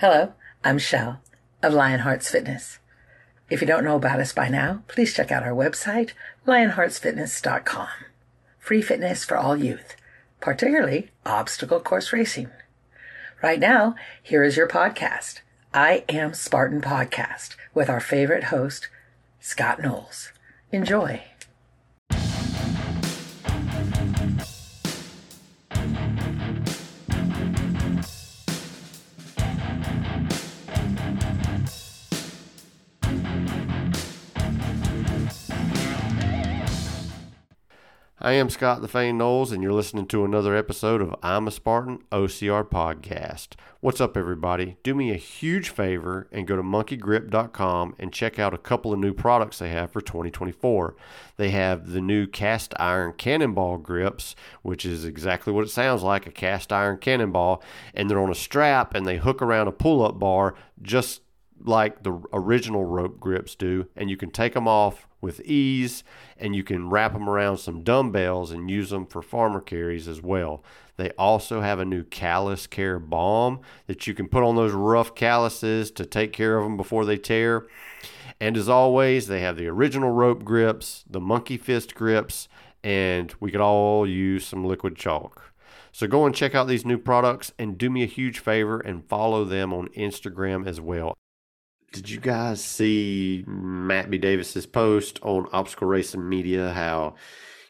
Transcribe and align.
Hello, 0.00 0.34
I'm 0.62 0.76
Shell 0.76 1.22
of 1.62 1.72
Lionhearts 1.72 2.28
Fitness. 2.28 2.80
If 3.48 3.62
you 3.62 3.66
don't 3.66 3.82
know 3.82 3.96
about 3.96 4.20
us 4.20 4.30
by 4.30 4.50
now, 4.50 4.82
please 4.88 5.14
check 5.14 5.32
out 5.32 5.42
our 5.42 5.54
website, 5.54 6.10
lionheartsfitness.com. 6.46 7.88
Free 8.58 8.82
fitness 8.82 9.24
for 9.24 9.38
all 9.38 9.56
youth, 9.56 9.96
particularly 10.38 11.12
obstacle 11.24 11.80
course 11.80 12.12
racing. 12.12 12.50
Right 13.42 13.58
now, 13.58 13.94
here 14.22 14.44
is 14.44 14.58
your 14.58 14.68
podcast, 14.68 15.40
I 15.72 16.04
Am 16.10 16.34
Spartan 16.34 16.82
Podcast, 16.82 17.56
with 17.72 17.88
our 17.88 18.00
favorite 18.00 18.44
host, 18.44 18.88
Scott 19.40 19.80
Knowles. 19.80 20.30
Enjoy. 20.72 21.22
I 38.26 38.32
am 38.32 38.50
Scott 38.50 38.82
the 38.82 38.88
Fane 38.88 39.18
Knowles, 39.18 39.52
and 39.52 39.62
you're 39.62 39.72
listening 39.72 40.08
to 40.08 40.24
another 40.24 40.56
episode 40.56 41.00
of 41.00 41.14
I'm 41.22 41.46
a 41.46 41.52
Spartan 41.52 42.00
OCR 42.10 42.68
podcast. 42.68 43.50
What's 43.78 44.00
up, 44.00 44.16
everybody? 44.16 44.78
Do 44.82 44.96
me 44.96 45.12
a 45.12 45.16
huge 45.16 45.68
favor 45.68 46.26
and 46.32 46.44
go 46.44 46.56
to 46.56 46.62
monkeygrip.com 46.64 47.94
and 48.00 48.12
check 48.12 48.40
out 48.40 48.52
a 48.52 48.58
couple 48.58 48.92
of 48.92 48.98
new 48.98 49.14
products 49.14 49.60
they 49.60 49.68
have 49.68 49.92
for 49.92 50.00
2024. 50.00 50.96
They 51.36 51.50
have 51.50 51.92
the 51.92 52.00
new 52.00 52.26
cast 52.26 52.74
iron 52.80 53.12
cannonball 53.12 53.78
grips, 53.78 54.34
which 54.62 54.84
is 54.84 55.04
exactly 55.04 55.52
what 55.52 55.64
it 55.64 55.70
sounds 55.70 56.02
like 56.02 56.26
a 56.26 56.32
cast 56.32 56.72
iron 56.72 56.98
cannonball, 56.98 57.62
and 57.94 58.10
they're 58.10 58.18
on 58.18 58.32
a 58.32 58.34
strap 58.34 58.92
and 58.92 59.06
they 59.06 59.18
hook 59.18 59.40
around 59.40 59.68
a 59.68 59.72
pull 59.72 60.04
up 60.04 60.18
bar 60.18 60.56
just 60.82 61.20
like 61.62 62.02
the 62.02 62.20
original 62.32 62.84
rope 62.84 63.20
grips 63.20 63.54
do, 63.54 63.86
and 63.94 64.10
you 64.10 64.16
can 64.16 64.32
take 64.32 64.54
them 64.54 64.66
off 64.66 65.06
with 65.26 65.40
ease 65.40 66.04
and 66.38 66.54
you 66.54 66.62
can 66.62 66.88
wrap 66.88 67.12
them 67.12 67.28
around 67.28 67.58
some 67.58 67.82
dumbbells 67.82 68.52
and 68.52 68.70
use 68.70 68.90
them 68.90 69.04
for 69.04 69.20
farmer 69.20 69.60
carries 69.60 70.06
as 70.06 70.22
well. 70.22 70.62
They 70.96 71.10
also 71.18 71.60
have 71.60 71.80
a 71.80 71.84
new 71.84 72.04
callus 72.04 72.68
care 72.68 73.00
balm 73.00 73.60
that 73.88 74.06
you 74.06 74.14
can 74.14 74.28
put 74.28 74.44
on 74.44 74.54
those 74.54 74.72
rough 74.72 75.16
calluses 75.16 75.90
to 75.90 76.06
take 76.06 76.32
care 76.32 76.56
of 76.56 76.64
them 76.64 76.76
before 76.76 77.04
they 77.04 77.18
tear. 77.18 77.66
And 78.40 78.56
as 78.56 78.68
always, 78.68 79.26
they 79.26 79.40
have 79.40 79.56
the 79.56 79.66
original 79.66 80.10
rope 80.10 80.44
grips, 80.44 81.04
the 81.10 81.20
monkey 81.20 81.56
fist 81.56 81.94
grips, 81.94 82.48
and 82.84 83.34
we 83.40 83.50
could 83.50 83.60
all 83.60 84.06
use 84.06 84.46
some 84.46 84.64
liquid 84.64 84.94
chalk. 84.94 85.52
So 85.90 86.06
go 86.06 86.24
and 86.24 86.34
check 86.34 86.54
out 86.54 86.68
these 86.68 86.84
new 86.84 86.98
products 86.98 87.52
and 87.58 87.76
do 87.76 87.90
me 87.90 88.02
a 88.02 88.06
huge 88.06 88.38
favor 88.38 88.78
and 88.78 89.08
follow 89.08 89.44
them 89.44 89.72
on 89.72 89.88
Instagram 89.88 90.66
as 90.66 90.80
well. 90.80 91.16
Did 91.92 92.10
you 92.10 92.20
guys 92.20 92.62
see 92.62 93.44
Matt 93.46 94.10
B. 94.10 94.18
Davis's 94.18 94.66
post 94.66 95.18
on 95.22 95.48
Obstacle 95.52 95.88
Racing 95.88 96.28
Media? 96.28 96.72
How, 96.72 97.14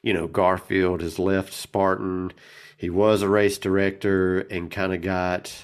you 0.03 0.12
know, 0.12 0.27
Garfield 0.27 1.00
has 1.00 1.19
left 1.19 1.53
Spartan. 1.53 2.33
He 2.77 2.91
was 2.91 3.22
a 3.22 3.28
race 3.28 3.59
director 3.59 4.41
and 4.41 4.70
kind 4.70 4.92
of 4.92 5.00
got 5.00 5.55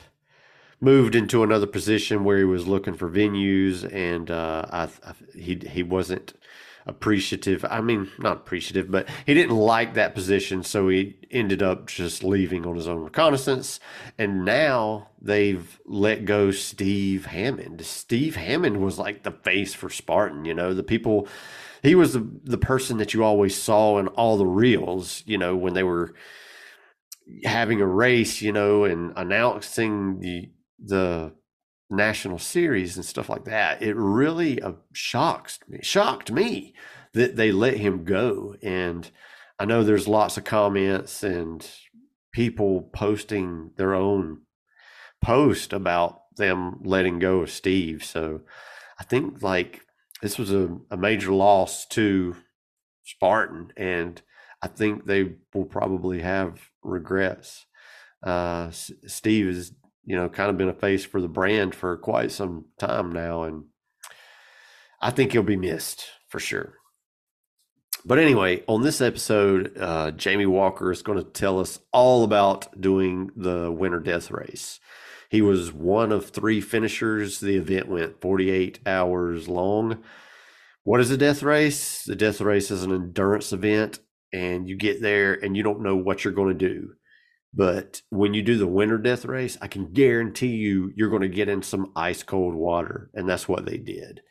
moved 0.80 1.14
into 1.14 1.42
another 1.42 1.67
position 1.67 2.25
where 2.25 2.39
he 2.39 2.45
was 2.45 2.67
looking 2.67 2.95
for 2.95 3.08
venues, 3.08 3.91
and 3.92 4.30
uh, 4.30 4.67
I, 4.70 4.83
I, 5.05 5.14
he 5.34 5.61
he 5.70 5.83
wasn't 5.83 6.34
appreciative. 6.86 7.64
I 7.69 7.80
mean, 7.80 8.11
not 8.19 8.38
appreciative, 8.38 8.91
but 8.91 9.08
he 9.27 9.34
didn't 9.34 9.56
like 9.56 9.94
that 9.94 10.14
position, 10.14 10.62
so 10.62 10.89
he 10.89 11.16
ended 11.30 11.62
up 11.62 11.86
just 11.86 12.24
leaving 12.24 12.66
on 12.66 12.77
his 12.77 12.89
own 12.89 13.02
reconnaissance. 13.02 13.80
And 14.19 14.44
now 14.44 15.08
they've 15.20 15.80
let 15.86 16.24
go 16.24 16.50
Steve 16.50 17.27
Hammond. 17.27 17.84
Steve 17.84 18.36
Hammond 18.36 18.83
was 18.83 18.98
like 18.98 19.22
the 19.22 19.30
face 19.30 19.74
for 19.74 19.91
Spartan, 19.91 20.44
you 20.44 20.55
know, 20.55 20.74
the 20.74 20.83
people 20.83 21.28
he 21.83 21.94
was 21.94 22.12
the 22.12 22.27
the 22.44 22.58
person 22.58 22.98
that 22.98 23.12
you 23.12 23.24
always 23.24 23.61
saw 23.61 23.98
in 23.98 24.08
all 24.08 24.36
the 24.36 24.46
reels, 24.46 25.23
you 25.27 25.36
know, 25.36 25.56
when 25.56 25.74
they 25.74 25.83
were 25.83 26.14
having 27.45 27.80
a 27.80 27.86
race, 27.86 28.40
you 28.40 28.52
know, 28.52 28.85
and 28.85 29.12
announcing 29.17 30.20
the 30.20 30.51
the 30.79 31.33
national 31.92 32.39
series 32.39 32.97
and 32.97 33.05
stuff 33.05 33.29
like 33.29 33.45
that, 33.45 33.83
it 33.83 33.95
really 33.97 34.61
uh, 34.61 34.73
shocked 34.92 35.61
me. 35.69 35.80
Shocked 35.83 36.30
me 36.30 36.75
that 37.13 37.36
they 37.36 37.53
let 37.53 37.77
him 37.77 38.05
go. 38.05 38.57
And 38.63 39.11
I 39.58 39.64
know 39.64 39.85
there's 39.85 40.08
lots 40.08 40.36
of 40.36 40.45
comments 40.45 41.23
and 41.23 41.69
people 42.33 42.91
posting 42.95 43.70
their 43.77 43.95
own 43.95 44.42
post 45.23 45.73
about 45.73 46.23
them 46.36 46.80
letting 46.83 47.19
go 47.19 47.41
of 47.41 47.51
Steve. 47.51 48.05
So 48.05 48.41
I 48.98 49.05
think 49.05 49.42
like 49.42 49.83
this 50.23 50.39
was 50.39 50.53
a, 50.53 50.79
a 50.91 50.97
major 50.97 51.33
loss 51.33 51.86
to 51.89 52.36
Spartan, 53.05 53.73
and 53.77 54.23
I 54.63 54.69
think 54.69 55.05
they 55.05 55.35
will 55.53 55.64
probably 55.64 56.20
have 56.20 56.70
regrets. 56.83 57.67
Uh, 58.23 58.70
Steve 58.70 59.48
is 59.48 59.73
you 60.05 60.17
know, 60.17 60.29
kind 60.29 60.51
of 60.51 60.58
been 60.58 60.68
a 60.68 60.74
face 60.74 61.05
for 61.05 61.20
the 61.20 61.29
brand 61.29 61.74
for 61.74 61.96
quite 61.96 62.33
some 62.33 62.67
time 62.79 63.13
now. 63.13 63.45
And 63.45 63.64
I 65.01 65.11
think 65.11 65.33
he'll 65.33 65.42
be 65.42 65.57
missed 65.57 66.05
for 66.29 66.40
sure. 66.40 66.74
But 68.05 68.18
anyway, 68.18 68.64
on 68.67 68.83
this 68.83 69.01
episode, 69.01 69.77
uh, 69.79 70.11
Jamy 70.12 70.46
Walker 70.46 70.91
is 70.91 71.02
going 71.02 71.18
to 71.18 71.30
tell 71.30 71.61
us 71.61 71.79
all 71.92 72.24
about 72.24 72.80
doing 72.80 73.30
the 73.36 73.70
winter 73.70 74.01
death 74.01 74.30
race. 74.30 74.80
He 75.30 75.41
was 75.41 75.73
one 75.73 76.11
of 76.11 76.30
three 76.30 76.61
finishers. 76.61 77.39
The 77.39 77.57
event 77.57 77.89
went 77.89 78.20
48 78.20 78.80
hours 78.86 79.48
long. 79.48 80.02
What 80.83 81.01
is 81.01 81.12
a 81.12 81.17
death 81.17 81.45
race? 81.45 82.02
The 82.05 82.17
death 82.17 82.41
race 82.41 82.73
is 82.73 82.83
an 82.83 82.92
endurance 82.92 83.52
event, 83.52 84.01
and 84.33 84.68
you 84.68 84.77
get 84.77 85.01
there 85.01 85.33
and 85.33 85.57
you 85.57 85.62
don't 85.62 85.80
know 85.80 85.95
what 85.95 86.24
you're 86.24 86.35
going 86.35 86.58
to 86.58 86.68
do. 86.68 86.95
But 87.55 88.01
when 88.08 88.33
you 88.33 88.42
do 88.42 88.57
the 88.57 88.67
winter 88.67 88.98
death 88.98 89.24
race, 89.24 89.58
I 89.61 89.68
can 89.68 89.92
guarantee 89.92 90.55
you, 90.57 90.92
you're 90.96 91.11
going 91.11 91.23
to 91.23 91.29
get 91.29 91.48
in 91.48 91.63
some 91.63 91.92
ice 91.95 92.23
cold 92.23 92.55
water. 92.55 93.11
And 93.14 93.29
that's 93.29 93.46
what 93.46 93.67
they 93.67 93.77
did. 93.77 94.23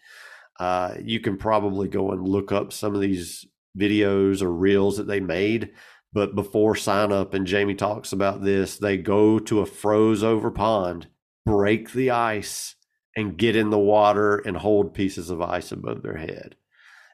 Uh, 0.59 0.95
you 1.03 1.19
can 1.19 1.37
probably 1.37 1.87
go 1.87 2.11
and 2.11 2.27
look 2.27 2.51
up 2.51 2.73
some 2.73 2.95
of 2.95 3.01
these 3.01 3.45
videos 3.77 4.41
or 4.41 4.51
reels 4.51 4.97
that 4.97 5.07
they 5.07 5.19
made. 5.19 5.71
But 6.13 6.35
before 6.35 6.75
sign 6.75 7.11
up, 7.11 7.33
and 7.33 7.47
Jamy 7.47 7.77
talks 7.77 8.11
about 8.11 8.43
this, 8.43 8.77
they 8.77 8.97
go 8.97 9.39
to 9.39 9.61
a 9.61 9.65
froze 9.65 10.23
over 10.23 10.51
pond, 10.51 11.07
break 11.45 11.93
the 11.93 12.11
ice, 12.11 12.75
and 13.15 13.37
get 13.37 13.55
in 13.55 13.69
the 13.69 13.79
water 13.79 14.37
and 14.37 14.57
hold 14.57 14.93
pieces 14.93 15.29
of 15.29 15.41
ice 15.41 15.71
above 15.71 16.01
their 16.01 16.17
head. 16.17 16.55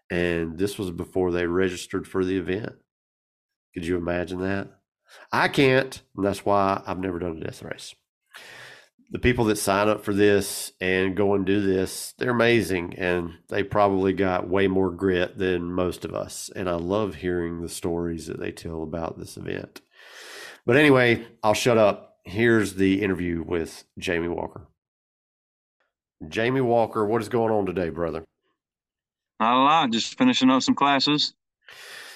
And 0.09 0.57
this 0.57 0.78
was 0.78 0.90
before 0.90 1.31
they 1.31 1.46
registered 1.46 2.07
for 2.07 2.23
the 2.23 2.38
event. 2.38 2.73
Could 3.73 3.85
you 3.85 3.97
imagine 3.97 4.40
that? 4.41 4.69
I 5.31 5.47
can't, 5.47 6.01
and 6.16 6.25
that's 6.25 6.45
why 6.45 6.81
I've 6.85 7.00
never 7.00 7.19
done 7.19 7.38
a 7.38 7.45
death 7.45 7.63
race. 7.63 7.95
The 9.09 9.19
people 9.19 9.45
that 9.45 9.57
sign 9.57 9.88
up 9.88 10.03
for 10.03 10.13
this 10.13 10.73
and 10.81 11.16
go 11.16 11.34
and 11.34 11.45
do 11.45 11.62
this, 11.62 12.13
they're 12.18 12.31
amazing, 12.31 12.95
and 12.95 13.31
they 13.47 13.63
probably 13.63 14.12
got 14.12 14.50
way 14.50 14.67
more 14.67 14.91
grit 14.91 15.38
than 15.38 15.72
most 15.72 16.03
of 16.03 16.13
us. 16.13 16.50
And 16.56 16.69
I 16.69 16.73
love 16.73 17.16
hearing 17.16 17.62
the 17.62 17.69
stories 17.69 18.28
that 18.28 18.40
they 18.40 18.51
tell 18.51 18.84
about 18.84 19.17
this 19.17 19.38
event. 19.38 19.81
But 20.66 20.75
anyway, 20.75 21.25
I'll 21.41 21.53
shut 21.53 21.78
up. 21.78 22.17
Here's 22.25 22.73
the 22.73 23.01
interview 23.01 23.41
with 23.41 23.85
Jamy 23.97 24.28
Walker. 24.28 24.67
Jamy 26.25 26.62
Walker, 26.62 27.06
what 27.06 27.22
is 27.22 27.29
going 27.29 27.53
on 27.53 27.66
today, 27.66 27.90
brother? 27.90 28.25
Not 29.40 29.56
a 29.56 29.63
lot. 29.63 29.91
Just 29.91 30.17
finishing 30.17 30.50
up 30.50 30.63
some 30.63 30.75
classes. 30.75 31.34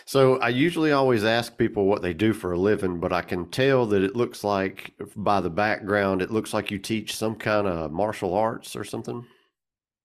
So 0.06 0.38
I 0.39 0.50
usually 0.50 0.91
always 0.91 1.23
ask 1.23 1.57
people 1.57 1.85
what 1.85 2.01
they 2.01 2.13
do 2.13 2.34
for 2.34 2.53
a 2.53 2.57
living, 2.57 3.00
but 3.00 3.13
I 3.13 3.22
can 3.22 3.50
tell 3.50 3.85
that 3.88 4.03
it 4.03 4.16
looks 4.16 4.44
like 4.44 4.94
by 5.16 5.41
the 5.41 5.50
background, 5.50 6.22
it 6.22 6.31
looks 6.31 6.53
like 6.53 6.72
you 6.72 6.79
teach 6.79 7.16
some 7.16 7.35
kind 7.35 7.68
of 7.68 7.92
martial 7.92 8.33
arts 8.33 8.75
or 8.75 8.83
something. 8.83 9.25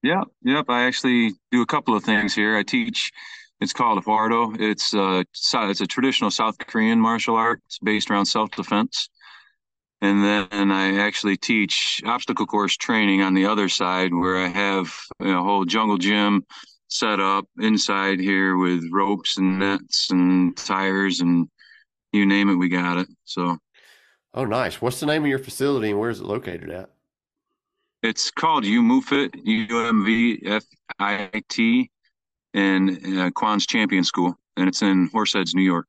Yeah, 0.03 0.23
yep. 0.43 0.67
I 0.69 0.85
actually 0.87 1.33
do 1.51 1.63
a 1.63 1.67
couple 1.67 1.97
of 1.97 2.05
things 2.05 2.35
here. 2.35 2.57
I 2.57 2.63
teach. 2.63 3.11
It's 3.61 3.73
called 3.73 4.05
Fardo. 4.05 4.55
It's 4.61 4.95
uh, 4.95 5.25
it's 5.33 5.81
a 5.81 5.87
traditional 5.87 6.31
South 6.31 6.59
Korean 6.59 7.01
martial 7.01 7.37
art. 7.37 7.63
It's 7.67 7.79
based 7.79 8.11
around 8.11 8.27
self 8.27 8.51
defense. 8.51 9.09
And 10.03 10.23
then 10.23 10.71
I 10.71 10.99
actually 10.99 11.39
teach 11.39 12.03
obstacle 12.05 12.47
course 12.47 12.77
training 12.77 13.23
on 13.23 13.33
the 13.33 13.47
other 13.47 13.69
side, 13.69 14.13
where 14.13 14.37
I 14.37 14.49
have 14.49 14.95
a 15.21 15.43
whole 15.43 15.65
jungle 15.65 15.97
gym 15.97 16.45
set 16.99 17.21
up 17.21 17.47
inside 17.59 18.21
here 18.21 18.57
with 18.57 18.83
ropes 18.93 19.39
and 19.39 19.59
nets 19.59 20.09
and 20.11 20.57
tires 20.57 21.21
and 21.21 21.49
you 22.13 22.27
name 22.27 22.49
it, 22.49 22.55
we 22.55 22.69
got 22.69 22.99
it. 22.99 23.09
So, 23.25 23.59
oh, 24.35 24.45
nice. 24.45 24.81
What's 24.81 25.01
the 25.01 25.07
name 25.07 25.23
of 25.23 25.29
your 25.29 25.39
facility 25.39 25.91
and 25.91 25.99
where 25.99 26.11
is 26.11 26.21
it 26.21 26.27
located 26.27 26.71
at? 26.71 26.91
It's 28.03 28.31
called 28.31 28.65
UMUFIT, 28.65 29.41
U 29.45 29.87
M 29.87 30.05
V 30.05 30.43
F 30.47 30.65
I 30.99 31.31
T, 31.49 31.91
and 32.55 33.19
uh, 33.19 33.31
Kwan's 33.31 33.67
Champion 33.67 34.05
School, 34.05 34.35
and 34.57 34.69
it's 34.69 34.83
in 34.83 35.11
Horseheads, 35.11 35.55
New 35.55 35.63
York. 35.63 35.89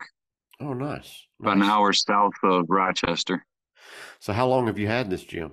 Oh, 0.59 0.73
nice. 0.73 1.27
About 1.39 1.57
nice. 1.57 1.65
an 1.65 1.71
hour 1.71 1.93
south 1.93 2.33
of 2.43 2.65
Rochester. 2.69 3.45
So, 4.19 4.33
how 4.33 4.47
long 4.47 4.67
have 4.67 4.79
you 4.79 4.87
had 4.87 5.09
this 5.09 5.23
gym? 5.23 5.51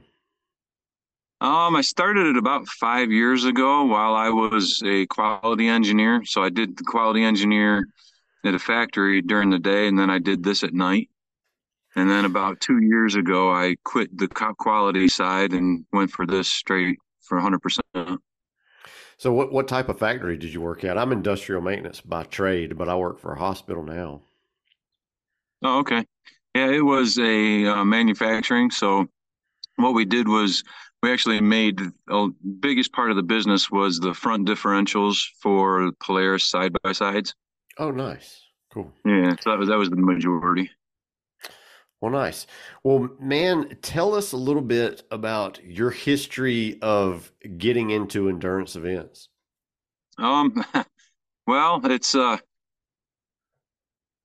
Um, 1.40 1.76
I 1.76 1.82
started 1.82 2.28
it 2.28 2.36
about 2.36 2.66
five 2.68 3.10
years 3.10 3.44
ago 3.44 3.84
while 3.84 4.14
I 4.14 4.30
was 4.30 4.82
a 4.84 5.06
quality 5.06 5.68
engineer. 5.68 6.22
So 6.24 6.42
I 6.42 6.48
did 6.48 6.76
the 6.76 6.84
quality 6.84 7.22
engineer 7.22 7.86
at 8.44 8.54
a 8.54 8.58
factory 8.58 9.20
during 9.20 9.50
the 9.50 9.58
day, 9.58 9.88
and 9.88 9.98
then 9.98 10.10
I 10.10 10.18
did 10.18 10.42
this 10.42 10.62
at 10.62 10.72
night. 10.72 11.10
And 11.96 12.10
then 12.10 12.24
about 12.24 12.60
two 12.60 12.80
years 12.82 13.14
ago, 13.14 13.52
I 13.52 13.76
quit 13.84 14.16
the 14.16 14.28
quality 14.28 15.08
side 15.08 15.52
and 15.52 15.84
went 15.92 16.10
for 16.10 16.26
this 16.26 16.48
straight 16.48 16.98
for 17.20 17.38
100%. 17.38 18.18
So, 19.16 19.32
what, 19.32 19.52
what 19.52 19.68
type 19.68 19.88
of 19.88 19.98
factory 19.98 20.36
did 20.36 20.52
you 20.52 20.60
work 20.60 20.82
at? 20.84 20.98
I'm 20.98 21.12
industrial 21.12 21.62
maintenance 21.62 22.00
by 22.00 22.24
trade, 22.24 22.76
but 22.76 22.88
I 22.88 22.96
work 22.96 23.20
for 23.20 23.32
a 23.32 23.38
hospital 23.38 23.82
now. 23.82 24.22
Oh, 25.62 25.78
okay. 25.80 26.04
Yeah, 26.54 26.70
it 26.70 26.84
was 26.84 27.18
a 27.18 27.66
uh, 27.66 27.84
manufacturing. 27.84 28.70
So, 28.70 29.06
what 29.76 29.94
we 29.94 30.04
did 30.04 30.26
was 30.28 30.64
we 31.04 31.12
actually 31.12 31.38
made 31.38 31.78
the 32.06 32.34
biggest 32.60 32.90
part 32.94 33.10
of 33.10 33.16
the 33.16 33.22
business 33.22 33.70
was 33.70 34.00
the 34.00 34.14
front 34.14 34.48
differentials 34.48 35.18
for 35.38 35.92
Polaris 36.02 36.46
side 36.46 36.74
by 36.82 36.92
sides. 36.92 37.34
Oh, 37.76 37.90
nice, 37.90 38.40
cool. 38.72 38.90
Yeah, 39.04 39.36
so 39.38 39.50
that 39.50 39.58
was 39.58 39.68
that 39.68 39.76
was 39.76 39.90
the 39.90 39.96
majority. 39.96 40.70
Well, 42.00 42.10
nice. 42.10 42.46
Well, 42.82 43.10
man, 43.20 43.76
tell 43.82 44.14
us 44.14 44.32
a 44.32 44.38
little 44.38 44.62
bit 44.62 45.02
about 45.10 45.62
your 45.62 45.90
history 45.90 46.78
of 46.80 47.30
getting 47.58 47.90
into 47.90 48.30
endurance 48.30 48.74
events. 48.74 49.28
Um, 50.16 50.64
well, 51.46 51.82
it's 51.84 52.14
uh 52.14 52.38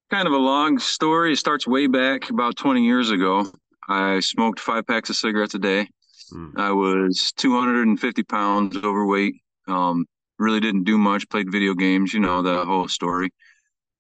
kind 0.10 0.28
of 0.28 0.34
a 0.34 0.38
long 0.38 0.80
story. 0.80 1.34
It 1.34 1.40
starts 1.40 1.68
way 1.68 1.88
back 1.88 2.30
about 2.30 2.56
20 2.56 2.86
years 2.86 3.12
ago. 3.12 3.52
I 3.90 4.22
smoked 4.22 4.62
five 4.62 4.88
packs 4.88 5.10
of 5.10 5.18
cigarettes 5.18 5.56
a 5.56 5.60
day. 5.60 5.90
Mm. 6.34 6.58
I 6.58 6.72
was 6.72 7.32
250 7.38 8.24
pounds 8.24 8.78
overweight. 8.78 9.36
Um, 9.68 10.06
really 10.38 10.60
didn't 10.60 10.84
do 10.84 10.98
much. 10.98 11.30
Played 11.30 11.52
video 11.52 11.74
games. 11.74 12.14
You 12.14 12.20
know 12.20 12.42
the 12.42 12.66
whole 12.66 12.88
story. 12.88 13.30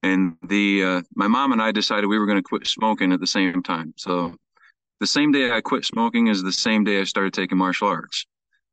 And 0.01 0.37
the 0.47 0.83
uh, 0.83 1.01
my 1.15 1.27
mom 1.27 1.51
and 1.51 1.61
I 1.61 1.71
decided 1.71 2.07
we 2.07 2.17
were 2.17 2.25
going 2.25 2.37
to 2.37 2.43
quit 2.43 2.65
smoking 2.67 3.11
at 3.11 3.19
the 3.19 3.27
same 3.27 3.61
time. 3.61 3.93
So 3.97 4.35
the 4.99 5.07
same 5.07 5.31
day 5.31 5.51
I 5.51 5.61
quit 5.61 5.85
smoking 5.85 6.27
is 6.27 6.41
the 6.41 6.51
same 6.51 6.83
day 6.83 7.01
I 7.01 7.03
started 7.03 7.33
taking 7.33 7.57
martial 7.57 7.87
arts. 7.87 8.25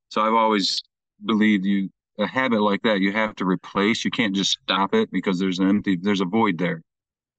So 0.08 0.22
I've 0.22 0.34
always 0.34 0.82
believed 1.24 1.64
you 1.64 1.90
a 2.18 2.26
habit 2.26 2.62
like 2.62 2.82
that 2.82 3.00
you 3.00 3.12
have 3.12 3.34
to 3.36 3.44
replace. 3.44 4.04
You 4.04 4.10
can't 4.10 4.34
just 4.34 4.58
stop 4.62 4.94
it 4.94 5.10
because 5.10 5.38
there's 5.38 5.58
an 5.58 5.68
empty 5.68 5.96
there's 5.96 6.20
a 6.20 6.24
void 6.24 6.58
there. 6.58 6.82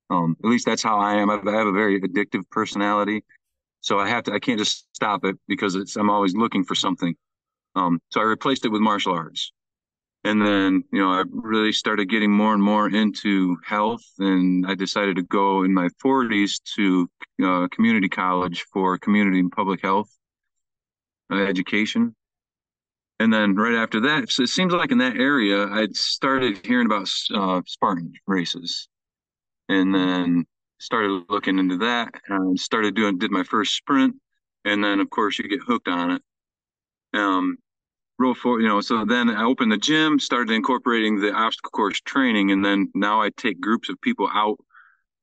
Um, 0.10 0.38
at 0.44 0.50
least 0.50 0.66
that's 0.66 0.84
how 0.84 1.00
I 1.00 1.16
am. 1.16 1.30
I 1.30 1.36
have 1.36 1.68
a 1.68 1.72
very 1.72 2.00
addictive 2.02 2.50
personality. 2.50 3.24
So 3.88 3.98
I 4.00 4.10
have 4.10 4.26
to, 4.26 4.34
I 4.34 4.40
can't 4.40 4.60
just 4.60 4.86
stop 4.94 5.24
it 5.24 5.38
because 5.48 5.76
it's, 5.76 5.96
I'm 5.96 6.10
always 6.10 6.36
looking 6.36 6.66
for 6.66 6.76
something. 6.76 7.16
Um, 7.74 8.02
so 8.10 8.20
I 8.20 8.26
replaced 8.26 8.66
it 8.66 8.70
with 8.70 8.82
martial 8.82 9.14
arts. 9.14 9.54
And 10.26 10.42
then, 10.42 10.84
you 10.92 11.00
know, 11.00 11.10
I 11.10 11.24
really 11.32 11.72
started 11.72 12.10
getting 12.10 12.30
more 12.30 12.54
and 12.54 12.62
more 12.62 12.90
into 12.90 13.56
health. 13.64 14.04
And 14.20 14.68
I 14.68 14.76
decided 14.76 15.16
to 15.16 15.24
go 15.24 15.64
in 15.64 15.74
my 15.74 15.88
40s 16.04 16.60
to 16.76 17.10
uh, 17.42 17.70
community 17.72 18.10
college 18.10 18.66
for 18.74 18.98
community 18.98 19.40
and 19.40 19.50
public 19.50 19.82
health 19.82 20.10
uh, 21.32 21.46
education. 21.46 22.14
And 23.22 23.32
then 23.32 23.56
right 23.56 23.76
after 23.76 24.02
that, 24.02 24.30
so 24.30 24.44
it 24.44 24.50
seems 24.50 24.74
like 24.74 24.92
in 24.92 24.98
that 24.98 25.16
area, 25.16 25.66
I'd 25.66 25.96
started 25.96 26.60
hearing 26.66 26.88
about 26.88 27.10
uh, 27.34 27.62
Spartan 27.66 28.12
races. 28.28 28.90
And 29.70 29.96
then 29.96 30.46
started 30.80 31.24
looking 31.30 31.60
into 31.60 31.78
that 31.78 32.14
and 32.28 32.60
started 32.60 32.96
doing 32.96 33.18
did 33.18 33.32
my 33.32 33.44
first 33.44 33.76
sprint 33.76 34.16
and 34.66 34.84
then 34.84 35.00
of 35.00 35.10
course 35.10 35.40
you 35.40 35.48
get 35.48 35.62
hooked 35.62 35.88
on 35.88 36.12
it. 36.12 36.22
Um 37.14 37.58
roll 38.20 38.34
for 38.34 38.60
you 38.60 38.68
know 38.68 38.82
so 38.82 39.06
then 39.06 39.30
i 39.30 39.44
opened 39.44 39.72
the 39.72 39.78
gym 39.78 40.20
started 40.20 40.52
incorporating 40.52 41.20
the 41.22 41.32
obstacle 41.32 41.70
course 41.70 42.02
training 42.02 42.52
and 42.52 42.66
then 42.66 42.90
now 42.96 43.22
i 43.22 43.30
take 43.38 43.62
groups 43.62 43.90
of 43.90 44.02
people 44.02 44.28
out 44.34 44.58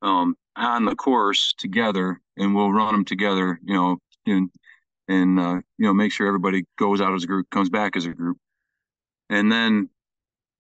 um 0.03 0.37
on 0.55 0.85
the 0.85 0.95
course 0.95 1.55
together 1.59 2.21
and 2.37 2.55
we'll 2.55 2.71
run 2.71 2.95
them 2.95 3.05
together 3.05 3.59
you 3.65 3.75
know 3.75 3.99
and 4.27 4.49
and 5.09 5.39
uh, 5.39 5.61
you 5.79 5.87
know 5.87 5.95
make 5.95 6.13
sure 6.13 6.27
everybody 6.27 6.65
goes 6.79 7.01
out 7.01 7.15
as 7.15 7.25
a 7.25 7.27
group 7.27 7.49
comes 7.51 7.69
back 7.69 7.97
as 7.97 8.07
a 8.07 8.11
group. 8.11 8.39
And 9.31 9.51
then 9.51 9.91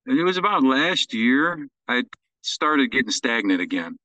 it 0.06 0.22
was 0.22 0.36
about 0.36 0.62
last 0.62 1.14
year 1.14 1.66
i 1.88 2.02
started 2.42 2.90
getting 2.90 3.10
stagnant 3.10 3.60
again 3.60 3.96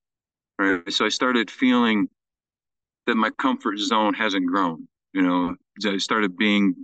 Right. 0.60 0.92
So 0.92 1.06
I 1.06 1.10
started 1.10 1.50
feeling 1.50 2.10
that 3.08 3.16
my 3.16 3.30
comfort 3.30 3.80
zone 3.80 4.14
hasn't 4.14 4.46
grown. 4.46 4.90
You 5.14 5.22
know, 5.22 5.56
I 5.86 5.98
started 5.98 6.36
being, 6.36 6.76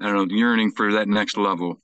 I 0.00 0.04
don't 0.04 0.28
know, 0.28 0.36
yearning 0.36 0.70
for 0.70 0.92
that 0.92 1.08
next 1.08 1.36
level. 1.36 1.80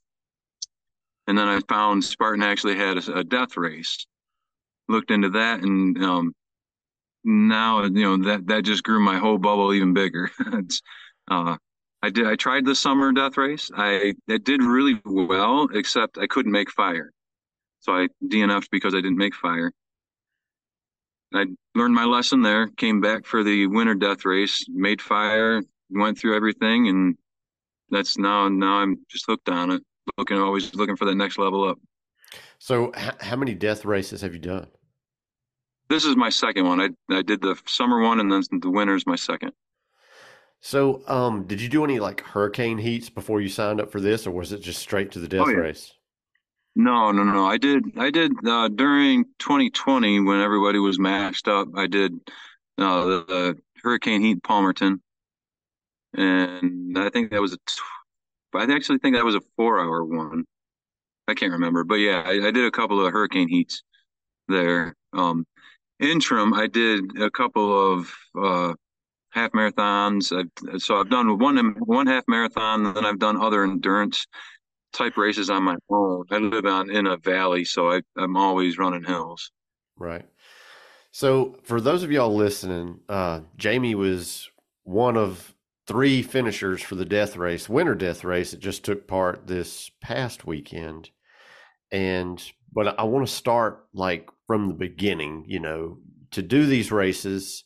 And 1.26 1.36
then 1.36 1.48
I 1.48 1.58
found 1.68 2.04
Spartan 2.04 2.44
actually 2.44 2.76
had 2.76 2.98
a, 2.98 3.18
a 3.18 3.24
death 3.24 3.56
race. 3.56 4.06
Looked 4.88 5.10
into 5.10 5.30
that, 5.30 5.60
and 5.62 5.96
um, 6.04 6.34
now 7.24 7.84
you 7.84 7.90
know 7.90 8.18
that 8.28 8.46
that 8.48 8.64
just 8.64 8.82
grew 8.82 9.00
my 9.00 9.16
whole 9.16 9.38
bubble 9.38 9.72
even 9.72 9.94
bigger. 9.94 10.30
uh, 11.30 11.56
I 12.02 12.10
did. 12.10 12.26
I 12.26 12.36
tried 12.36 12.66
the 12.66 12.74
summer 12.74 13.10
death 13.10 13.38
race. 13.38 13.70
I 13.74 14.12
it 14.28 14.44
did 14.44 14.62
really 14.62 15.00
well, 15.06 15.68
except 15.72 16.18
I 16.18 16.26
couldn't 16.26 16.52
make 16.52 16.70
fire, 16.70 17.12
so 17.80 17.94
I 17.94 18.08
DNF'd 18.22 18.68
because 18.70 18.94
I 18.94 18.98
didn't 18.98 19.16
make 19.16 19.34
fire. 19.34 19.72
I 21.34 21.46
learned 21.74 21.94
my 21.94 22.04
lesson 22.04 22.42
there, 22.42 22.68
came 22.68 23.00
back 23.00 23.26
for 23.26 23.42
the 23.42 23.66
winter 23.66 23.94
death 23.94 24.24
race, 24.24 24.64
made 24.68 25.02
fire, 25.02 25.62
went 25.90 26.18
through 26.18 26.36
everything, 26.36 26.88
and 26.88 27.16
that's 27.90 28.18
now 28.18 28.48
now 28.48 28.78
I'm 28.78 28.98
just 29.08 29.26
hooked 29.26 29.48
on 29.48 29.70
it. 29.70 29.82
Looking 30.18 30.38
always 30.38 30.74
looking 30.74 30.96
for 30.96 31.06
the 31.06 31.14
next 31.14 31.38
level 31.38 31.68
up. 31.68 31.78
So, 32.58 32.92
h- 32.96 33.14
how 33.20 33.36
many 33.36 33.54
death 33.54 33.84
races 33.84 34.20
have 34.20 34.34
you 34.34 34.40
done? 34.40 34.68
This 35.88 36.04
is 36.04 36.16
my 36.16 36.30
second 36.30 36.66
one. 36.66 36.80
I 36.80 36.90
I 37.10 37.22
did 37.22 37.40
the 37.40 37.56
summer 37.66 38.00
one, 38.00 38.20
and 38.20 38.30
then 38.30 38.42
the 38.60 38.70
winter 38.70 38.94
is 38.94 39.06
my 39.06 39.16
second. 39.16 39.52
So, 40.60 41.02
um, 41.08 41.46
did 41.46 41.60
you 41.60 41.68
do 41.68 41.84
any 41.84 41.98
like 41.98 42.20
hurricane 42.22 42.78
heats 42.78 43.10
before 43.10 43.40
you 43.40 43.48
signed 43.48 43.80
up 43.80 43.90
for 43.90 44.00
this, 44.00 44.26
or 44.26 44.30
was 44.30 44.52
it 44.52 44.60
just 44.60 44.80
straight 44.80 45.10
to 45.12 45.18
the 45.18 45.28
death 45.28 45.46
oh, 45.46 45.50
yeah. 45.50 45.56
race? 45.56 45.92
No, 46.76 47.12
no, 47.12 47.22
no. 47.22 47.46
I 47.46 47.56
did. 47.56 47.96
I 47.96 48.10
did 48.10 48.32
uh, 48.46 48.68
during 48.68 49.24
2020 49.38 50.20
when 50.20 50.40
everybody 50.40 50.78
was 50.78 50.98
mashed 50.98 51.46
up. 51.46 51.68
I 51.76 51.86
did 51.86 52.14
uh, 52.78 53.04
the, 53.04 53.24
the, 53.28 53.58
Hurricane 53.82 54.22
Heat 54.22 54.42
Palmerton, 54.42 54.98
and 56.14 56.98
I 56.98 57.10
think 57.10 57.30
that 57.30 57.40
was 57.40 57.52
a. 57.52 57.58
T- 57.58 57.82
I 58.54 58.64
actually 58.74 58.98
think 58.98 59.14
that 59.14 59.24
was 59.24 59.34
a 59.34 59.42
four-hour 59.56 60.04
one. 60.04 60.44
I 61.28 61.34
can't 61.34 61.52
remember, 61.52 61.84
but 61.84 61.96
yeah, 61.96 62.22
I, 62.24 62.48
I 62.48 62.50
did 62.50 62.64
a 62.64 62.70
couple 62.70 63.04
of 63.04 63.12
hurricane 63.12 63.48
heats 63.48 63.82
there. 64.48 64.96
Um, 65.12 65.46
interim, 66.00 66.54
I 66.54 66.66
did 66.66 67.20
a 67.20 67.30
couple 67.30 67.92
of 67.92 68.14
uh, 68.40 68.74
half 69.30 69.52
marathons. 69.52 70.32
I've, 70.36 70.80
so 70.80 70.98
I've 70.98 71.10
done 71.10 71.38
one 71.38 71.74
one 71.80 72.06
half 72.06 72.24
marathon, 72.26 72.86
and 72.86 72.96
then 72.96 73.04
I've 73.04 73.18
done 73.18 73.36
other 73.36 73.64
endurance 73.64 74.26
type 74.94 75.16
races 75.16 75.50
on 75.50 75.62
my 75.62 75.76
own. 75.90 76.24
I 76.30 76.38
live 76.38 76.64
on 76.64 76.90
in 76.90 77.06
a 77.06 77.16
valley, 77.16 77.64
so 77.64 77.90
I, 77.90 78.02
I'm 78.16 78.36
always 78.36 78.78
running 78.78 79.04
hills. 79.04 79.50
Right. 79.96 80.26
So 81.10 81.56
for 81.62 81.80
those 81.80 82.02
of 82.02 82.10
y'all 82.10 82.34
listening, 82.34 83.00
uh, 83.08 83.40
Jamy 83.56 83.94
was 83.94 84.48
one 84.84 85.16
of 85.16 85.54
three 85.86 86.22
finishers 86.22 86.82
for 86.82 86.94
the 86.94 87.04
death 87.04 87.36
race, 87.36 87.68
winter 87.68 87.94
death 87.94 88.24
race. 88.24 88.52
It 88.52 88.60
just 88.60 88.84
took 88.84 89.06
part 89.06 89.46
this 89.46 89.90
past 90.00 90.46
weekend. 90.46 91.10
And, 91.92 92.42
but 92.72 92.98
I 92.98 93.04
want 93.04 93.26
to 93.26 93.32
start 93.32 93.86
like 93.92 94.28
from 94.46 94.68
the 94.68 94.74
beginning, 94.74 95.44
you 95.46 95.60
know, 95.60 95.98
to 96.32 96.42
do 96.42 96.66
these 96.66 96.90
races, 96.90 97.64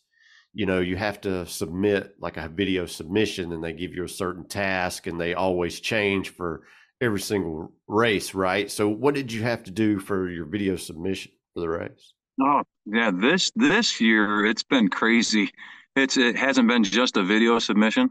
you 0.53 0.67
know, 0.67 0.81
you 0.81 0.97
have 0.97 1.21
to 1.23 1.47
submit 1.47 2.15
like 2.21 2.37
a 2.37 2.49
video 2.49 2.87
submission 2.87 3.53
and 3.53 3.63
they 3.63 3.73
give 3.73 3.95
you 3.95 4.05
a 4.05 4.09
certain 4.09 4.47
task 4.47 5.07
and 5.07 5.21
they 5.21 5.35
always 5.35 5.81
change 5.81 6.31
for 6.31 6.65
every 7.01 7.21
single 7.21 7.73
race, 7.87 8.35
right? 8.35 8.71
So 8.71 8.89
what 8.89 9.15
did 9.15 9.33
you 9.33 9.43
have 9.43 9.63
to 9.65 9.71
do 9.71 9.99
for 9.99 10.29
your 10.29 10.45
video 10.45 10.77
submission 10.77 11.33
for 11.55 11.61
the 11.61 11.69
race? 11.69 12.13
Oh, 12.41 12.63
yeah, 12.87 13.11
this 13.13 13.51
this 13.57 14.01
year 14.01 14.47
it's 14.47 14.63
been 14.63 14.89
crazy. 14.89 15.51
It's 15.97 16.17
it 16.17 16.37
hasn't 16.37 16.69
been 16.69 16.85
just 16.85 17.17
a 17.17 17.25
video 17.25 17.59
submission. 17.59 18.11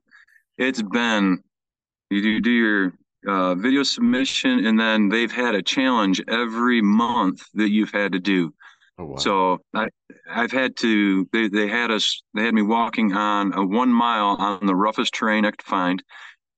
It's 0.58 0.82
been 0.82 1.42
you 2.10 2.22
do, 2.22 2.42
do 2.42 2.52
your 2.52 2.94
uh, 3.28 3.56
video 3.56 3.84
submission 3.84 4.66
and 4.66 4.80
then 4.80 5.10
they've 5.10 5.32
had 5.32 5.56
a 5.56 5.62
challenge 5.62 6.22
every 6.28 6.82
month 6.82 7.44
that 7.54 7.70
you've 7.70 7.92
had 7.92 8.12
to 8.14 8.20
do. 8.20 8.54
Oh, 9.00 9.06
wow. 9.06 9.16
So 9.18 9.62
I 9.74 9.88
I've 10.30 10.52
had 10.52 10.76
to 10.78 11.28
they, 11.32 11.48
they 11.48 11.68
had 11.68 11.92
us 11.92 12.22
they 12.34 12.44
had 12.44 12.54
me 12.54 12.64
walking 12.64 13.14
on 13.14 13.54
a 13.54 13.66
one 13.66 13.92
mile 13.94 14.36
on 14.40 14.66
the 14.66 14.76
roughest 14.76 15.14
terrain 15.14 15.46
I 15.46 15.52
could 15.52 15.62
find 15.62 16.04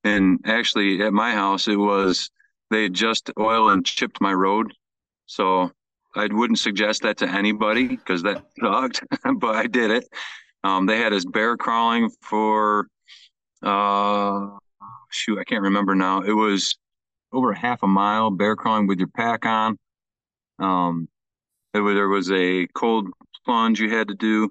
and 0.04 0.40
actually, 0.46 1.02
at 1.04 1.14
my 1.14 1.32
house, 1.32 1.68
it 1.68 1.76
was 1.76 2.30
they 2.70 2.90
just 2.90 3.32
oil 3.40 3.70
and 3.70 3.86
chipped 3.86 4.22
my 4.22 4.34
road. 4.34 4.74
So 5.26 5.72
I 6.16 6.28
wouldn't 6.32 6.60
suggest 6.60 7.02
that 7.04 7.18
to 7.18 7.28
anybody 7.28 7.88
because 7.88 8.24
that 8.24 8.44
sucked, 8.62 9.04
but 9.38 9.56
I 9.56 9.68
did 9.68 9.92
it. 9.92 10.06
Um, 10.64 10.86
they 10.86 10.98
had 10.98 11.14
us 11.14 11.26
bear 11.26 11.58
crawling 11.58 12.10
for 12.22 12.88
uh, 13.64 14.48
shoot, 15.10 15.40
I 15.40 15.44
can't 15.44 15.64
remember 15.64 15.96
now. 15.96 16.22
It 16.22 16.34
was 16.34 16.78
over 17.32 17.52
a 17.52 17.58
half 17.58 17.84
a 17.84 17.88
mile 17.88 18.32
bear 18.32 18.56
crawling 18.56 18.88
with 18.88 19.00
your 19.00 19.10
pack 19.10 19.46
on. 19.46 19.78
Um, 20.58 21.08
it 21.74 21.80
was, 21.80 21.96
there 21.96 22.08
was 22.08 22.32
a 22.32 22.68
cold 22.74 23.08
plunge 23.46 23.80
you 23.80 23.96
had 23.96 24.08
to 24.08 24.16
do. 24.16 24.50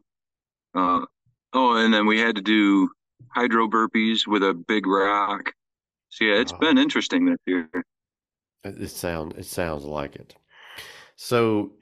Uh, 0.74 1.04
oh, 1.52 1.76
and 1.76 1.92
then 1.92 2.06
we 2.06 2.20
had 2.20 2.36
to 2.36 2.42
do 2.42 2.90
hydro 3.30 3.68
burpees 3.68 4.26
with 4.26 4.42
a 4.42 4.54
big 4.54 4.86
rock. 4.86 5.52
So 6.10 6.24
yeah, 6.24 6.40
it's 6.40 6.52
Wow. 6.52 6.58
been 6.60 6.78
interesting 6.78 7.26
this 7.26 7.38
year. 7.46 7.68
It 8.64 8.80
it 8.82 8.88
sound 8.90 9.34
it 9.36 9.46
sounds 9.46 9.84
like 9.84 10.16
it. 10.16 10.34
So, 11.16 11.72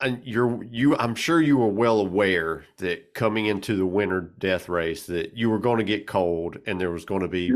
and 0.00 0.20
you're 0.24 0.62
you. 0.64 0.96
I'm 0.96 1.14
sure 1.14 1.40
you 1.40 1.56
were 1.56 1.68
well 1.68 2.00
aware 2.00 2.64
that 2.78 3.14
coming 3.14 3.46
into 3.46 3.76
the 3.76 3.86
winter 3.86 4.20
death 4.20 4.68
race 4.68 5.06
that 5.06 5.36
you 5.36 5.50
were 5.50 5.58
going 5.58 5.78
to 5.78 5.84
get 5.84 6.06
cold 6.06 6.58
and 6.66 6.80
there 6.80 6.90
was 6.90 7.04
going 7.04 7.22
to 7.22 7.28
be 7.28 7.52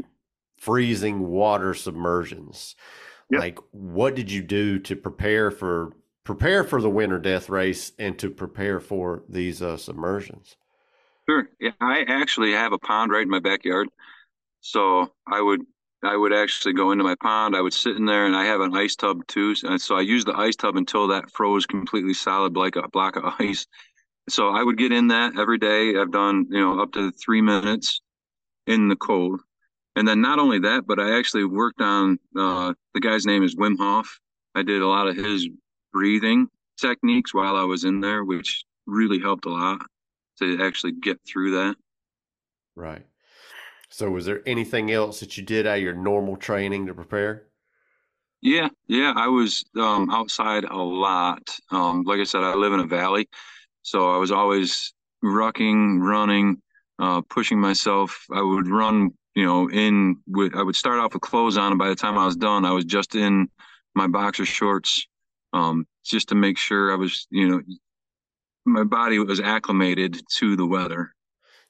freezing 0.59 1.29
water 1.29 1.75
submersions. 1.75 2.75
Yep. 3.31 3.41
Like, 3.41 3.59
what 3.73 4.15
did 4.15 4.31
you 4.31 4.43
do 4.43 4.79
to 4.81 4.97
prepare 4.97 5.51
for 5.51 5.93
prepare 6.25 6.65
for 6.65 6.81
the 6.81 6.91
winter 6.91 7.19
death 7.19 7.49
race 7.49 7.93
and 7.99 8.19
to 8.19 8.31
prepare 8.31 8.81
for 8.81 9.25
these 9.29 9.63
uh, 9.63 9.77
submersions? 9.77 10.57
Sure. 11.29 11.49
Yeah, 11.61 11.73
I 11.81 12.05
actually 12.09 12.53
have 12.53 12.73
a 12.73 12.79
pond 12.79 13.13
right 13.13 13.23
in 13.23 13.29
my 13.29 13.39
backyard. 13.41 13.89
So 14.63 15.13
I 15.31 15.41
would 15.41 15.63
I 16.05 16.17
would 16.17 16.33
actually 16.33 16.75
go 16.75 16.93
into 16.93 17.05
my 17.05 17.17
pond. 17.23 17.57
I 17.57 17.63
would 17.63 17.75
sit 17.75 17.97
in 17.97 18.07
there 18.07 18.27
and 18.27 18.37
I 18.37 18.45
have 18.47 18.61
an 18.61 18.77
ice 18.77 18.97
tub 18.97 19.27
too. 19.29 19.55
So 19.55 19.97
I 19.97 20.03
use 20.03 20.25
the 20.25 20.37
ice 20.39 20.57
tub 20.57 20.77
until 20.77 21.09
that 21.09 21.31
froze 21.33 21.67
completely 21.67 22.15
solid 22.15 22.57
like 22.57 22.77
a 22.77 22.89
block 22.89 23.17
of 23.17 23.25
ice. 23.41 23.67
So 24.29 24.51
I 24.51 24.63
would 24.63 24.79
get 24.79 24.93
in 24.93 25.09
that 25.09 25.39
every 25.39 25.59
day. 25.59 25.97
I've 25.97 26.13
done, 26.13 26.47
you 26.51 26.61
know, 26.61 26.81
up 26.81 26.93
to 26.93 27.13
three 27.13 27.43
minutes 27.43 28.01
in 28.67 28.89
the 28.89 28.97
cold. 28.97 29.41
And 29.97 30.09
then 30.09 30.21
not 30.21 30.39
only 30.39 30.61
that, 30.61 30.85
but 30.87 31.01
I 31.01 31.19
actually 31.19 31.45
worked 31.45 31.81
on 31.83 32.19
uh, 32.39 32.75
the 32.95 33.01
guy's 33.01 33.27
name 33.27 33.43
is 33.43 33.57
Wim 33.57 33.79
Hof. 33.79 34.21
I 34.55 34.63
did 34.63 34.83
a 34.83 34.89
lot 34.89 35.09
of 35.09 35.17
his 35.17 35.49
breathing 35.93 36.49
techniques 36.81 37.35
while 37.35 37.57
I 37.57 37.65
was 37.65 37.85
in 37.85 38.01
there, 38.01 38.25
which 38.25 38.65
really 38.87 39.21
helped 39.21 39.47
a 39.47 39.51
lot 39.51 39.81
to 40.39 40.65
actually 40.65 40.93
get 40.93 41.21
through 41.27 41.53
that. 41.53 41.77
Right. 42.75 43.05
So, 43.91 44.11
was 44.11 44.27
there 44.27 44.43
anything 44.47 44.91
else 44.91 45.21
that 45.21 45.37
you 45.37 45.43
did 45.43 45.67
out 45.67 45.79
of 45.79 45.83
your 45.83 45.95
normal 45.95 46.37
training 46.37 46.87
to 46.87 46.95
prepare? 46.95 47.45
Yeah, 48.41 48.69
yeah, 48.87 49.13
I 49.17 49.29
was 49.29 49.65
um, 49.77 50.11
outside 50.11 50.65
a 50.65 50.77
lot. 50.77 51.43
Um, 51.71 52.05
like 52.05 52.21
I 52.21 52.25
said, 52.25 52.45
I 52.45 52.55
live 52.55 52.73
in 52.73 52.81
a 52.81 52.87
valley, 52.87 53.29
so 53.83 54.15
I 54.15 54.19
was 54.19 54.31
always 54.31 54.93
rucking, 55.25 56.01
running, 56.01 56.63
uh, 56.99 57.23
pushing 57.23 57.59
myself. 57.59 58.27
I 58.33 58.43
would 58.43 58.69
run, 58.69 59.11
you 59.35 59.45
know, 59.45 59.69
in 59.71 60.19
with. 60.29 60.55
I 60.55 60.63
would 60.63 60.77
start 60.77 61.01
off 61.01 61.15
with 61.15 61.23
clothes 61.23 61.57
on, 61.57 61.73
and 61.73 61.79
by 61.79 61.89
the 61.89 61.97
time 61.97 62.17
I 62.17 62.27
was 62.27 62.37
done, 62.37 62.65
I 62.65 62.73
was 62.73 62.85
just 62.85 63.15
in 63.17 63.49
my 63.95 64.07
boxer 64.07 64.45
shorts, 64.45 65.07
um, 65.53 65.87
just 66.05 66.29
to 66.29 66.35
make 66.35 66.59
sure 66.59 66.93
I 66.93 66.97
was, 66.97 67.27
you 67.31 67.49
know, 67.49 67.63
my 68.69 68.85
body 68.85 69.19
was 69.19 69.41
acclimated 69.41 70.21
to 70.37 70.57
the 70.57 70.67
weather. 70.67 71.15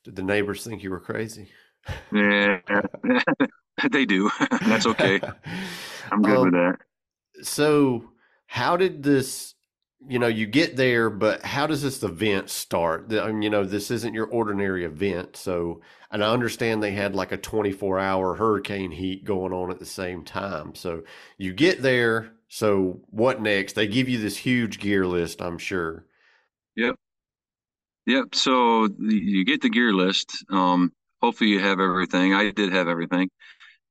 Did 0.05 0.17
the 0.17 0.23
neighbors 0.25 0.65
think 0.65 0.83
you 0.83 0.91
were 0.91 0.99
crazy? 1.01 1.53
Yeah, 2.13 2.61
they 3.93 4.07
do. 4.07 4.31
That's 4.67 4.87
okay. 4.87 5.21
I'm 6.13 6.25
good 6.25 6.41
with 6.41 6.53
Um, 6.53 6.53
that. 6.53 6.79
So, 7.43 8.13
how 8.47 8.77
did 8.77 9.03
this, 9.03 9.55
you 10.09 10.19
know, 10.19 10.27
you 10.29 10.47
get 10.47 10.77
there, 10.77 11.11
but 11.11 11.43
how 11.45 11.67
does 11.67 11.83
this 11.83 12.03
event 12.03 12.51
start? 12.51 13.13
I 13.13 13.29
mean, 13.33 13.43
you 13.43 13.51
know, 13.51 13.65
this 13.65 13.91
isn't 13.91 14.15
your 14.15 14.27
ordinary 14.27 14.85
event. 14.85 15.37
So, 15.37 15.83
and 16.11 16.25
I 16.25 16.33
understand 16.33 16.83
they 16.83 16.93
had 16.93 17.15
like 17.15 17.33
a 17.33 17.37
24 17.37 17.99
hour 17.99 18.35
hurricane 18.37 18.91
heat 18.93 19.25
going 19.25 19.53
on 19.53 19.71
at 19.71 19.79
the 19.79 19.87
same 19.87 20.25
time. 20.25 20.75
So, 20.75 21.05
you 21.37 21.53
get 21.53 21.83
there. 21.83 22.33
So, 22.49 23.01
what 23.11 23.43
next? 23.43 23.75
They 23.75 23.87
give 23.87 24.09
you 24.09 24.19
this 24.19 24.39
huge 24.39 24.81
gear 24.81 25.07
list, 25.07 25.43
I'm 25.43 25.59
sure. 25.59 26.07
Yep. 26.79 26.95
Yep. 28.07 28.35
So 28.37 28.89
you 29.01 29.45
get 29.45 29.63
the 29.63 29.69
gear 29.69 29.93
list. 29.93 30.45
Um, 30.49 30.93
hopefully 31.21 31.51
you 31.51 31.59
have 31.59 31.81
everything. 31.81 32.35
I 32.35 32.53
did 32.53 32.73
have 32.73 32.87
everything. 32.87 33.29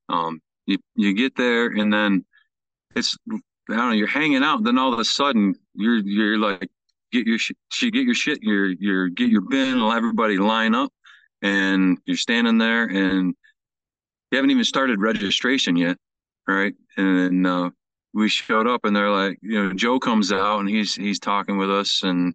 Um, 0.08 0.40
you 0.66 0.78
you 0.96 1.14
get 1.14 1.36
there 1.36 1.68
and 1.68 1.92
then 1.92 2.24
it's 2.96 3.18
I 3.28 3.76
don't 3.76 3.90
know. 3.90 3.92
You're 3.92 4.08
hanging 4.08 4.42
out. 4.42 4.64
Then 4.64 4.78
all 4.78 4.94
of 4.94 5.00
a 5.00 5.06
sudden 5.06 5.56
you're 5.76 5.98
you're 5.98 6.40
like 6.40 6.70
get 7.12 7.28
your 7.28 7.38
shit. 7.38 7.58
Get 7.92 8.06
your 8.06 8.16
shit. 8.16 8.42
Your 8.42 8.68
your 8.68 9.10
get 9.10 9.28
your 9.28 9.42
bin. 9.42 9.82
Everybody 9.82 10.38
line 10.38 10.74
up, 10.74 10.94
and 11.42 11.98
you're 12.06 12.16
standing 12.16 12.58
there 12.58 12.86
and 12.86 13.36
you 14.32 14.38
haven't 14.38 14.52
even 14.52 14.64
started 14.64 15.02
registration 15.02 15.76
yet, 15.76 15.98
right? 16.48 16.74
And 16.96 17.46
uh, 17.46 17.70
we 18.14 18.30
showed 18.30 18.66
up 18.66 18.86
and 18.86 18.96
they're 18.96 19.12
like, 19.12 19.40
you 19.42 19.62
know, 19.62 19.74
Joe 19.74 20.00
comes 20.00 20.32
out 20.32 20.62
and 20.62 20.70
he's 20.70 20.96
he's 20.96 21.20
talking 21.20 21.58
with 21.58 21.70
us 21.70 22.04
and 22.04 22.34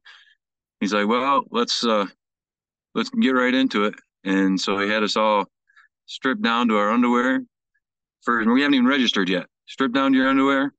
he's 0.82 0.92
like, 0.92 1.06
well, 1.06 1.44
let's 1.50 1.84
uh 1.84 2.06
let's 2.94 3.08
get 3.10 3.30
right 3.30 3.54
into 3.54 3.84
it. 3.84 3.94
And 4.24 4.60
so 4.60 4.78
he 4.78 4.88
had 4.88 5.02
us 5.02 5.16
all 5.16 5.46
stripped 6.06 6.42
down 6.42 6.68
to 6.68 6.76
our 6.76 6.90
underwear. 6.90 7.40
First, 8.22 8.48
we 8.48 8.60
haven't 8.60 8.74
even 8.74 8.86
registered 8.86 9.28
yet. 9.28 9.46
Strip 9.66 9.92
down 9.92 10.12
to 10.12 10.18
your 10.18 10.28
underwear, 10.28 10.74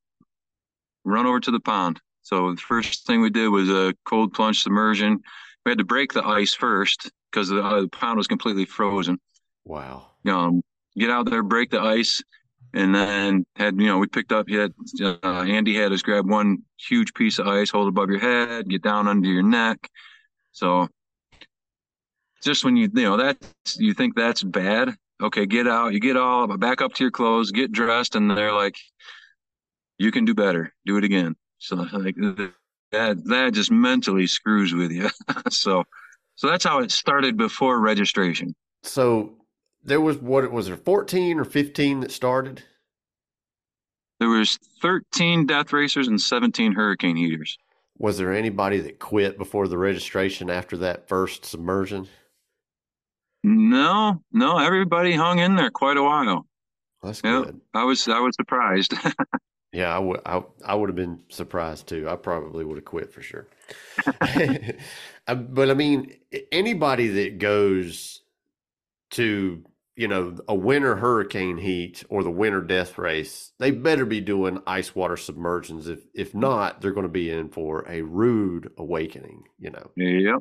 run 1.06 1.26
over 1.26 1.40
to 1.40 1.52
the 1.52 1.60
pond. 1.60 2.00
So 2.22 2.52
the 2.52 2.62
first 2.62 3.08
thing 3.08 3.22
we 3.22 3.30
did 3.30 3.48
was 3.48 3.70
a 3.70 3.94
cold 4.06 4.34
plunge 4.34 4.62
submersion. 4.62 5.20
We 5.66 5.72
had 5.72 5.78
to 5.78 5.86
break 5.86 6.14
the 6.14 6.26
ice 6.26 6.54
first 6.54 7.10
because 7.32 7.50
the, 7.50 7.64
uh, 7.64 7.82
the 7.82 7.88
pond 7.88 8.18
was 8.18 8.28
completely 8.28 8.66
frozen. 8.66 9.20
Wow. 9.66 10.08
Um, 10.28 10.62
get 10.98 11.10
out 11.10 11.30
there, 11.30 11.44
break 11.44 11.72
the 11.72 11.82
ice, 11.82 12.22
and 12.74 12.94
then 12.94 13.46
had 13.56 13.80
you 13.80 13.88
know 13.88 13.98
we 13.98 14.08
picked 14.08 14.32
up. 14.32 14.48
He 14.48 14.56
had 14.56 14.74
uh, 15.02 15.18
Andy 15.24 15.76
had 15.76 15.92
us 15.92 16.02
grab 16.02 16.30
one 16.30 16.64
huge 16.78 17.14
piece 17.14 17.40
of 17.40 17.48
ice, 17.48 17.70
hold 17.70 17.88
above 17.88 18.10
your 18.10 18.20
head, 18.20 18.70
get 18.70 18.82
down 18.82 19.08
under 19.08 19.28
your 19.28 19.44
neck. 19.44 19.90
So 20.52 20.88
just 22.42 22.66
when 22.66 22.76
you 22.76 22.90
you 22.94 23.04
know 23.04 23.18
that 23.18 23.38
you 23.78 23.94
think 23.94 24.16
that's 24.16 24.44
bad, 24.44 24.96
okay, 25.22 25.46
get 25.46 25.68
out. 25.68 25.94
You 25.94 26.00
get 26.00 26.18
all 26.18 26.58
back 26.58 26.82
up 26.82 26.94
to 26.94 27.04
your 27.04 27.12
clothes, 27.12 27.52
get 27.52 27.72
dressed, 27.72 28.16
and 28.16 28.30
they're 28.30 28.54
like, 28.54 28.76
you 29.98 30.12
can 30.12 30.26
do 30.26 30.34
better. 30.34 30.74
Do 30.86 30.98
it 30.98 31.04
again. 31.04 31.36
So 31.60 31.76
like 31.76 32.16
that 32.92 33.24
that 33.26 33.54
just 33.54 33.72
mentally 33.72 34.28
screws 34.28 34.74
with 34.74 34.92
you. 34.92 35.10
so 35.50 35.84
so 36.36 36.48
that's 36.48 36.64
how 36.64 36.80
it 36.80 36.92
started 36.92 37.38
before 37.38 37.80
registration. 37.80 38.56
So, 38.84 39.38
there 39.84 40.02
was 40.02 40.18
what 40.18 40.50
was 40.52 40.68
there 40.68 40.78
14 40.78 41.40
or 41.40 41.46
15 41.46 42.02
that 42.02 42.12
started? 42.12 42.64
There 44.20 44.30
was 44.30 44.58
13 44.82 45.46
death 45.46 45.74
racers 45.74 46.08
and 46.08 46.20
17 46.20 46.74
hurricane 46.74 47.16
heaters. 47.16 47.58
Was 47.98 48.18
there 48.18 48.34
anybody 48.34 48.80
that 48.80 49.00
quit 49.00 49.38
before 49.38 49.68
the 49.68 49.78
registration 49.78 50.50
after 50.50 50.78
that 50.78 51.08
first 51.08 51.46
submersion? 51.46 52.08
No, 53.44 54.22
no, 54.32 54.58
everybody 54.58 55.14
hung 55.16 55.40
in 55.40 55.56
there 55.56 55.70
quite 55.70 55.98
a 55.98 56.04
while. 56.04 56.48
That's 57.02 57.22
Yeah. 57.24 57.42
good. 57.44 57.62
I 57.74 57.84
was 57.84 58.08
I 58.08 58.20
was 58.20 58.36
surprised. 58.36 58.94
Yeah, 59.76 59.88
I 59.96 59.98
would. 59.98 60.22
I, 60.24 60.44
I 60.64 60.76
would 60.76 60.90
have 60.90 60.96
been 60.96 61.24
surprised 61.30 61.88
too. 61.88 62.08
I 62.08 62.16
probably 62.16 62.64
would 62.64 62.78
have 62.78 62.86
quit 62.86 63.12
for 63.12 63.22
sure. 63.24 63.48
Uh, 65.26 65.36
but 65.36 65.70
I 65.72 65.74
mean, 65.74 66.14
anybody 66.52 67.08
that 67.08 67.40
goes 67.40 68.22
to 69.12 69.64
you 69.96 70.08
know 70.08 70.36
a 70.48 70.56
winter 70.56 70.96
hurricane 70.96 71.58
heat 71.58 72.04
or 72.10 72.24
the 72.24 72.32
winter 72.32 72.62
death 72.62 72.98
race, 72.98 73.52
they 73.60 73.72
better 73.72 74.06
be 74.06 74.22
doing 74.22 74.62
ice 74.66 74.96
water 74.96 75.18
submersions. 75.18 75.88
If 75.88 76.06
if 76.14 76.34
not, 76.34 76.82
they're 76.82 76.92
going 76.92 77.06
to 77.06 77.10
be 77.10 77.30
in 77.30 77.50
for 77.50 77.86
a 77.90 78.02
rude 78.02 78.72
awakening. 78.78 79.44
You 79.60 79.72
know. 79.72 79.92
yep. 79.96 80.40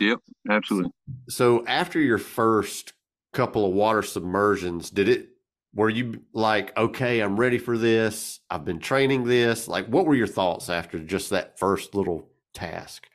Yep, 0.00 0.18
absolutely. 0.50 0.90
So 1.28 1.64
after 1.66 2.00
your 2.00 2.18
first 2.18 2.92
couple 3.32 3.64
of 3.64 3.72
water 3.72 4.02
submersions, 4.02 4.90
did 4.90 5.08
it? 5.08 5.28
Were 5.74 5.90
you 5.90 6.22
like, 6.32 6.76
okay, 6.76 7.20
I'm 7.20 7.38
ready 7.38 7.58
for 7.58 7.76
this. 7.76 8.40
I've 8.48 8.64
been 8.64 8.78
training 8.78 9.24
this. 9.24 9.66
Like, 9.66 9.86
what 9.86 10.06
were 10.06 10.14
your 10.14 10.28
thoughts 10.28 10.70
after 10.70 10.98
just 11.00 11.30
that 11.30 11.58
first 11.58 11.94
little 11.94 12.28
task? 12.54 13.06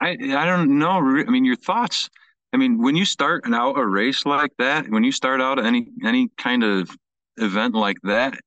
I 0.00 0.10
I 0.10 0.46
don't 0.46 0.78
know. 0.78 0.92
I 0.92 1.24
mean, 1.24 1.44
your 1.44 1.56
thoughts. 1.56 2.10
I 2.54 2.56
mean, 2.56 2.80
when 2.80 2.94
you 2.94 3.04
start 3.04 3.42
out 3.52 3.76
a 3.76 3.84
race 3.84 4.24
like 4.24 4.52
that, 4.58 4.88
when 4.88 5.02
you 5.02 5.10
start 5.10 5.40
out 5.40 5.58
any 5.58 5.88
any 6.04 6.28
kind 6.38 6.62
of 6.62 6.88
event 7.36 7.74
like 7.74 7.96
that, 8.04 8.38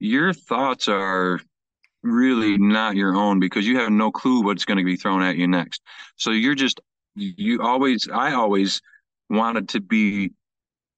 your 0.00 0.32
thoughts 0.32 0.88
are 0.88 1.40
really 2.02 2.58
not 2.58 2.96
your 2.96 3.14
own 3.14 3.38
because 3.38 3.64
you 3.64 3.78
have 3.78 3.92
no 3.92 4.10
clue 4.10 4.42
what's 4.42 4.64
going 4.64 4.78
to 4.78 4.84
be 4.84 4.96
thrown 4.96 5.22
at 5.22 5.36
you 5.36 5.46
next. 5.46 5.82
So 6.16 6.32
you're 6.32 6.56
just 6.56 6.80
you 7.14 7.62
always 7.62 8.08
I 8.12 8.32
always 8.32 8.82
wanted 9.30 9.68
to 9.68 9.80
be 9.80 10.32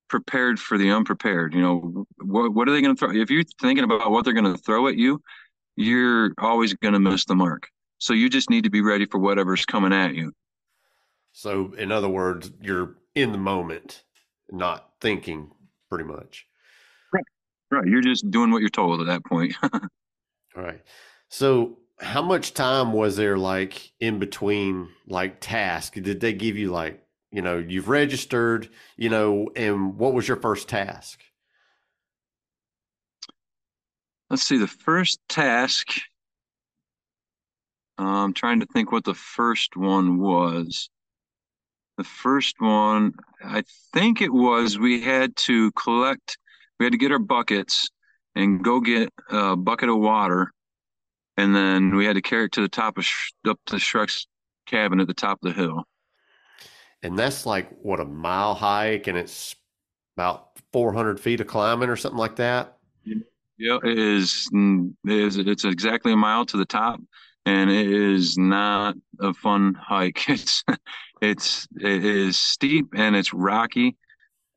prepared 0.08 0.58
for 0.58 0.78
the 0.78 0.90
unprepared. 0.90 1.52
You 1.52 1.60
know, 1.60 2.06
what 2.22 2.54
what 2.54 2.70
are 2.70 2.72
they 2.72 2.80
going 2.80 2.96
to 2.96 2.98
throw? 2.98 3.14
If 3.14 3.30
you're 3.30 3.44
thinking 3.60 3.84
about 3.84 4.10
what 4.10 4.24
they're 4.24 4.32
going 4.32 4.50
to 4.50 4.62
throw 4.62 4.88
at 4.88 4.96
you, 4.96 5.20
you're 5.76 6.32
always 6.38 6.72
going 6.72 6.94
to 6.94 7.00
miss 7.00 7.26
the 7.26 7.34
mark. 7.34 7.68
So 7.98 8.14
you 8.14 8.30
just 8.30 8.48
need 8.48 8.64
to 8.64 8.70
be 8.70 8.80
ready 8.80 9.04
for 9.04 9.18
whatever's 9.18 9.66
coming 9.66 9.92
at 9.92 10.14
you. 10.14 10.32
So, 11.36 11.74
in 11.76 11.92
other 11.92 12.08
words, 12.08 12.50
you're 12.62 12.94
in 13.14 13.30
the 13.30 13.36
moment, 13.36 14.04
not 14.50 14.92
thinking 15.02 15.50
pretty 15.90 16.04
much. 16.04 16.46
Right. 17.12 17.24
Right. 17.70 17.86
You're 17.86 18.00
just 18.00 18.30
doing 18.30 18.50
what 18.50 18.60
you're 18.60 18.70
told 18.70 19.02
at 19.02 19.06
that 19.08 19.22
point. 19.22 19.54
All 19.62 19.80
right. 20.56 20.80
So 21.28 21.76
how 22.00 22.22
much 22.22 22.54
time 22.54 22.94
was 22.94 23.18
there 23.18 23.36
like 23.36 23.92
in 24.00 24.18
between 24.18 24.88
like 25.06 25.36
tasks? 25.40 26.00
Did 26.00 26.20
they 26.20 26.32
give 26.32 26.56
you 26.56 26.70
like, 26.70 27.04
you 27.30 27.42
know, 27.42 27.58
you've 27.58 27.90
registered, 27.90 28.70
you 28.96 29.10
know, 29.10 29.50
and 29.54 29.98
what 29.98 30.14
was 30.14 30.26
your 30.26 30.38
first 30.38 30.70
task? 30.70 31.20
Let's 34.30 34.42
see, 34.42 34.56
the 34.56 34.66
first 34.66 35.20
task. 35.28 35.88
Uh, 37.98 38.04
I'm 38.04 38.32
trying 38.32 38.60
to 38.60 38.66
think 38.72 38.90
what 38.90 39.04
the 39.04 39.12
first 39.12 39.76
one 39.76 40.18
was. 40.18 40.88
The 41.96 42.04
first 42.04 42.56
one, 42.60 43.14
I 43.42 43.64
think 43.92 44.20
it 44.20 44.32
was 44.32 44.78
we 44.78 45.00
had 45.00 45.34
to 45.36 45.72
collect, 45.72 46.38
we 46.78 46.86
had 46.86 46.92
to 46.92 46.98
get 46.98 47.12
our 47.12 47.18
buckets 47.18 47.88
and 48.34 48.62
go 48.62 48.80
get 48.80 49.10
a 49.30 49.56
bucket 49.56 49.88
of 49.88 49.98
water 49.98 50.52
and 51.36 51.54
then 51.54 51.94
we 51.94 52.06
had 52.06 52.14
to 52.14 52.22
carry 52.22 52.46
it 52.46 52.52
to 52.52 52.62
the 52.62 52.68
top 52.68 52.98
of 52.98 53.06
up 53.48 53.58
to 53.66 53.76
Shrek's 53.76 54.26
cabin 54.66 55.00
at 55.00 55.06
the 55.06 55.14
top 55.14 55.38
of 55.42 55.54
the 55.54 55.60
hill. 55.60 55.84
And 57.02 57.18
that's 57.18 57.46
like 57.46 57.68
what 57.82 58.00
a 58.00 58.04
mile 58.04 58.54
hike, 58.54 59.06
and 59.06 59.18
it's 59.18 59.54
about 60.16 60.58
400 60.72 61.20
feet 61.20 61.40
of 61.40 61.46
climbing 61.46 61.88
or 61.88 61.96
something 61.96 62.18
like 62.18 62.36
that. 62.36 62.78
Yeah, 63.58 63.78
it 63.82 63.98
is. 63.98 64.48
Mm, 64.52 64.94
it 65.04 65.12
is 65.12 65.36
it's 65.36 65.64
exactly 65.64 66.12
a 66.12 66.16
mile 66.16 66.46
to 66.46 66.56
the 66.56 66.64
top, 66.64 67.00
and 67.44 67.70
it 67.70 67.86
is 67.90 68.36
not 68.38 68.96
a 69.20 69.34
fun 69.34 69.74
hike. 69.74 70.24
It's 70.28 70.64
it's 71.20 71.66
it 71.80 72.04
is 72.04 72.38
steep 72.38 72.88
and 72.94 73.16
it's 73.16 73.32
rocky, 73.32 73.96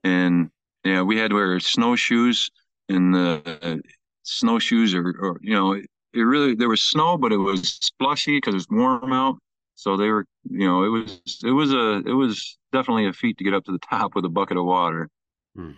and 0.03 0.49
yeah, 0.83 1.01
we 1.01 1.17
had 1.17 1.29
to 1.29 1.35
wear 1.35 1.59
snowshoes, 1.59 2.49
and 2.87 3.13
the 3.13 3.81
snowshoes 4.23 4.93
are, 4.93 5.15
or 5.19 5.39
you 5.41 5.53
know 5.53 5.73
it 6.13 6.21
really 6.21 6.55
there 6.55 6.69
was 6.69 6.81
snow, 6.81 7.17
but 7.17 7.31
it 7.31 7.37
was 7.37 7.79
slushy 7.99 8.37
because 8.37 8.55
it's 8.55 8.67
warm 8.69 9.13
out. 9.13 9.37
So 9.75 9.95
they 9.95 10.09
were, 10.09 10.25
you 10.49 10.67
know, 10.67 10.83
it 10.83 10.89
was 10.89 11.39
it 11.43 11.51
was 11.51 11.71
a 11.71 12.01
it 12.05 12.13
was 12.13 12.57
definitely 12.73 13.07
a 13.07 13.13
feat 13.13 13.37
to 13.37 13.43
get 13.43 13.53
up 13.53 13.63
to 13.65 13.71
the 13.71 13.79
top 13.89 14.15
with 14.15 14.25
a 14.25 14.29
bucket 14.29 14.57
of 14.57 14.65
water. 14.65 15.09
Hmm. 15.55 15.71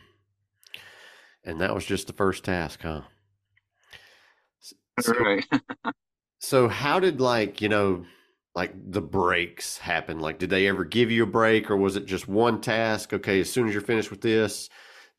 And 1.43 1.59
that 1.61 1.73
was 1.73 1.85
just 1.85 2.07
the 2.07 2.13
first 2.13 2.43
task, 2.43 2.81
huh? 2.83 3.01
So, 4.99 5.13
right. 5.13 5.45
so 6.39 6.67
how 6.67 6.99
did 6.99 7.19
like 7.19 7.61
you 7.61 7.69
know 7.69 8.05
like 8.55 8.73
the 8.91 9.01
breaks 9.01 9.77
happen? 9.77 10.19
Like, 10.19 10.39
did 10.39 10.49
they 10.49 10.67
ever 10.67 10.83
give 10.83 11.11
you 11.11 11.23
a 11.23 11.27
break, 11.27 11.71
or 11.71 11.77
was 11.77 11.95
it 11.95 12.05
just 12.05 12.27
one 12.27 12.61
task? 12.61 13.13
Okay, 13.13 13.39
as 13.39 13.51
soon 13.51 13.67
as 13.67 13.73
you're 13.73 13.81
finished 13.81 14.11
with 14.11 14.21
this, 14.21 14.69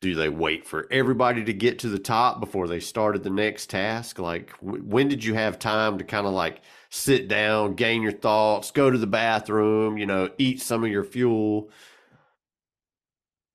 do 0.03 0.15
they 0.15 0.27
wait 0.27 0.65
for 0.65 0.85
everybody 0.91 1.45
to 1.45 1.53
get 1.53 1.79
to 1.79 1.87
the 1.87 1.97
top 1.97 2.41
before 2.41 2.67
they 2.67 2.81
started 2.81 3.23
the 3.23 3.29
next 3.29 3.69
task 3.69 4.19
like 4.19 4.51
w- 4.59 4.83
when 4.83 5.07
did 5.07 5.23
you 5.23 5.33
have 5.33 5.57
time 5.57 5.97
to 5.97 6.03
kind 6.03 6.27
of 6.27 6.33
like 6.33 6.61
sit 6.89 7.29
down 7.29 7.73
gain 7.73 8.01
your 8.01 8.11
thoughts 8.11 8.69
go 8.71 8.91
to 8.91 8.97
the 8.97 9.07
bathroom 9.07 9.97
you 9.97 10.05
know 10.05 10.29
eat 10.37 10.61
some 10.61 10.83
of 10.83 10.89
your 10.89 11.05
fuel 11.05 11.69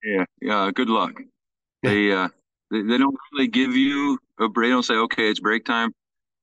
yeah 0.02 0.24
yeah 0.40 0.70
good 0.74 0.88
luck 0.88 1.20
they 1.82 2.10
uh 2.12 2.28
they, 2.70 2.82
they 2.82 2.96
don't 2.98 3.16
really 3.32 3.48
give 3.48 3.76
you 3.76 4.18
a 4.40 4.48
break 4.48 4.68
they 4.68 4.72
don't 4.72 4.82
say 4.84 4.94
okay 4.94 5.28
it's 5.28 5.40
break 5.40 5.66
time 5.66 5.92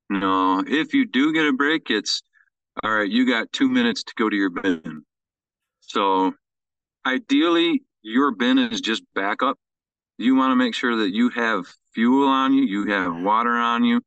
no 0.08 0.62
if 0.66 0.94
you 0.94 1.04
do 1.06 1.32
get 1.32 1.46
a 1.46 1.52
break 1.52 1.90
it's 1.90 2.22
all 2.82 2.94
right 2.94 3.10
you 3.10 3.26
got 3.26 3.50
two 3.52 3.68
minutes 3.68 4.02
to 4.02 4.12
go 4.16 4.28
to 4.28 4.36
your 4.36 4.50
bin 4.50 5.02
so 5.80 6.32
ideally 7.06 7.82
your 8.02 8.32
bin 8.32 8.58
is 8.58 8.80
just 8.80 9.02
backup 9.14 9.58
you 10.18 10.34
want 10.34 10.52
to 10.52 10.56
make 10.56 10.74
sure 10.74 10.96
that 10.96 11.14
you 11.14 11.28
have 11.30 11.66
fuel 11.92 12.28
on 12.28 12.54
you, 12.54 12.64
you 12.64 12.86
have 12.92 13.14
water 13.22 13.52
on 13.52 13.84
you, 13.84 14.00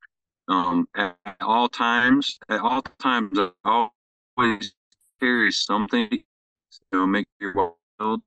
um, 0.48 0.88
at, 0.96 1.16
all 1.42 1.70
times. 1.70 2.40
At 2.50 2.62
all 2.62 2.82
times, 3.00 3.38
always 3.64 4.74
carry 5.20 5.52
something, 5.52 6.08
you 6.12 6.24
know, 6.92 7.06
make 7.06 7.28
your 7.40 7.54
well 8.00 8.22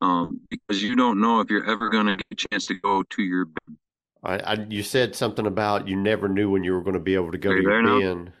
um, 0.00 0.40
because 0.50 0.82
you 0.82 0.96
don't 0.96 1.20
know 1.20 1.40
if 1.40 1.50
you're 1.50 1.68
ever 1.70 1.88
going 1.88 2.06
to 2.06 2.16
get 2.16 2.26
a 2.32 2.48
chance 2.48 2.66
to 2.66 2.74
go 2.74 3.04
to 3.04 3.22
your 3.22 3.44
bin. 3.44 3.76
I, 4.24 4.38
I, 4.38 4.52
you 4.68 4.82
said 4.82 5.14
something 5.14 5.46
about 5.46 5.86
you 5.86 5.96
never 5.96 6.28
knew 6.28 6.50
when 6.50 6.64
you 6.64 6.72
were 6.72 6.82
going 6.82 6.94
to 6.94 7.00
be 7.00 7.14
able 7.14 7.30
to 7.32 7.38
go 7.38 7.54
to 7.54 7.60
your 7.60 8.00
bin. 8.00 8.32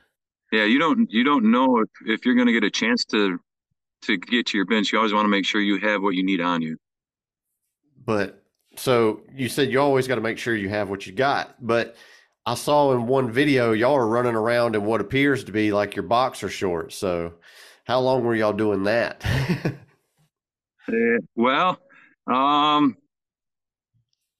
Yeah, 0.52 0.64
you 0.64 0.78
don't 0.78 1.10
you 1.10 1.24
don't 1.24 1.50
know 1.50 1.78
if, 1.78 1.88
if 2.06 2.26
you're 2.26 2.34
going 2.34 2.46
to 2.46 2.52
get 2.52 2.62
a 2.62 2.70
chance 2.70 3.06
to 3.06 3.40
to 4.02 4.18
get 4.18 4.46
to 4.48 4.58
your 4.58 4.66
bench. 4.66 4.92
You 4.92 4.98
always 4.98 5.14
want 5.14 5.24
to 5.24 5.30
make 5.30 5.46
sure 5.46 5.62
you 5.62 5.78
have 5.78 6.02
what 6.02 6.14
you 6.14 6.22
need 6.22 6.42
on 6.42 6.60
you. 6.60 6.76
But 8.04 8.44
so 8.76 9.22
you 9.34 9.48
said 9.48 9.70
you 9.70 9.80
always 9.80 10.06
got 10.06 10.16
to 10.16 10.20
make 10.20 10.36
sure 10.36 10.54
you 10.54 10.68
have 10.68 10.90
what 10.90 11.06
you 11.06 11.12
got, 11.14 11.54
but 11.64 11.96
I 12.44 12.54
saw 12.54 12.92
in 12.92 13.06
one 13.06 13.30
video 13.30 13.72
y'all 13.72 13.94
are 13.94 14.06
running 14.06 14.34
around 14.34 14.76
in 14.76 14.84
what 14.84 15.00
appears 15.00 15.44
to 15.44 15.52
be 15.52 15.72
like 15.72 15.96
your 15.96 16.02
boxer 16.02 16.48
shorts. 16.50 16.96
So 16.96 17.34
how 17.84 18.00
long 18.00 18.22
were 18.24 18.34
y'all 18.34 18.52
doing 18.52 18.82
that? 18.84 19.24
uh, 20.88 20.92
well, 21.34 21.78
um, 22.26 22.96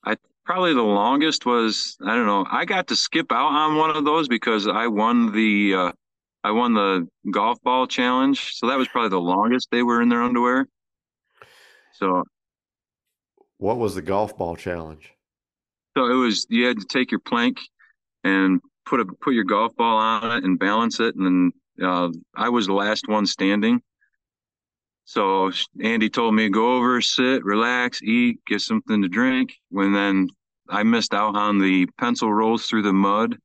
I 0.04 0.16
probably 0.44 0.74
the 0.74 0.82
longest 0.82 1.46
was 1.46 1.96
I 2.04 2.14
don't 2.14 2.26
know. 2.26 2.44
I 2.50 2.66
got 2.66 2.88
to 2.88 2.96
skip 2.96 3.32
out 3.32 3.52
on 3.52 3.76
one 3.76 3.96
of 3.96 4.04
those 4.04 4.28
because 4.28 4.66
I 4.66 4.88
won 4.88 5.32
the 5.32 5.74
uh, 5.74 5.92
I 6.44 6.50
won 6.50 6.74
the 6.74 7.08
golf 7.30 7.62
ball 7.62 7.86
challenge. 7.86 8.54
So 8.54 8.68
that 8.68 8.78
was 8.78 8.88
probably 8.88 9.10
the 9.10 9.20
longest 9.20 9.68
they 9.70 9.82
were 9.82 10.02
in 10.02 10.08
their 10.08 10.22
underwear. 10.22 10.66
So 11.92 12.24
what 13.58 13.78
was 13.78 13.94
the 13.94 14.02
golf 14.02 14.36
ball 14.36 14.56
challenge? 14.56 15.12
So 15.96 16.06
it 16.06 16.14
was 16.14 16.46
you 16.50 16.66
had 16.66 16.80
to 16.80 16.86
take 16.86 17.10
your 17.10 17.20
plank 17.20 17.58
and 18.24 18.60
put 18.86 19.00
a 19.00 19.04
put 19.20 19.34
your 19.34 19.44
golf 19.44 19.76
ball 19.76 19.98
on 19.98 20.38
it 20.38 20.44
and 20.44 20.58
balance 20.58 21.00
it, 21.00 21.14
and 21.14 21.52
then 21.78 21.86
uh, 21.86 22.08
I 22.34 22.48
was 22.48 22.66
the 22.66 22.72
last 22.72 23.08
one 23.08 23.26
standing. 23.26 23.80
So 25.04 25.50
Andy 25.82 26.08
told 26.08 26.34
me 26.34 26.48
go 26.48 26.76
over, 26.76 27.00
sit, 27.00 27.44
relax, 27.44 28.02
eat, 28.02 28.38
get 28.46 28.60
something 28.60 29.02
to 29.02 29.08
drink. 29.08 29.52
When 29.70 29.92
then 29.92 30.28
I 30.68 30.82
missed 30.84 31.12
out 31.12 31.36
on 31.36 31.58
the 31.58 31.86
pencil 31.98 32.32
rolls 32.32 32.66
through 32.66 32.82
the 32.82 32.92
mud, 32.92 33.36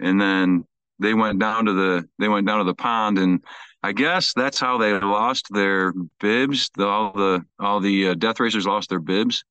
and 0.00 0.20
then 0.20 0.64
they 0.98 1.14
went 1.14 1.38
down 1.38 1.66
to 1.66 1.72
the 1.72 2.08
they 2.18 2.28
went 2.28 2.46
down 2.46 2.58
to 2.58 2.64
the 2.64 2.74
pond, 2.74 3.18
and 3.18 3.44
I 3.82 3.92
guess 3.92 4.32
that's 4.34 4.58
how 4.58 4.78
they 4.78 4.92
lost 4.98 5.46
their 5.50 5.92
bibs. 6.20 6.70
The, 6.76 6.86
all 6.86 7.12
the 7.12 7.44
all 7.58 7.80
the 7.80 8.08
uh, 8.08 8.14
death 8.14 8.40
racers 8.40 8.66
lost 8.66 8.88
their 8.88 9.00
bibs. 9.00 9.44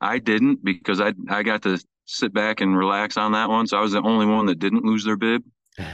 I 0.00 0.18
didn't 0.18 0.64
because 0.64 1.00
I 1.00 1.14
I 1.28 1.42
got 1.42 1.62
to 1.62 1.78
sit 2.06 2.32
back 2.34 2.60
and 2.60 2.76
relax 2.76 3.16
on 3.16 3.32
that 3.32 3.48
one. 3.48 3.66
So 3.66 3.78
I 3.78 3.80
was 3.80 3.92
the 3.92 4.02
only 4.02 4.26
one 4.26 4.46
that 4.46 4.58
didn't 4.58 4.84
lose 4.84 5.04
their 5.04 5.16
bib. 5.16 5.42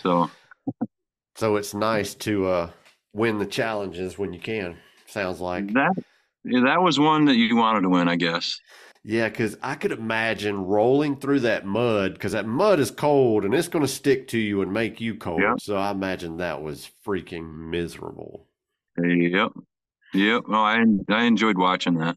So 0.00 0.30
So 1.36 1.56
it's 1.56 1.74
nice 1.74 2.14
to 2.14 2.46
uh 2.46 2.70
win 3.12 3.38
the 3.38 3.46
challenges 3.46 4.18
when 4.18 4.32
you 4.32 4.40
can. 4.40 4.78
Sounds 5.06 5.40
like 5.40 5.72
that 5.74 5.92
that 6.44 6.82
was 6.82 6.98
one 6.98 7.26
that 7.26 7.36
you 7.36 7.54
wanted 7.56 7.82
to 7.82 7.88
win, 7.88 8.08
I 8.08 8.16
guess. 8.16 8.58
Yeah, 9.04 9.28
because 9.28 9.56
I 9.62 9.74
could 9.74 9.90
imagine 9.90 10.64
rolling 10.64 11.16
through 11.16 11.40
that 11.40 11.66
mud 11.66 12.14
because 12.14 12.32
that 12.32 12.46
mud 12.46 12.78
is 12.78 12.90
cold 12.90 13.44
and 13.44 13.52
it's 13.52 13.66
going 13.66 13.84
to 13.84 13.88
stick 13.88 14.28
to 14.28 14.38
you 14.38 14.62
and 14.62 14.72
make 14.72 15.00
you 15.00 15.16
cold. 15.16 15.40
Yeah. 15.40 15.54
So 15.58 15.76
I 15.76 15.90
imagine 15.90 16.36
that 16.36 16.62
was 16.62 16.90
freaking 17.04 17.68
miserable. 17.70 18.46
Yep. 18.96 19.52
Yep. 20.14 20.44
Well, 20.46 20.60
I 20.60 20.84
I 21.08 21.24
enjoyed 21.24 21.58
watching 21.58 21.94
that. 21.94 22.16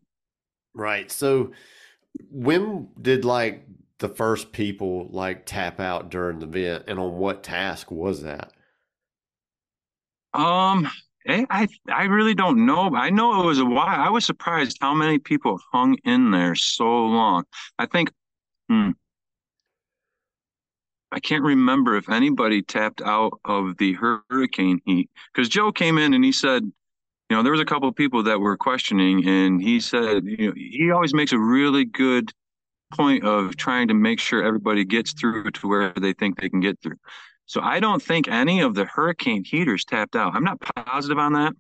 Right. 0.76 1.10
So 1.10 1.54
when 2.30 2.89
did 3.02 3.26
like 3.26 3.65
the 3.98 4.10
first 4.10 4.52
people 4.52 5.08
like 5.10 5.45
tap 5.45 5.80
out 5.80 6.12
during 6.12 6.39
the 6.39 6.45
event 6.48 6.84
and 6.88 7.00
on 7.00 7.13
what 7.13 7.43
task 7.43 7.89
was 7.89 8.21
that? 8.24 8.52
Um 10.34 10.88
I 11.27 11.67
I 11.91 12.03
really 12.03 12.35
don't 12.35 12.65
know. 12.65 12.95
I 12.95 13.09
know 13.09 13.41
it 13.41 13.45
was 13.45 13.59
a 13.59 13.65
while. 13.65 13.99
I 13.99 14.09
was 14.09 14.25
surprised 14.25 14.77
how 14.81 14.93
many 14.93 15.17
people 15.19 15.59
hung 15.71 15.95
in 16.03 16.31
there 16.31 16.55
so 16.55 16.85
long. 16.85 17.45
I 17.79 17.88
think 17.88 18.11
hmm, 18.69 18.91
I 21.11 21.19
can't 21.19 21.43
remember 21.43 21.95
if 21.95 22.09
anybody 22.09 22.61
tapped 22.61 23.01
out 23.01 23.39
of 23.45 23.77
the 23.77 23.93
hurricane 23.93 24.81
heat 24.85 25.09
because 25.33 25.49
Joe 25.49 25.71
came 25.71 25.97
in 25.97 26.13
and 26.13 26.23
he 26.23 26.31
said 26.31 26.71
you 27.29 27.35
know, 27.35 27.41
there 27.41 27.51
was 27.51 27.61
a 27.61 27.65
couple 27.65 27.89
of 27.89 27.95
people 27.95 28.21
that 28.23 28.39
were 28.39 28.55
questioning, 28.55 29.27
and 29.27 29.61
he 29.61 29.79
said, 29.79 30.25
you 30.25 30.47
know, 30.47 30.53
he 30.55 30.91
always 30.91 31.13
makes 31.13 31.31
a 31.31 31.39
really 31.39 31.83
good 31.83 32.31
point 32.93 33.23
of 33.25 33.55
trying 33.57 33.88
to 33.88 33.95
make 33.95 34.19
sure 34.19 34.43
everybody 34.43 34.85
gets 34.85 35.13
through 35.13 35.49
to 35.49 35.67
where 35.67 35.91
they 35.99 36.13
think 36.13 36.39
they 36.39 36.49
can 36.49 36.59
get 36.59 36.79
through. 36.81 36.97
So 37.45 37.62
I 37.62 37.79
don't 37.79 38.01
think 38.01 38.27
any 38.27 38.62
of 38.62 38.73
the 38.73 38.86
hurricane 38.86 39.43
heaters 39.43 39.86
tapped 39.86 40.15
out. 40.15 40.36
I'm 40.36 40.43
not 40.43 40.60
positive 40.75 41.17
on 41.17 41.34
that, 41.34 41.53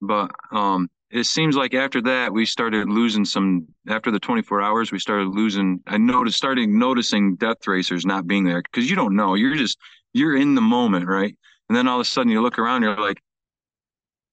but 0.00 0.30
um, 0.50 0.88
it 1.10 1.24
seems 1.24 1.56
like 1.56 1.74
after 1.74 2.00
that 2.02 2.32
we 2.32 2.44
started 2.46 2.88
losing 2.88 3.24
some. 3.24 3.68
After 3.88 4.10
the 4.10 4.18
24 4.18 4.62
hours, 4.62 4.90
we 4.90 4.98
started 4.98 5.28
losing. 5.28 5.80
I 5.86 5.98
noticed, 5.98 6.36
starting 6.36 6.78
noticing 6.78 7.36
death 7.36 7.66
racers 7.66 8.04
not 8.04 8.26
being 8.26 8.44
there 8.44 8.62
because 8.62 8.90
you 8.90 8.96
don't 8.96 9.14
know. 9.14 9.34
You're 9.34 9.54
just 9.54 9.78
you're 10.12 10.36
in 10.36 10.54
the 10.54 10.60
moment, 10.60 11.06
right? 11.06 11.36
And 11.68 11.76
then 11.76 11.86
all 11.86 12.00
of 12.00 12.06
a 12.06 12.08
sudden 12.08 12.32
you 12.32 12.42
look 12.42 12.58
around, 12.58 12.82
you're 12.82 12.96
like, 12.96 13.20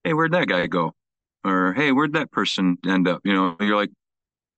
hey, 0.04 0.14
where'd 0.14 0.34
that 0.34 0.48
guy 0.48 0.68
go? 0.68 0.94
Or 1.44 1.74
hey, 1.74 1.92
where'd 1.92 2.14
that 2.14 2.32
person 2.32 2.78
end 2.88 3.08
up? 3.08 3.22
You 3.24 3.34
know, 3.34 3.56
you're 3.60 3.76
like, 3.76 3.92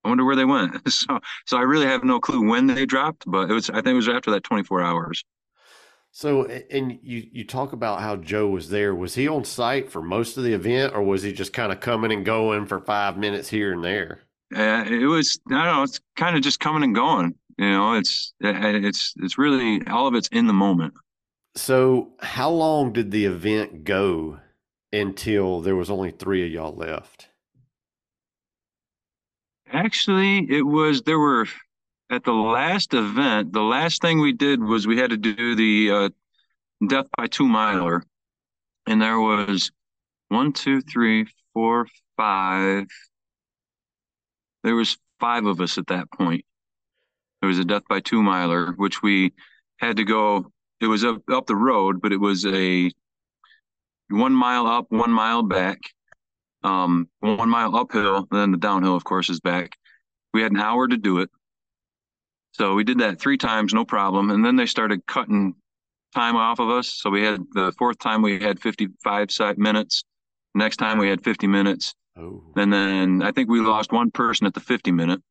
I 0.03 0.09
wonder 0.09 0.25
where 0.25 0.35
they 0.35 0.45
went. 0.45 0.75
So, 0.91 1.19
so 1.45 1.57
I 1.57 1.61
really 1.61 1.85
have 1.85 2.03
no 2.03 2.19
clue 2.19 2.47
when 2.47 2.67
they 2.67 2.85
dropped, 2.85 3.23
but 3.27 3.49
it 3.49 3.53
was, 3.53 3.69
I 3.69 3.75
think 3.75 3.87
it 3.87 3.93
was 3.93 4.09
after 4.09 4.31
that 4.31 4.43
24 4.43 4.81
hours. 4.81 5.23
So, 6.11 6.45
and 6.45 6.99
you 7.01 7.27
you 7.31 7.45
talk 7.45 7.71
about 7.71 8.01
how 8.01 8.17
Joe 8.17 8.47
was 8.47 8.69
there. 8.69 8.93
Was 8.93 9.15
he 9.15 9.29
on 9.29 9.45
site 9.45 9.89
for 9.89 10.01
most 10.01 10.37
of 10.37 10.43
the 10.43 10.53
event, 10.53 10.93
or 10.93 11.01
was 11.01 11.23
he 11.23 11.31
just 11.31 11.53
kind 11.53 11.71
of 11.71 11.79
coming 11.79 12.11
and 12.11 12.25
going 12.25 12.65
for 12.65 12.81
five 12.81 13.17
minutes 13.17 13.47
here 13.47 13.71
and 13.71 13.83
there? 13.83 14.19
Uh, 14.53 14.83
it 14.85 15.05
was, 15.05 15.39
I 15.49 15.65
don't 15.65 15.75
know, 15.75 15.83
it's 15.83 16.01
kind 16.17 16.35
of 16.35 16.43
just 16.43 16.59
coming 16.59 16.83
and 16.83 16.93
going. 16.93 17.35
You 17.57 17.71
know, 17.71 17.93
it's 17.93 18.33
it's 18.41 19.13
it's 19.21 19.37
really 19.37 19.85
all 19.87 20.07
of 20.07 20.13
it's 20.13 20.27
in 20.29 20.47
the 20.47 20.53
moment. 20.53 20.93
So, 21.55 22.09
how 22.19 22.49
long 22.49 22.91
did 22.91 23.11
the 23.11 23.25
event 23.25 23.85
go 23.85 24.39
until 24.91 25.61
there 25.61 25.75
was 25.77 25.89
only 25.89 26.11
three 26.11 26.45
of 26.45 26.51
y'all 26.51 26.75
left? 26.75 27.29
Actually, 29.71 30.45
it 30.49 30.63
was 30.63 31.03
there 31.03 31.19
were 31.19 31.47
at 32.11 32.25
the 32.25 32.33
last 32.33 32.93
event. 32.93 33.53
The 33.53 33.61
last 33.61 34.01
thing 34.01 34.19
we 34.19 34.33
did 34.33 34.61
was 34.61 34.85
we 34.85 34.97
had 34.97 35.11
to 35.11 35.17
do 35.17 35.55
the 35.55 35.91
uh, 35.91 36.09
death 36.87 37.07
by 37.17 37.27
two 37.27 37.47
miler, 37.47 38.03
and 38.85 39.01
there 39.01 39.19
was 39.19 39.71
one, 40.27 40.51
two, 40.51 40.81
three, 40.81 41.25
four, 41.53 41.87
five. 42.17 42.85
There 44.63 44.75
was 44.75 44.97
five 45.19 45.45
of 45.45 45.61
us 45.61 45.77
at 45.77 45.87
that 45.87 46.11
point. 46.11 46.43
There 47.41 47.47
was 47.47 47.59
a 47.59 47.65
death 47.65 47.83
by 47.89 48.01
two 48.01 48.21
miler, 48.21 48.73
which 48.73 49.01
we 49.01 49.33
had 49.77 49.97
to 49.97 50.03
go. 50.03 50.51
It 50.81 50.87
was 50.87 51.05
up 51.05 51.21
up 51.31 51.47
the 51.47 51.55
road, 51.55 52.01
but 52.01 52.11
it 52.11 52.19
was 52.19 52.45
a 52.45 52.91
one 54.09 54.33
mile 54.33 54.67
up, 54.67 54.87
one 54.89 55.11
mile 55.11 55.43
back, 55.43 55.79
um, 56.63 57.07
one 57.21 57.49
mile 57.49 57.75
uphill, 57.75 58.17
and 58.17 58.27
then 58.31 58.51
the 58.51 58.57
downhill, 58.57 58.95
of 58.95 59.05
course, 59.05 59.29
is 59.29 59.39
back. 59.39 59.77
We 60.33 60.41
had 60.41 60.51
an 60.51 60.59
hour 60.59 60.87
to 60.87 60.97
do 60.97 61.19
it. 61.19 61.29
So 62.53 62.75
we 62.75 62.83
did 62.83 62.99
that 62.99 63.19
three 63.19 63.37
times, 63.37 63.73
no 63.73 63.85
problem. 63.85 64.29
And 64.29 64.43
then 64.43 64.55
they 64.55 64.65
started 64.65 65.05
cutting 65.05 65.55
time 66.13 66.35
off 66.35 66.59
of 66.59 66.69
us. 66.69 66.89
So 66.89 67.09
we 67.09 67.23
had 67.23 67.41
the 67.53 67.71
fourth 67.77 67.97
time 67.99 68.21
we 68.21 68.39
had 68.39 68.59
55 68.59 69.57
minutes. 69.57 70.03
Next 70.53 70.77
time 70.77 70.97
we 70.97 71.09
had 71.09 71.23
50 71.23 71.47
minutes. 71.47 71.93
Oh. 72.17 72.43
And 72.57 72.71
then 72.71 73.21
I 73.21 73.31
think 73.31 73.49
we 73.49 73.61
lost 73.61 73.91
one 73.91 74.11
person 74.11 74.45
at 74.47 74.53
the 74.53 74.59
50 74.59 74.91
minute. 74.91 75.21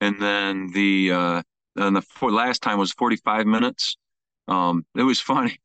And 0.00 0.20
then 0.20 0.70
the 0.72 1.12
uh 1.12 1.42
and 1.76 1.96
the 1.96 2.02
for, 2.02 2.30
last 2.30 2.62
time 2.62 2.78
was 2.78 2.92
45 2.92 3.46
minutes. 3.46 3.96
Um, 4.48 4.84
it 4.96 5.02
was 5.02 5.20
funny. 5.32 5.58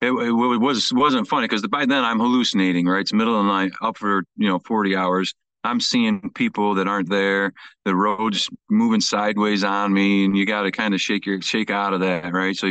It, 0.00 0.10
it, 0.10 0.28
it 0.28 0.60
was 0.60 0.92
wasn't 0.92 1.28
funny 1.28 1.46
because 1.46 1.66
by 1.66 1.86
then 1.86 2.04
I'm 2.04 2.18
hallucinating. 2.18 2.86
Right, 2.86 3.00
it's 3.00 3.12
middle 3.12 3.38
of 3.38 3.46
the 3.46 3.52
night, 3.52 3.72
up 3.80 3.96
for 3.98 4.24
you 4.36 4.48
know 4.48 4.58
40 4.58 4.96
hours. 4.96 5.34
I'm 5.64 5.80
seeing 5.80 6.30
people 6.30 6.74
that 6.74 6.86
aren't 6.86 7.08
there. 7.08 7.52
The 7.84 7.94
road's 7.94 8.48
moving 8.70 9.00
sideways 9.00 9.64
on 9.64 9.92
me, 9.92 10.26
and 10.26 10.36
you 10.36 10.44
got 10.44 10.62
to 10.62 10.70
kind 10.70 10.94
of 10.94 11.00
shake 11.00 11.26
your 11.26 11.40
shake 11.40 11.70
out 11.70 11.94
of 11.94 12.00
that, 12.00 12.32
right? 12.32 12.54
So 12.54 12.66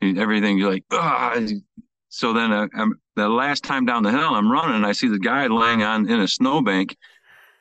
you, 0.00 0.20
everything 0.20 0.58
you're 0.58 0.70
like, 0.70 0.84
ah. 0.90 1.38
So 2.08 2.32
then 2.32 2.52
uh, 2.52 2.66
I'm, 2.74 2.94
the 3.14 3.28
last 3.28 3.62
time 3.62 3.84
down 3.84 4.02
the 4.02 4.10
hill, 4.10 4.34
I'm 4.34 4.50
running, 4.50 4.76
and 4.76 4.86
I 4.86 4.92
see 4.92 5.08
the 5.08 5.18
guy 5.18 5.46
laying 5.46 5.82
on 5.82 6.10
in 6.10 6.18
a 6.18 6.26
snowbank, 6.26 6.96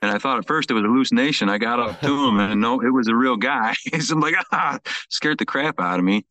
and 0.02 0.10
I 0.10 0.18
thought 0.18 0.40
at 0.40 0.48
first 0.48 0.72
it 0.72 0.74
was 0.74 0.84
a 0.84 0.88
hallucination. 0.88 1.50
I 1.50 1.58
got 1.58 1.80
up 1.80 2.00
to 2.02 2.28
him, 2.28 2.40
and 2.40 2.62
no, 2.62 2.82
it 2.82 2.90
was 2.90 3.08
a 3.10 3.16
real 3.16 3.36
guy. 3.36 3.76
so 4.00 4.16
I'm 4.16 4.22
like, 4.22 4.36
ah, 4.52 4.80
scared 5.10 5.38
the 5.38 5.46
crap 5.46 5.80
out 5.80 6.00
of 6.00 6.06
me. 6.06 6.26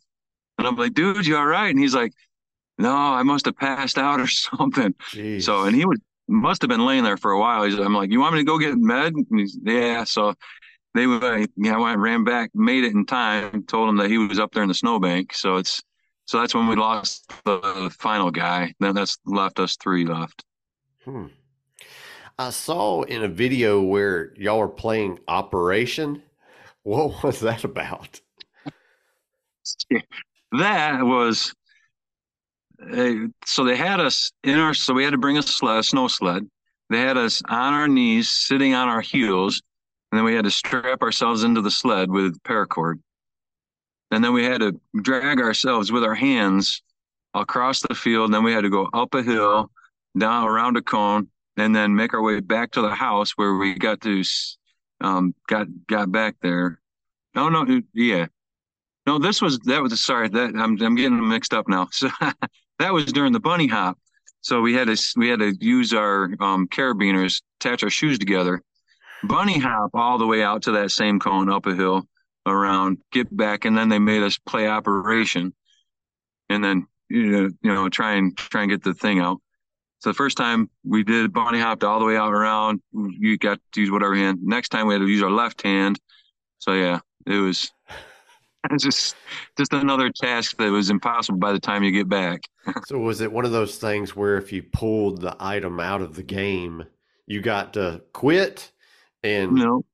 And 0.56 0.66
I'm 0.66 0.76
like, 0.76 0.94
dude, 0.94 1.26
you 1.26 1.36
all 1.36 1.46
right? 1.46 1.70
And 1.70 1.78
he's 1.78 1.94
like, 1.94 2.12
no, 2.78 2.94
I 2.94 3.22
must 3.22 3.44
have 3.44 3.56
passed 3.56 3.98
out 3.98 4.20
or 4.20 4.26
something. 4.28 4.94
Jeez. 5.10 5.42
So, 5.42 5.64
and 5.64 5.76
he 5.76 5.84
was 5.84 5.98
must 6.28 6.62
have 6.62 6.68
been 6.68 6.84
laying 6.84 7.04
there 7.04 7.16
for 7.16 7.30
a 7.32 7.40
while. 7.40 7.64
He's, 7.64 7.78
I'm 7.78 7.94
like, 7.94 8.10
you 8.10 8.20
want 8.20 8.34
me 8.34 8.40
to 8.40 8.44
go 8.44 8.58
get 8.58 8.76
med? 8.76 9.14
And 9.14 9.26
he's, 9.40 9.58
yeah. 9.62 10.04
So 10.04 10.34
they 10.94 11.06
went, 11.06 11.50
yeah, 11.56 11.76
I 11.76 11.78
went, 11.78 11.98
ran 11.98 12.24
back, 12.24 12.50
made 12.54 12.84
it 12.84 12.92
in 12.92 13.06
time, 13.06 13.64
told 13.64 13.88
him 13.88 13.96
that 13.96 14.10
he 14.10 14.18
was 14.18 14.38
up 14.38 14.52
there 14.52 14.62
in 14.62 14.68
the 14.68 14.74
snowbank. 14.74 15.34
So 15.34 15.56
it's, 15.56 15.82
so 16.26 16.40
that's 16.40 16.54
when 16.54 16.66
we 16.66 16.76
lost 16.76 17.30
the 17.44 17.94
final 17.98 18.30
guy. 18.30 18.74
Then 18.80 18.94
that's 18.94 19.18
left 19.24 19.58
us 19.58 19.76
three 19.76 20.04
left. 20.04 20.44
Hmm. 21.04 21.26
I 22.38 22.50
saw 22.50 23.02
in 23.02 23.24
a 23.24 23.28
video 23.28 23.80
where 23.80 24.32
y'all 24.36 24.58
were 24.58 24.68
playing 24.68 25.18
Operation. 25.26 26.22
What 26.82 27.22
was 27.24 27.40
that 27.40 27.64
about? 27.64 28.20
that 30.52 31.02
was 31.02 31.54
so 33.44 33.64
they 33.64 33.76
had 33.76 34.00
us 34.00 34.30
in 34.44 34.58
our 34.58 34.74
so 34.74 34.94
we 34.94 35.04
had 35.04 35.10
to 35.10 35.18
bring 35.18 35.38
a 35.38 35.42
sled, 35.42 35.78
a 35.78 35.82
snow 35.82 36.08
sled. 36.08 36.48
They 36.90 37.00
had 37.00 37.16
us 37.16 37.42
on 37.48 37.74
our 37.74 37.88
knees, 37.88 38.28
sitting 38.28 38.74
on 38.74 38.88
our 38.88 39.00
heels, 39.00 39.60
and 40.10 40.18
then 40.18 40.24
we 40.24 40.34
had 40.34 40.44
to 40.44 40.50
strap 40.50 41.02
ourselves 41.02 41.44
into 41.44 41.60
the 41.60 41.70
sled 41.70 42.10
with 42.10 42.40
paracord. 42.42 43.00
And 44.10 44.24
then 44.24 44.32
we 44.32 44.44
had 44.44 44.60
to 44.60 44.80
drag 45.02 45.40
ourselves 45.40 45.92
with 45.92 46.02
our 46.02 46.14
hands 46.14 46.82
across 47.34 47.80
the 47.80 47.94
field. 47.94 48.26
And 48.26 48.34
then 48.34 48.44
we 48.44 48.52
had 48.52 48.62
to 48.62 48.70
go 48.70 48.88
up 48.94 49.14
a 49.14 49.22
hill, 49.22 49.70
down 50.16 50.48
around 50.48 50.78
a 50.78 50.82
cone, 50.82 51.28
and 51.58 51.76
then 51.76 51.94
make 51.94 52.14
our 52.14 52.22
way 52.22 52.40
back 52.40 52.70
to 52.72 52.80
the 52.80 52.94
house 52.94 53.32
where 53.32 53.56
we 53.56 53.74
got 53.74 54.00
to 54.02 54.22
um 55.00 55.34
got 55.46 55.66
got 55.86 56.10
back 56.10 56.36
there. 56.40 56.80
No, 57.34 57.48
no, 57.48 57.82
yeah. 57.92 58.26
No, 59.06 59.18
this 59.18 59.42
was 59.42 59.58
that 59.60 59.82
was 59.82 60.00
sorry 60.00 60.28
that 60.28 60.54
I'm 60.56 60.80
I'm 60.80 60.94
getting 60.94 61.28
mixed 61.28 61.52
up 61.52 61.68
now. 61.68 61.88
So 61.98 62.08
that 62.78 62.92
was 62.92 63.06
during 63.06 63.32
the 63.32 63.40
bunny 63.40 63.66
hop. 63.66 63.98
So 64.40 64.60
we 64.60 64.74
had 64.74 64.88
to 64.88 65.12
we 65.16 65.28
had 65.28 65.40
to 65.40 65.54
use 65.60 65.92
our 65.92 66.24
um, 66.40 66.68
carabiners, 66.68 67.42
attach 67.60 67.82
our 67.82 67.90
shoes 67.90 68.18
together, 68.18 68.62
bunny 69.24 69.58
hop 69.58 69.90
all 69.94 70.18
the 70.18 70.26
way 70.26 70.42
out 70.42 70.62
to 70.62 70.72
that 70.72 70.90
same 70.90 71.18
cone 71.18 71.50
up 71.50 71.66
a 71.66 71.74
hill, 71.74 72.06
around, 72.46 72.98
get 73.12 73.34
back, 73.36 73.64
and 73.64 73.76
then 73.76 73.88
they 73.88 73.98
made 73.98 74.22
us 74.22 74.38
play 74.38 74.68
operation, 74.68 75.52
and 76.48 76.62
then 76.62 76.86
you 77.08 77.26
know 77.26 77.50
you 77.62 77.74
know 77.74 77.88
try 77.88 78.14
and 78.14 78.36
try 78.36 78.62
and 78.62 78.70
get 78.70 78.82
the 78.82 78.94
thing 78.94 79.18
out. 79.18 79.40
So 80.00 80.10
the 80.10 80.14
first 80.14 80.36
time 80.36 80.70
we 80.84 81.02
did 81.02 81.32
bunny 81.32 81.58
hopped 81.58 81.82
all 81.82 81.98
the 81.98 82.06
way 82.06 82.16
out 82.16 82.32
around, 82.32 82.80
you 82.92 83.36
got 83.36 83.58
to 83.72 83.80
use 83.80 83.90
whatever 83.90 84.14
hand. 84.14 84.38
Next 84.42 84.68
time 84.68 84.86
we 84.86 84.94
had 84.94 85.00
to 85.00 85.08
use 85.08 85.22
our 85.24 85.30
left 85.30 85.62
hand. 85.62 85.98
So 86.60 86.72
yeah, 86.72 87.00
it 87.26 87.34
was 87.34 87.72
just 88.78 89.16
just 89.56 89.72
another 89.72 90.10
task 90.10 90.56
that 90.58 90.70
was 90.70 90.90
impossible 90.90 91.38
by 91.38 91.52
the 91.52 91.60
time 91.60 91.82
you 91.84 91.90
get 91.90 92.08
back. 92.08 92.42
so 92.86 92.98
was 92.98 93.20
it 93.20 93.32
one 93.32 93.44
of 93.44 93.52
those 93.52 93.78
things 93.78 94.16
where 94.16 94.36
if 94.36 94.52
you 94.52 94.62
pulled 94.62 95.20
the 95.20 95.36
item 95.38 95.80
out 95.80 96.02
of 96.02 96.16
the 96.16 96.22
game, 96.22 96.84
you 97.26 97.40
got 97.40 97.74
to 97.74 98.02
quit 98.12 98.72
and 99.22 99.52
no. 99.52 99.84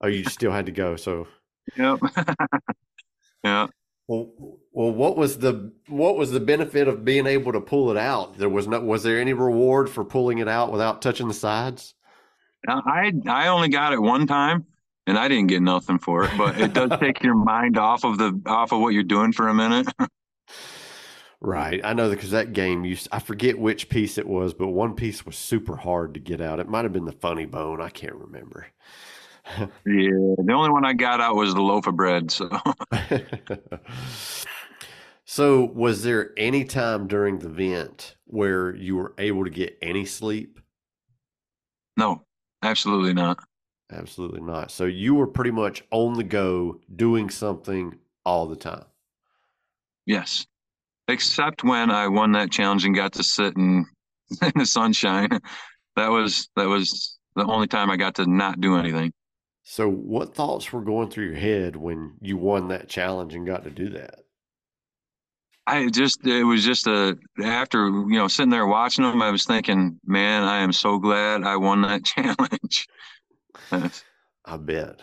Oh, 0.00 0.08
you 0.08 0.24
still 0.24 0.52
had 0.52 0.66
to 0.66 0.72
go. 0.72 0.96
So 0.96 1.26
Yep. 1.76 1.98
yeah. 3.44 3.66
Well, 4.08 4.30
well, 4.72 4.92
what 4.92 5.16
was 5.16 5.38
the 5.38 5.72
what 5.88 6.16
was 6.16 6.30
the 6.30 6.40
benefit 6.40 6.86
of 6.86 7.04
being 7.04 7.26
able 7.26 7.52
to 7.52 7.60
pull 7.60 7.90
it 7.90 7.96
out? 7.96 8.38
There 8.38 8.48
was 8.48 8.68
no 8.68 8.80
was 8.80 9.02
there 9.02 9.20
any 9.20 9.32
reward 9.32 9.90
for 9.90 10.04
pulling 10.04 10.38
it 10.38 10.48
out 10.48 10.70
without 10.70 11.02
touching 11.02 11.28
the 11.28 11.34
sides? 11.34 11.94
Uh, 12.68 12.80
I 12.84 13.12
I 13.26 13.48
only 13.48 13.68
got 13.68 13.92
it 13.92 14.00
one 14.00 14.26
time 14.26 14.66
and 15.06 15.18
I 15.18 15.28
didn't 15.28 15.46
get 15.46 15.62
nothing 15.62 15.98
for 15.98 16.24
it, 16.24 16.30
but 16.36 16.60
it 16.60 16.72
does 16.72 16.90
take 17.00 17.22
your 17.22 17.34
mind 17.34 17.78
off 17.78 18.04
of 18.04 18.18
the 18.18 18.40
off 18.46 18.72
of 18.72 18.80
what 18.80 18.92
you're 18.94 19.02
doing 19.02 19.32
for 19.32 19.48
a 19.48 19.54
minute. 19.54 19.86
right. 21.40 21.80
I 21.84 21.92
know 21.92 22.10
because 22.10 22.30
that 22.32 22.52
game 22.52 22.84
used 22.84 23.08
I 23.12 23.20
forget 23.20 23.58
which 23.58 23.88
piece 23.88 24.18
it 24.18 24.26
was, 24.26 24.52
but 24.54 24.68
one 24.68 24.94
piece 24.94 25.24
was 25.24 25.36
super 25.36 25.76
hard 25.76 26.14
to 26.14 26.20
get 26.20 26.40
out. 26.40 26.60
It 26.60 26.68
might 26.68 26.84
have 26.84 26.92
been 26.92 27.04
the 27.04 27.12
funny 27.12 27.46
bone. 27.46 27.80
I 27.80 27.88
can't 27.88 28.16
remember. 28.16 28.66
yeah, 29.58 29.66
the 29.84 30.52
only 30.52 30.70
one 30.70 30.84
I 30.84 30.92
got 30.92 31.20
out 31.20 31.36
was 31.36 31.54
the 31.54 31.62
loaf 31.62 31.86
of 31.86 31.94
bread. 31.94 32.32
So, 32.32 32.50
so 35.24 35.64
was 35.66 36.02
there 36.02 36.32
any 36.36 36.64
time 36.64 37.06
during 37.06 37.38
the 37.38 37.46
event 37.46 38.16
where 38.24 38.74
you 38.74 38.96
were 38.96 39.14
able 39.18 39.44
to 39.44 39.50
get 39.50 39.78
any 39.80 40.04
sleep? 40.04 40.58
No, 41.96 42.24
absolutely 42.60 43.14
not. 43.14 43.38
Absolutely 43.90 44.40
not. 44.40 44.70
So 44.70 44.84
you 44.84 45.14
were 45.14 45.26
pretty 45.26 45.52
much 45.52 45.84
on 45.90 46.14
the 46.14 46.24
go 46.24 46.80
doing 46.94 47.30
something 47.30 47.98
all 48.24 48.46
the 48.46 48.56
time. 48.56 48.84
Yes. 50.06 50.46
Except 51.08 51.62
when 51.62 51.90
I 51.90 52.08
won 52.08 52.32
that 52.32 52.50
challenge 52.50 52.84
and 52.84 52.94
got 52.94 53.12
to 53.12 53.22
sit 53.22 53.56
in, 53.56 53.86
in 54.42 54.52
the 54.56 54.66
sunshine. 54.66 55.28
That 55.94 56.10
was 56.10 56.48
that 56.56 56.66
was 56.66 57.16
the 57.36 57.44
only 57.44 57.68
time 57.68 57.90
I 57.90 57.96
got 57.96 58.16
to 58.16 58.26
not 58.26 58.60
do 58.60 58.76
anything. 58.76 59.12
So 59.62 59.88
what 59.88 60.34
thoughts 60.34 60.72
were 60.72 60.82
going 60.82 61.10
through 61.10 61.26
your 61.26 61.34
head 61.36 61.74
when 61.74 62.14
you 62.20 62.36
won 62.36 62.68
that 62.68 62.88
challenge 62.88 63.34
and 63.34 63.46
got 63.46 63.64
to 63.64 63.70
do 63.70 63.88
that? 63.90 64.20
I 65.66 65.88
just 65.88 66.24
it 66.24 66.44
was 66.44 66.64
just 66.64 66.86
a 66.86 67.16
after 67.42 67.86
you 67.88 68.18
know 68.18 68.28
sitting 68.28 68.50
there 68.50 68.66
watching 68.66 69.04
them, 69.04 69.20
I 69.20 69.30
was 69.30 69.44
thinking, 69.44 69.98
man, 70.04 70.44
I 70.44 70.58
am 70.58 70.72
so 70.72 70.98
glad 70.98 71.42
I 71.42 71.56
won 71.56 71.82
that 71.82 72.04
challenge. 72.04 72.86
I 74.44 74.56
bet. 74.56 75.00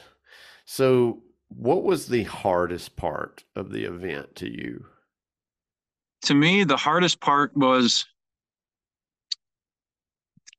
So, 0.66 1.24
what 1.50 1.84
was 1.84 2.08
the 2.08 2.24
hardest 2.24 2.96
part 2.96 3.44
of 3.56 3.72
the 3.72 3.84
event 3.84 4.36
to 4.38 4.50
you? 4.50 4.86
To 6.24 6.34
me, 6.34 6.64
the 6.64 6.78
hardest 6.78 7.20
part 7.20 7.56
was 7.56 8.06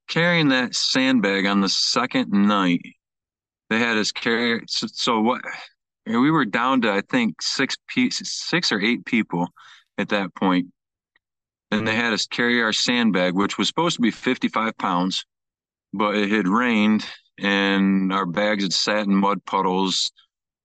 carrying 0.08 0.48
that 0.48 0.74
sandbag 0.74 1.46
on 1.46 1.60
the 1.60 1.68
second 1.68 2.30
night. 2.30 2.82
they 3.70 3.78
had 3.78 3.96
us 3.96 4.12
carry. 4.12 4.62
So, 4.68 4.86
so 4.92 5.20
what? 5.20 5.40
We 6.06 6.30
were 6.30 6.44
down 6.44 6.82
to 6.82 6.92
I 6.92 7.00
think 7.10 7.40
six 7.40 7.76
pieces, 7.88 8.30
six 8.30 8.70
or 8.70 8.80
eight 8.80 9.06
people 9.06 9.48
at 9.96 10.10
that 10.10 10.34
point, 10.34 10.66
and 11.70 11.88
they 11.88 11.94
had 11.94 12.12
us 12.12 12.26
carry 12.26 12.62
our 12.62 12.74
sandbag, 12.74 13.34
which 13.34 13.56
was 13.56 13.68
supposed 13.68 13.96
to 13.96 14.02
be 14.02 14.10
55 14.10 14.76
pounds, 14.76 15.24
but 15.94 16.14
it 16.14 16.30
had 16.30 16.46
rained 16.46 17.06
and 17.38 18.12
our 18.12 18.26
bags 18.26 18.64
had 18.64 18.72
sat 18.72 19.06
in 19.06 19.14
mud 19.14 19.44
puddles. 19.44 20.12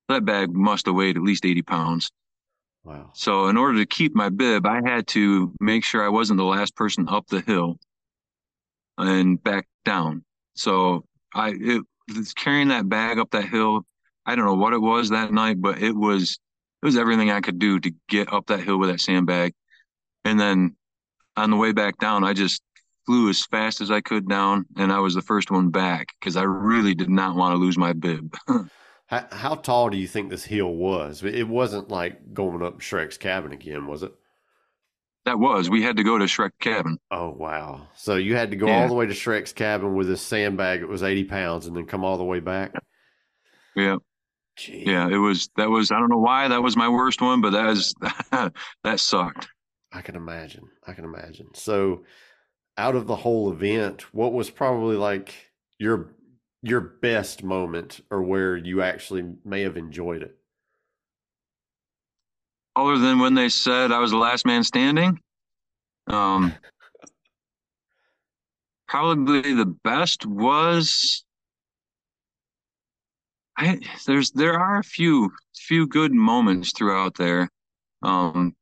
That 0.08 0.26
bag 0.26 0.52
must 0.52 0.86
have 0.86 0.96
weighed 0.96 1.18
at 1.18 1.24
least 1.24 1.46
80 1.46 1.62
pounds. 1.64 2.12
Wow. 2.84 3.12
So 3.14 3.48
in 3.48 3.58
order 3.58 3.78
to 3.80 3.86
keep 3.86 4.16
my 4.16 4.30
bib, 4.30 4.66
I 4.66 4.82
had 4.84 5.08
to 5.10 5.54
make 5.60 5.84
sure 5.84 6.04
I 6.04 6.10
wasn't 6.10 6.38
the 6.38 6.46
last 6.46 6.76
person 6.76 7.08
up 7.10 7.28
the 7.28 7.42
hill 7.42 7.78
and 8.98 9.42
back 9.44 9.68
down. 9.86 10.24
So 10.56 11.06
I 11.34 11.54
it, 11.60 11.84
carrying 12.36 12.70
that 12.70 12.90
bag 12.90 13.20
up 13.20 13.32
that 13.32 13.50
hill. 13.50 13.86
I 14.26 14.36
don't 14.36 14.46
know 14.46 14.56
what 14.56 14.74
it 14.74 14.82
was 14.82 15.10
that 15.10 15.32
night, 15.32 15.62
but 15.62 15.82
it 15.82 15.96
was 15.96 16.40
it 16.82 16.86
was 16.86 16.98
everything 16.98 17.32
I 17.32 17.42
could 17.42 17.60
do 17.60 17.80
to 17.80 17.92
get 18.08 18.32
up 18.32 18.48
that 18.48 18.62
hill 18.62 18.78
with 18.78 18.90
that 18.90 19.02
sandbag. 19.02 19.54
And 20.26 20.40
then 20.40 20.76
on 21.36 21.50
the 21.50 21.58
way 21.58 21.72
back 21.72 21.98
down, 21.98 22.24
I 22.24 22.34
just 22.34 22.62
flew 23.10 23.28
as 23.28 23.44
fast 23.48 23.82
as 23.82 23.90
I 23.90 24.02
could 24.02 24.30
down, 24.30 24.68
and 24.78 24.92
I 24.94 25.00
was 25.00 25.16
the 25.16 25.24
first 25.24 25.50
one 25.50 25.70
back 25.72 26.14
because 26.20 26.38
I 26.38 26.44
really 26.44 26.94
did 26.94 27.10
not 27.10 27.36
want 27.36 27.54
to 27.54 27.58
lose 27.58 27.76
my 27.76 27.92
bib. 27.94 28.36
how, 29.08 29.26
how 29.32 29.56
tall 29.56 29.90
do 29.90 29.98
you 29.98 30.08
think 30.08 30.30
this 30.30 30.44
hill 30.46 30.72
was? 30.76 31.24
It 31.24 31.48
wasn't 31.48 31.90
like 31.90 32.36
going 32.36 32.62
up 32.62 32.82
Shrek's 32.82 33.18
cabin 33.18 33.52
again, 33.52 33.88
was 33.88 34.04
it? 34.04 34.14
That 35.26 35.40
was. 35.40 35.72
We 35.72 35.82
had 35.82 35.98
to 35.98 36.04
go 36.04 36.20
to 36.20 36.26
Shrek's 36.26 36.54
cabin. 36.62 37.00
Oh 37.10 37.30
wow! 37.32 37.88
So 37.96 38.16
you 38.16 38.36
had 38.36 38.52
to 38.52 38.58
go 38.58 38.68
Yeah. 38.68 38.82
all 38.84 38.88
the 38.88 38.94
way 38.94 39.08
to 39.08 39.14
Shrek's 39.14 39.54
cabin 39.54 39.96
with 39.96 40.08
this 40.08 40.22
sandbag. 40.22 40.82
It 40.82 40.88
was 40.88 41.02
eighty 41.02 41.24
pounds, 41.24 41.66
and 41.66 41.76
then 41.76 41.88
come 41.88 42.06
all 42.06 42.18
the 42.20 42.24
way 42.24 42.40
back. 42.40 42.74
Yeah, 43.76 43.98
Gee. 44.56 44.84
yeah. 44.86 45.08
It 45.10 45.18
was. 45.18 45.50
That 45.58 45.72
was. 45.72 45.92
I 45.92 46.00
don't 46.00 46.10
know 46.10 46.20
why 46.20 46.48
that 46.48 46.62
was 46.62 46.78
my 46.78 46.90
worst 46.90 47.22
one, 47.24 47.42
but 47.42 47.54
that 47.54 47.66
was 47.66 47.94
that 48.84 49.00
sucked. 49.00 49.48
I 49.92 50.02
can 50.02 50.16
imagine. 50.16 50.66
I 50.86 50.94
can 50.94 51.06
imagine. 51.06 51.48
So, 51.56 52.04
out 52.80 52.96
of 52.96 53.08
the 53.08 53.16
whole 53.18 53.52
event, 53.52 54.14
what 54.14 54.32
was 54.32 54.50
probably 54.50 54.96
like 54.96 55.34
your 55.78 56.16
your 56.62 56.80
best 56.80 57.44
moment, 57.44 58.00
or 58.10 58.22
where 58.22 58.56
you 58.56 58.82
actually 58.82 59.34
may 59.44 59.62
have 59.62 59.76
enjoyed 59.76 60.24
it? 60.24 60.38
Other 62.76 62.98
than 62.98 63.20
when 63.20 63.34
they 63.34 63.50
said 63.50 63.92
I 63.92 64.00
was 64.00 64.12
the 64.12 64.18
last 64.18 64.46
man 64.46 64.64
standing, 64.64 65.20
um, 66.08 66.54
probably 68.88 69.54
the 69.54 69.76
best 69.84 70.26
was. 70.26 71.26
I, 73.58 73.78
there's 74.08 74.32
there 74.32 74.58
are 74.58 74.80
a 74.80 74.84
few 74.84 75.32
few 75.54 75.86
good 75.86 76.14
moments 76.14 76.72
throughout 76.72 77.18
there. 77.18 77.50
Um, 78.02 78.56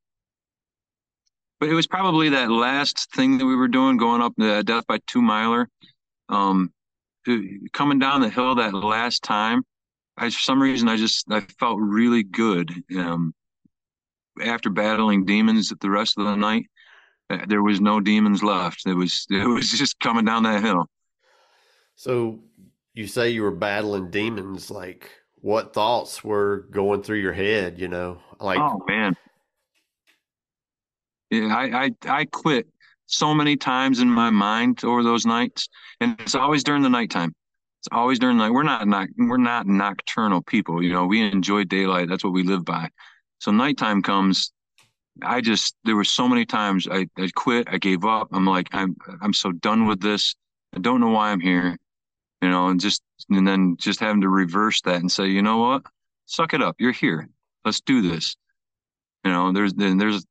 but 1.59 1.69
it 1.69 1.73
was 1.73 1.87
probably 1.87 2.29
that 2.29 2.51
last 2.51 3.11
thing 3.13 3.37
that 3.37 3.45
we 3.45 3.55
were 3.55 3.67
doing, 3.67 3.97
going 3.97 4.21
up 4.21 4.33
the 4.37 4.63
Death 4.63 4.85
by 4.87 4.99
Two 5.07 5.21
Miler. 5.21 5.69
Um, 6.29 6.71
coming 7.73 7.99
down 7.99 8.21
the 8.21 8.29
hill 8.29 8.55
that 8.55 8.73
last 8.73 9.23
time, 9.23 9.63
I 10.17 10.29
for 10.29 10.39
some 10.39 10.61
reason 10.61 10.87
I 10.87 10.97
just 10.97 11.31
I 11.31 11.41
felt 11.59 11.79
really 11.79 12.23
good. 12.23 12.71
Um, 12.97 13.33
after 14.43 14.69
battling 14.69 15.25
demons 15.25 15.73
the 15.79 15.89
rest 15.89 16.17
of 16.17 16.25
the 16.25 16.35
night, 16.35 16.65
uh, 17.29 17.45
there 17.47 17.63
was 17.63 17.81
no 17.81 17.99
demons 17.99 18.43
left. 18.43 18.83
It 18.85 18.93
was 18.93 19.25
it 19.31 19.47
was 19.47 19.71
just 19.71 19.99
coming 19.99 20.25
down 20.25 20.43
that 20.43 20.63
hill. 20.63 20.87
So, 21.95 22.39
you 22.93 23.07
say 23.07 23.31
you 23.31 23.41
were 23.41 23.51
battling 23.51 24.11
demons. 24.11 24.69
Like, 24.69 25.09
what 25.35 25.73
thoughts 25.73 26.23
were 26.23 26.67
going 26.69 27.01
through 27.01 27.19
your 27.19 27.33
head? 27.33 27.79
You 27.79 27.87
know, 27.87 28.19
like, 28.39 28.59
Oh 28.59 28.83
man. 28.87 29.15
Yeah, 31.29 31.55
I, 31.55 31.85
I 31.85 31.91
I 32.07 32.25
quit 32.25 32.67
so 33.07 33.33
many 33.33 33.55
times 33.55 33.99
in 33.99 34.09
my 34.09 34.29
mind 34.29 34.83
over 34.83 35.03
those 35.03 35.25
nights, 35.25 35.67
and 35.99 36.19
it's 36.19 36.35
always 36.35 36.63
during 36.63 36.83
the 36.83 36.89
nighttime. 36.89 37.33
It's 37.79 37.89
always 37.91 38.19
during 38.19 38.37
the 38.37 38.43
night. 38.45 38.53
We're 38.53 38.63
not 38.63 38.87
not 38.87 39.07
we're 39.17 39.37
not 39.37 39.67
nocturnal 39.67 40.41
people, 40.41 40.83
you 40.83 40.91
know. 40.91 41.05
We 41.05 41.21
enjoy 41.21 41.63
daylight. 41.65 42.09
That's 42.09 42.23
what 42.23 42.33
we 42.33 42.43
live 42.43 42.65
by. 42.65 42.89
So 43.39 43.51
nighttime 43.51 44.01
comes. 44.01 44.51
I 45.23 45.41
just 45.41 45.75
there 45.83 45.95
were 45.95 46.03
so 46.03 46.27
many 46.27 46.45
times 46.45 46.87
I, 46.89 47.07
I 47.17 47.29
quit. 47.35 47.67
I 47.69 47.77
gave 47.77 48.05
up. 48.05 48.29
I'm 48.31 48.45
like 48.45 48.67
I'm 48.71 48.95
I'm 49.21 49.33
so 49.33 49.51
done 49.51 49.87
with 49.87 50.01
this. 50.01 50.35
I 50.75 50.79
don't 50.79 51.01
know 51.01 51.09
why 51.09 51.31
I'm 51.31 51.39
here, 51.39 51.77
you 52.41 52.49
know. 52.49 52.67
And 52.67 52.79
just 52.79 53.01
and 53.29 53.47
then 53.47 53.75
just 53.79 53.99
having 53.99 54.21
to 54.21 54.29
reverse 54.29 54.81
that 54.81 54.97
and 54.97 55.11
say, 55.11 55.27
you 55.27 55.41
know 55.41 55.57
what, 55.57 55.83
suck 56.25 56.53
it 56.53 56.61
up. 56.61 56.75
You're 56.79 56.91
here. 56.91 57.29
Let's 57.65 57.81
do 57.81 58.01
this. 58.01 58.35
You 59.23 59.31
know, 59.31 59.51
there's 59.51 59.73
then 59.73 59.97
there's 59.97 60.25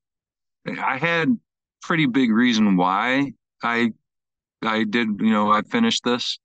I 0.66 0.98
had 0.98 1.38
pretty 1.82 2.06
big 2.06 2.30
reason 2.30 2.76
why 2.76 3.32
I 3.62 3.92
I 4.62 4.84
did, 4.84 5.08
you 5.20 5.30
know, 5.30 5.50
I 5.50 5.62
finished 5.62 6.02
this. 6.04 6.38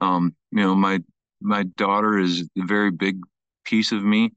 Um, 0.00 0.34
you 0.50 0.60
know, 0.60 0.74
my 0.74 1.00
my 1.40 1.64
daughter 1.76 2.18
is 2.18 2.42
a 2.42 2.64
very 2.64 2.90
big 2.90 3.20
piece 3.64 3.92
of 3.92 4.02
me 4.02 4.32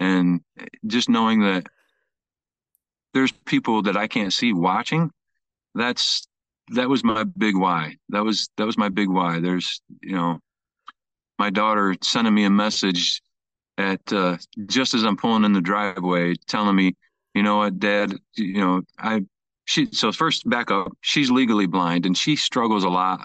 and 0.00 0.40
just 0.86 1.08
knowing 1.08 1.40
that 1.40 1.66
there's 3.14 3.32
people 3.32 3.82
that 3.82 3.96
I 3.96 4.06
can't 4.06 4.32
see 4.32 4.52
watching, 4.52 5.10
that's 5.74 6.26
that 6.72 6.88
was 6.88 7.04
my 7.04 7.24
big 7.24 7.56
why. 7.56 7.96
That 8.10 8.24
was 8.24 8.50
that 8.56 8.66
was 8.66 8.76
my 8.76 8.88
big 8.88 9.08
why. 9.08 9.40
There's, 9.40 9.80
you 10.02 10.14
know, 10.14 10.38
my 11.38 11.50
daughter 11.50 11.94
sending 12.02 12.34
me 12.34 12.44
a 12.44 12.50
message 12.50 13.22
at 13.78 14.00
uh, 14.12 14.36
just 14.66 14.94
as 14.94 15.04
I'm 15.04 15.16
pulling 15.16 15.44
in 15.44 15.52
the 15.52 15.60
driveway, 15.60 16.34
telling 16.46 16.76
me, 16.76 16.94
you 17.36 17.44
know 17.44 17.58
what, 17.58 17.78
Dad, 17.80 18.14
you 18.36 18.60
know, 18.60 18.82
I 18.98 19.22
she 19.66 19.88
so 19.92 20.12
first 20.12 20.48
back 20.50 20.72
up, 20.72 20.92
she's 21.02 21.30
legally 21.30 21.66
blind 21.66 22.06
and 22.06 22.18
she 22.18 22.36
struggles 22.36 22.84
a 22.84 22.90
lot 22.90 23.20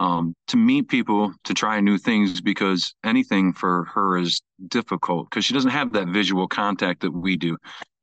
um, 0.00 0.34
to 0.48 0.56
meet 0.56 0.88
people 0.88 1.34
to 1.44 1.54
try 1.54 1.80
new 1.80 1.98
things 1.98 2.40
because 2.40 2.94
anything 3.04 3.52
for 3.54 3.84
her 3.94 4.18
is 4.18 4.42
difficult 4.68 5.30
because 5.30 5.44
she 5.44 5.54
doesn't 5.54 5.70
have 5.70 5.92
that 5.94 6.08
visual 6.08 6.48
contact 6.48 7.02
that 7.02 7.12
we 7.12 7.36
do. 7.36 7.56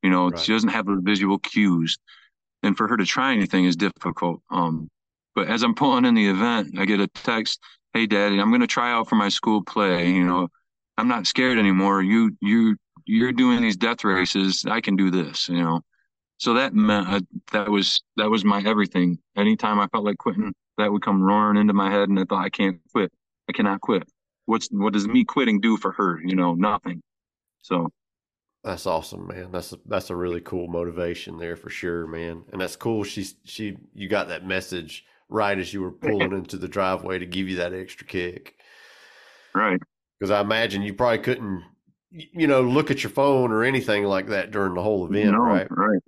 You 0.03 0.12
know, 0.12 0.31
Right. 0.31 0.39
she 0.39 0.53
doesn't 0.53 0.69
have 0.69 0.86
the 0.88 1.01
visual 1.03 1.39
cues, 1.39 1.97
and 2.63 2.77
for 2.77 2.88
her 2.88 2.97
to 2.97 3.05
try 3.05 3.33
anything 3.33 3.65
is 3.65 3.75
difficult. 3.75 4.41
Um, 4.51 4.89
but 5.36 5.47
as 5.49 5.63
I'm 5.63 5.75
pulling 5.75 6.05
in 6.05 6.15
the 6.15 6.27
event, 6.27 6.79
I 6.79 6.86
get 6.86 6.99
a 7.01 7.07
text, 7.07 7.60
"Hey, 7.93 8.05
Daddy, 8.07 8.39
I'm 8.39 8.49
going 8.49 8.62
to 8.62 8.67
try 8.67 8.91
out 8.91 9.10
for 9.10 9.15
my 9.15 9.29
school 9.29 9.63
play. 9.63 10.10
You 10.12 10.25
know, 10.25 10.49
I'm 10.97 11.07
not 11.07 11.27
scared 11.27 11.60
anymore. 11.60 12.01
You, 12.03 12.36
you, 12.41 12.77
you're 13.08 13.34
doing 13.34 13.62
these 13.62 13.78
death 13.78 14.04
races. 14.04 14.65
I 14.70 14.82
can 14.82 14.96
do 14.96 15.12
this. 15.12 15.50
You 15.50 15.63
know." 15.63 15.82
So 16.39 16.54
that 16.56 16.74
meant 16.74 17.08
uh, 17.10 17.22
that 17.54 17.70
was 17.72 18.02
that 18.17 18.30
was 18.30 18.46
my 18.46 18.63
everything. 18.65 19.20
Anytime 19.36 19.80
I 19.80 19.88
felt 19.89 20.06
like 20.06 20.17
quitting, 20.17 20.54
that 20.78 20.91
would 20.91 21.02
come 21.04 21.22
roaring 21.24 21.58
into 21.58 21.74
my 21.74 21.91
head, 21.91 22.10
and 22.10 22.20
I 22.20 22.26
thought, 22.26 22.46
I 22.46 22.50
can't 22.50 22.80
quit. 22.93 23.12
I 23.50 23.54
cannot 23.54 23.82
quit. 23.82 24.04
What's 24.46 24.70
what 24.72 24.93
does 24.93 25.08
me 25.08 25.26
quitting 25.26 25.62
do 25.62 25.78
for 25.78 25.91
her? 25.93 26.22
You 26.24 26.36
know, 26.36 26.56
nothing. 26.56 27.02
So 27.63 27.89
That's 28.63 28.86
awesome, 28.86 29.28
man. 29.28 29.52
That's 29.52 29.72
a, 29.74 29.80
that's 29.86 30.10
a 30.10 30.15
really 30.15 30.41
cool 30.41 30.67
motivation 30.67 31.38
there 31.38 31.56
for 31.56 31.70
sure, 31.70 32.06
man. 32.08 32.43
And 32.52 32.60
that's 32.62 32.76
cool. 32.76 33.04
She 33.04 33.26
she 33.46 33.78
you 33.93 34.10
got 34.10 34.28
that 34.28 34.46
message 34.46 35.06
right 35.30 35.58
as 35.58 35.74
you 35.74 35.82
were 35.82 35.91
pulling 35.91 36.34
into 36.34 36.58
the 36.58 36.67
driveway 36.67 37.20
to 37.20 37.26
give 37.26 37.48
you 37.50 37.58
that 37.58 37.74
extra 37.74 38.06
kick. 38.06 38.56
right, 39.54 39.82
Because 40.20 40.32
I 40.32 40.41
imagine 40.41 40.82
you 40.82 40.93
probably 40.93 41.20
couldn't, 41.20 41.63
you 42.12 42.48
know, 42.48 42.62
look 42.62 42.91
at 42.91 43.04
your 43.04 43.10
phone 43.10 43.52
or 43.52 43.63
anything 43.63 44.04
like 44.04 44.28
that 44.28 44.52
during 44.52 44.74
the 44.74 44.82
whole 44.82 45.06
event, 45.06 45.32
no, 45.34 45.39
right? 45.39 45.67
right. 45.70 46.00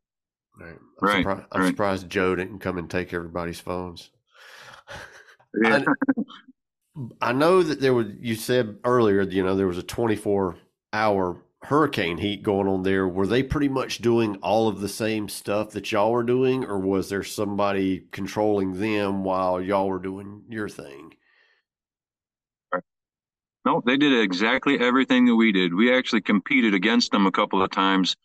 Right. 0.59 0.75
I'm, 0.75 0.79
Right, 1.01 1.17
surprised, 1.17 1.47
I'm 1.51 1.61
right. 1.61 1.67
surprised 1.69 2.09
Joe 2.09 2.35
didn't 2.35 2.59
come 2.59 2.77
and 2.77 2.89
take 2.89 3.13
everybody's 3.13 3.59
phones. 3.59 4.09
Yeah. 5.61 5.83
I 7.21 7.33
know 7.33 7.63
that 7.63 7.81
there 7.81 7.93
was, 7.93 8.07
you 8.19 8.35
said 8.35 8.77
earlier, 8.83 9.21
you 9.23 9.43
know, 9.43 9.55
there 9.55 9.67
was 9.67 9.77
a 9.77 9.83
24 9.83 10.57
hour 10.93 11.41
hurricane 11.63 12.17
heat 12.17 12.43
going 12.43 12.67
on 12.67 12.83
there. 12.83 13.07
Were 13.07 13.27
they 13.27 13.43
pretty 13.43 13.67
much 13.67 13.99
doing 13.99 14.35
all 14.37 14.67
of 14.67 14.79
the 14.79 14.89
same 14.89 15.27
stuff 15.29 15.71
that 15.71 15.91
y'all 15.91 16.11
were 16.11 16.23
doing, 16.23 16.65
or 16.65 16.77
was 16.79 17.09
there 17.09 17.23
somebody 17.23 18.05
controlling 18.11 18.79
them 18.79 19.23
while 19.23 19.61
y'all 19.61 19.87
were 19.87 19.99
doing 19.99 20.43
your 20.49 20.69
thing? 20.69 21.13
No, 23.69 23.83
they 23.85 23.97
did 23.97 24.19
exactly 24.19 24.79
everything 24.79 25.27
that 25.27 25.35
we 25.35 25.51
did. 25.51 25.75
We 25.75 25.95
actually 25.95 26.21
competed 26.21 26.73
against 26.73 27.11
them 27.11 27.27
a 27.27 27.31
couple 27.31 27.61
of 27.61 27.69
times. 27.69 28.15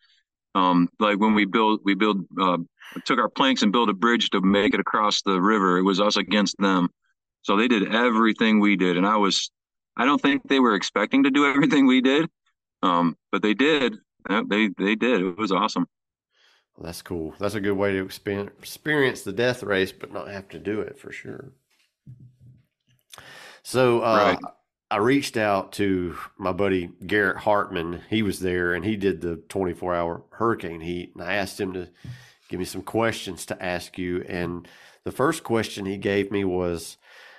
Um, 0.54 0.88
like 0.98 1.18
when 1.18 1.34
we 1.34 1.44
built, 1.44 1.82
we 1.84 1.94
built, 1.94 2.16
uh, 2.40 2.56
took 3.04 3.18
our 3.18 3.28
planks 3.28 3.60
and 3.60 3.70
built 3.70 3.90
a 3.90 3.92
bridge 3.92 4.30
to 4.30 4.40
make 4.40 4.72
it 4.72 4.80
across 4.80 5.20
the 5.20 5.38
river. 5.38 5.76
It 5.76 5.82
was 5.82 6.00
us 6.00 6.16
against 6.16 6.56
them. 6.58 6.88
So 7.42 7.58
they 7.58 7.68
did 7.68 7.94
everything 7.94 8.58
we 8.58 8.76
did, 8.76 8.96
and 8.96 9.06
I 9.06 9.18
was, 9.18 9.50
I 9.98 10.06
don't 10.06 10.18
think 10.18 10.48
they 10.48 10.60
were 10.60 10.76
expecting 10.76 11.24
to 11.24 11.30
do 11.30 11.44
everything 11.50 11.86
we 11.86 12.00
did, 12.00 12.30
um, 12.82 13.14
but 13.30 13.42
they 13.42 13.52
did. 13.52 13.96
They 14.26 14.70
they 14.78 14.94
did. 14.94 15.20
It 15.20 15.36
was 15.36 15.52
awesome. 15.52 15.86
Well, 16.74 16.86
that's 16.86 17.02
cool. 17.02 17.34
That's 17.38 17.54
a 17.54 17.60
good 17.60 17.76
way 17.76 17.92
to 17.92 18.02
experience 18.02 19.20
the 19.20 19.32
death 19.32 19.62
race, 19.62 19.92
but 19.92 20.10
not 20.10 20.28
have 20.28 20.48
to 20.48 20.58
do 20.58 20.80
it 20.80 20.98
for 20.98 21.12
sure. 21.12 21.52
So, 23.62 24.00
uh, 24.00 24.16
Right. 24.16 24.38
I 24.94 24.98
reached 24.98 25.36
out 25.36 25.72
to 25.72 26.16
my 26.38 26.52
buddy 26.52 26.88
Garrett 27.04 27.38
Hartman. 27.38 28.02
He 28.10 28.22
was 28.22 28.38
there 28.38 28.74
and 28.74 28.84
he 28.84 28.94
did 28.94 29.22
the 29.22 29.38
24 29.48 29.92
hour 29.92 30.22
hurricane 30.30 30.82
heat. 30.82 31.10
And 31.16 31.24
I 31.24 31.34
asked 31.34 31.58
him 31.58 31.72
to 31.72 31.88
give 32.48 32.60
me 32.60 32.64
some 32.64 32.82
questions 32.82 33.44
to 33.46 33.60
ask 33.60 33.98
you. 33.98 34.22
And 34.28 34.68
the 35.02 35.10
first 35.10 35.42
question 35.42 35.84
he 35.84 35.96
gave 35.96 36.30
me 36.30 36.44
was, 36.44 36.96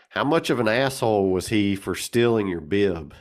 How 0.09 0.25
much 0.25 0.49
of 0.49 0.59
an 0.59 0.67
asshole 0.67 1.31
was 1.31 1.47
he 1.47 1.77
for 1.77 1.95
stealing 1.95 2.49
your 2.49 2.59
bib? 2.59 3.13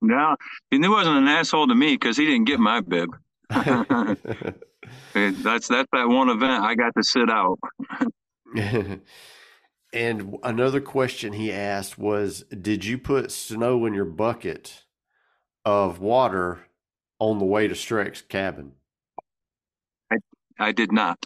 No, 0.00 0.36
he 0.70 0.78
wasn't 0.78 1.16
an 1.16 1.26
asshole 1.26 1.66
to 1.66 1.74
me 1.74 1.96
because 1.96 2.16
he 2.16 2.24
didn't 2.24 2.46
get 2.46 2.60
my 2.60 2.82
bib. 2.82 3.08
that's 3.50 4.20
that's 5.12 5.66
that 5.66 6.08
one 6.08 6.28
event 6.28 6.62
I 6.62 6.76
got 6.76 6.94
to 6.96 7.02
sit 7.02 7.28
out. 7.28 7.58
and 9.92 10.36
another 10.42 10.80
question 10.80 11.32
he 11.32 11.52
asked 11.52 11.98
was, 11.98 12.44
"Did 12.44 12.84
you 12.84 12.98
put 12.98 13.32
snow 13.32 13.86
in 13.86 13.94
your 13.94 14.04
bucket 14.04 14.84
of 15.64 16.00
water 16.00 16.66
on 17.18 17.38
the 17.38 17.44
way 17.44 17.68
to 17.68 17.74
Shrek's 17.74 18.22
cabin?" 18.22 18.72
I 20.10 20.16
I 20.58 20.72
did 20.72 20.92
not. 20.92 21.24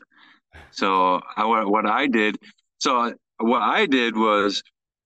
So 0.70 1.20
I, 1.36 1.64
what 1.64 1.86
I 1.86 2.06
did, 2.06 2.38
so 2.78 2.98
uh, 2.98 3.12
what 3.38 3.62
I 3.62 3.86
did 3.86 4.16
was 4.16 4.62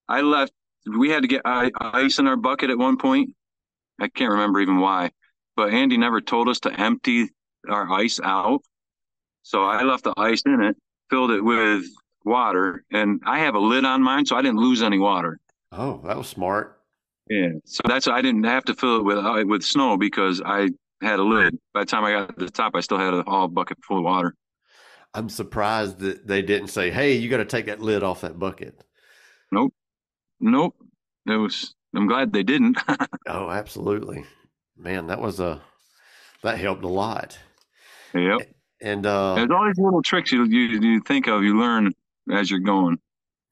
I 0.08 0.20
left. 0.20 0.52
We 0.86 1.10
had 1.10 1.22
to 1.22 1.28
get 1.28 1.42
ice 1.44 2.18
in 2.18 2.26
our 2.26 2.36
bucket 2.36 2.70
at 2.70 2.78
one 2.78 2.96
point. 2.96 3.34
I 4.00 4.08
can't 4.08 4.30
remember 4.30 4.60
even 4.60 4.78
why, 4.78 5.10
but 5.56 5.72
Andy 5.72 5.96
never 5.98 6.20
told 6.20 6.48
us 6.48 6.60
to 6.60 6.80
empty 6.80 7.28
our 7.68 7.90
ice 7.90 8.20
out. 8.22 8.62
So 9.42 9.64
I 9.64 9.82
left 9.82 10.04
the 10.04 10.14
ice 10.16 10.42
in 10.46 10.62
it, 10.62 10.76
filled 11.10 11.30
it 11.32 11.42
with 11.42 11.84
water, 12.28 12.84
and 12.92 13.20
I 13.26 13.40
have 13.40 13.54
a 13.54 13.58
lid 13.58 13.84
on 13.84 14.02
mine, 14.02 14.26
so 14.26 14.36
I 14.36 14.42
didn't 14.42 14.60
lose 14.60 14.82
any 14.82 14.98
water. 14.98 15.40
Oh, 15.72 16.00
that 16.04 16.16
was 16.16 16.28
smart. 16.28 16.80
Yeah, 17.28 17.50
so 17.64 17.82
that's 17.86 18.08
I 18.08 18.22
didn't 18.22 18.44
have 18.44 18.64
to 18.64 18.74
fill 18.74 18.98
it 18.98 19.04
with 19.04 19.18
uh, 19.18 19.44
with 19.46 19.62
snow 19.62 19.96
because 19.96 20.40
I 20.44 20.70
had 21.02 21.18
a 21.18 21.22
lid. 21.22 21.58
By 21.74 21.80
the 21.80 21.86
time 21.86 22.04
I 22.04 22.12
got 22.12 22.38
to 22.38 22.44
the 22.44 22.50
top, 22.50 22.74
I 22.74 22.80
still 22.80 22.98
had 22.98 23.12
a 23.12 23.22
whole 23.22 23.48
bucket 23.48 23.78
full 23.84 23.98
of 23.98 24.04
water. 24.04 24.34
I'm 25.14 25.28
surprised 25.28 25.98
that 26.00 26.26
they 26.26 26.42
didn't 26.42 26.68
say, 26.68 26.90
"Hey, 26.90 27.16
you 27.16 27.28
got 27.28 27.38
to 27.38 27.44
take 27.44 27.66
that 27.66 27.80
lid 27.80 28.02
off 28.02 28.22
that 28.22 28.38
bucket." 28.38 28.82
Nope, 29.52 29.74
nope. 30.40 30.74
It 31.26 31.36
was. 31.36 31.74
I'm 31.94 32.06
glad 32.06 32.32
they 32.32 32.42
didn't. 32.42 32.78
oh, 33.26 33.50
absolutely, 33.50 34.24
man. 34.76 35.08
That 35.08 35.20
was 35.20 35.40
a 35.40 35.60
that 36.42 36.58
helped 36.58 36.84
a 36.84 36.88
lot. 36.88 37.38
Yep. 38.14 38.48
And 38.80 39.04
uh, 39.04 39.34
there's 39.34 39.50
all 39.50 39.66
these 39.66 39.78
little 39.78 40.02
tricks 40.02 40.32
you, 40.32 40.44
you 40.44 40.80
you 40.80 41.00
think 41.00 41.26
of, 41.26 41.42
you 41.42 41.58
learn 41.58 41.92
as 42.32 42.50
you're 42.50 42.60
going. 42.60 42.98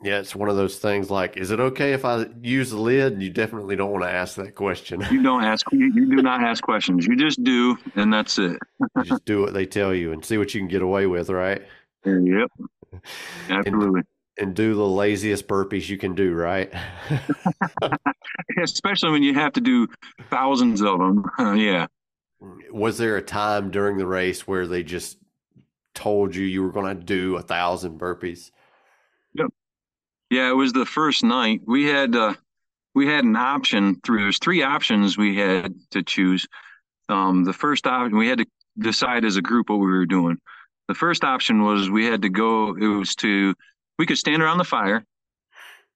Yeah, 0.03 0.19
it's 0.19 0.37
one 0.37 0.51
of 0.51 0.57
those 0.57 0.79
things 0.79 1.11
like, 1.11 1.39
is 1.39 1.51
it 1.51 1.59
okay 1.59 1.95
if 1.95 2.05
I 2.05 2.27
use 2.43 2.71
the 2.71 2.77
lid? 2.77 3.23
You 3.23 3.31
definitely 3.31 3.77
don't 3.77 3.91
want 3.91 4.05
to 4.05 4.11
ask 4.11 4.37
that 4.37 4.55
question. 4.55 5.03
You 5.11 5.23
don't 5.23 5.43
ask, 5.43 5.65
you, 5.73 5.91
you 5.95 6.15
do 6.15 6.23
not 6.23 6.43
ask 6.43 6.63
questions. 6.63 7.07
You 7.07 7.17
just 7.17 7.43
do, 7.43 7.79
and 7.95 8.13
that's 8.13 8.39
it. 8.39 8.59
just 9.05 9.25
do 9.25 9.41
what 9.41 9.55
they 9.55 9.65
tell 9.65 9.95
you 9.95 10.13
and 10.13 10.23
see 10.23 10.37
what 10.37 10.55
you 10.55 10.61
can 10.61 10.69
get 10.69 10.83
away 10.83 11.07
with, 11.07 11.31
right? 11.31 11.63
Yep. 12.05 12.51
Absolutely. 13.49 14.01
And, 14.01 14.05
and 14.39 14.55
do 14.55 14.75
the 14.75 14.87
laziest 14.87 15.49
burpees 15.49 15.89
you 15.89 15.97
can 15.97 16.15
do, 16.15 16.35
right? 16.35 16.73
Especially 18.63 19.11
when 19.11 19.23
you 19.23 19.33
have 19.33 19.55
to 19.55 19.63
do 19.63 19.89
thousands 20.31 20.83
of 20.83 20.99
them. 20.99 21.25
Uh, 21.39 21.53
yeah. 21.53 21.87
Was 22.71 22.99
there 22.99 23.17
a 23.17 23.23
time 23.23 23.71
during 23.71 23.97
the 23.97 24.07
race 24.07 24.47
where 24.47 24.67
they 24.67 24.83
just 24.83 25.19
told 25.95 26.35
you 26.35 26.45
you 26.45 26.63
were 26.63 26.73
going 26.73 26.97
to 26.97 27.03
do 27.03 27.37
a 27.37 27.43
thousand 27.43 27.99
burpees? 27.99 28.51
Yeah, 30.31 30.51
it 30.51 30.55
was 30.55 30.73
the 30.73 30.87
first 30.87 31.23
night. 31.23 31.61
We 31.67 31.85
had 31.85 32.17
uh, 32.17 32.35
we 32.95 33.07
had 33.07 33.25
an 33.25 33.37
option 33.37 34.01
through. 34.05 34.23
There's 34.23 34.39
three 34.39 34.63
options 34.63 35.17
we 35.17 35.37
had 35.37 35.75
to 35.91 36.03
choose. 36.03 36.47
Um, 37.09 37.45
the 37.45 37.53
first 37.53 37.87
option 37.87 38.19
we 38.19 38.29
had 38.29 38.39
to 38.39 38.47
decide 38.79 39.25
as 39.25 39.37
a 39.37 39.43
group 39.43 39.71
what 39.71 39.77
we 39.77 39.87
were 39.87 40.07
doing. 40.07 40.39
The 40.89 40.95
first 40.95 41.25
option 41.25 41.63
was 41.63 41.91
we 41.91 42.07
had 42.07 42.23
to 42.23 42.29
go. 42.29 42.75
It 42.75 42.87
was 42.87 43.15
to 43.17 43.55
we 43.99 44.07
could 44.07 44.19
stand 44.19 44.43
around 44.43 44.59
the 44.59 44.65
fire, 44.65 45.05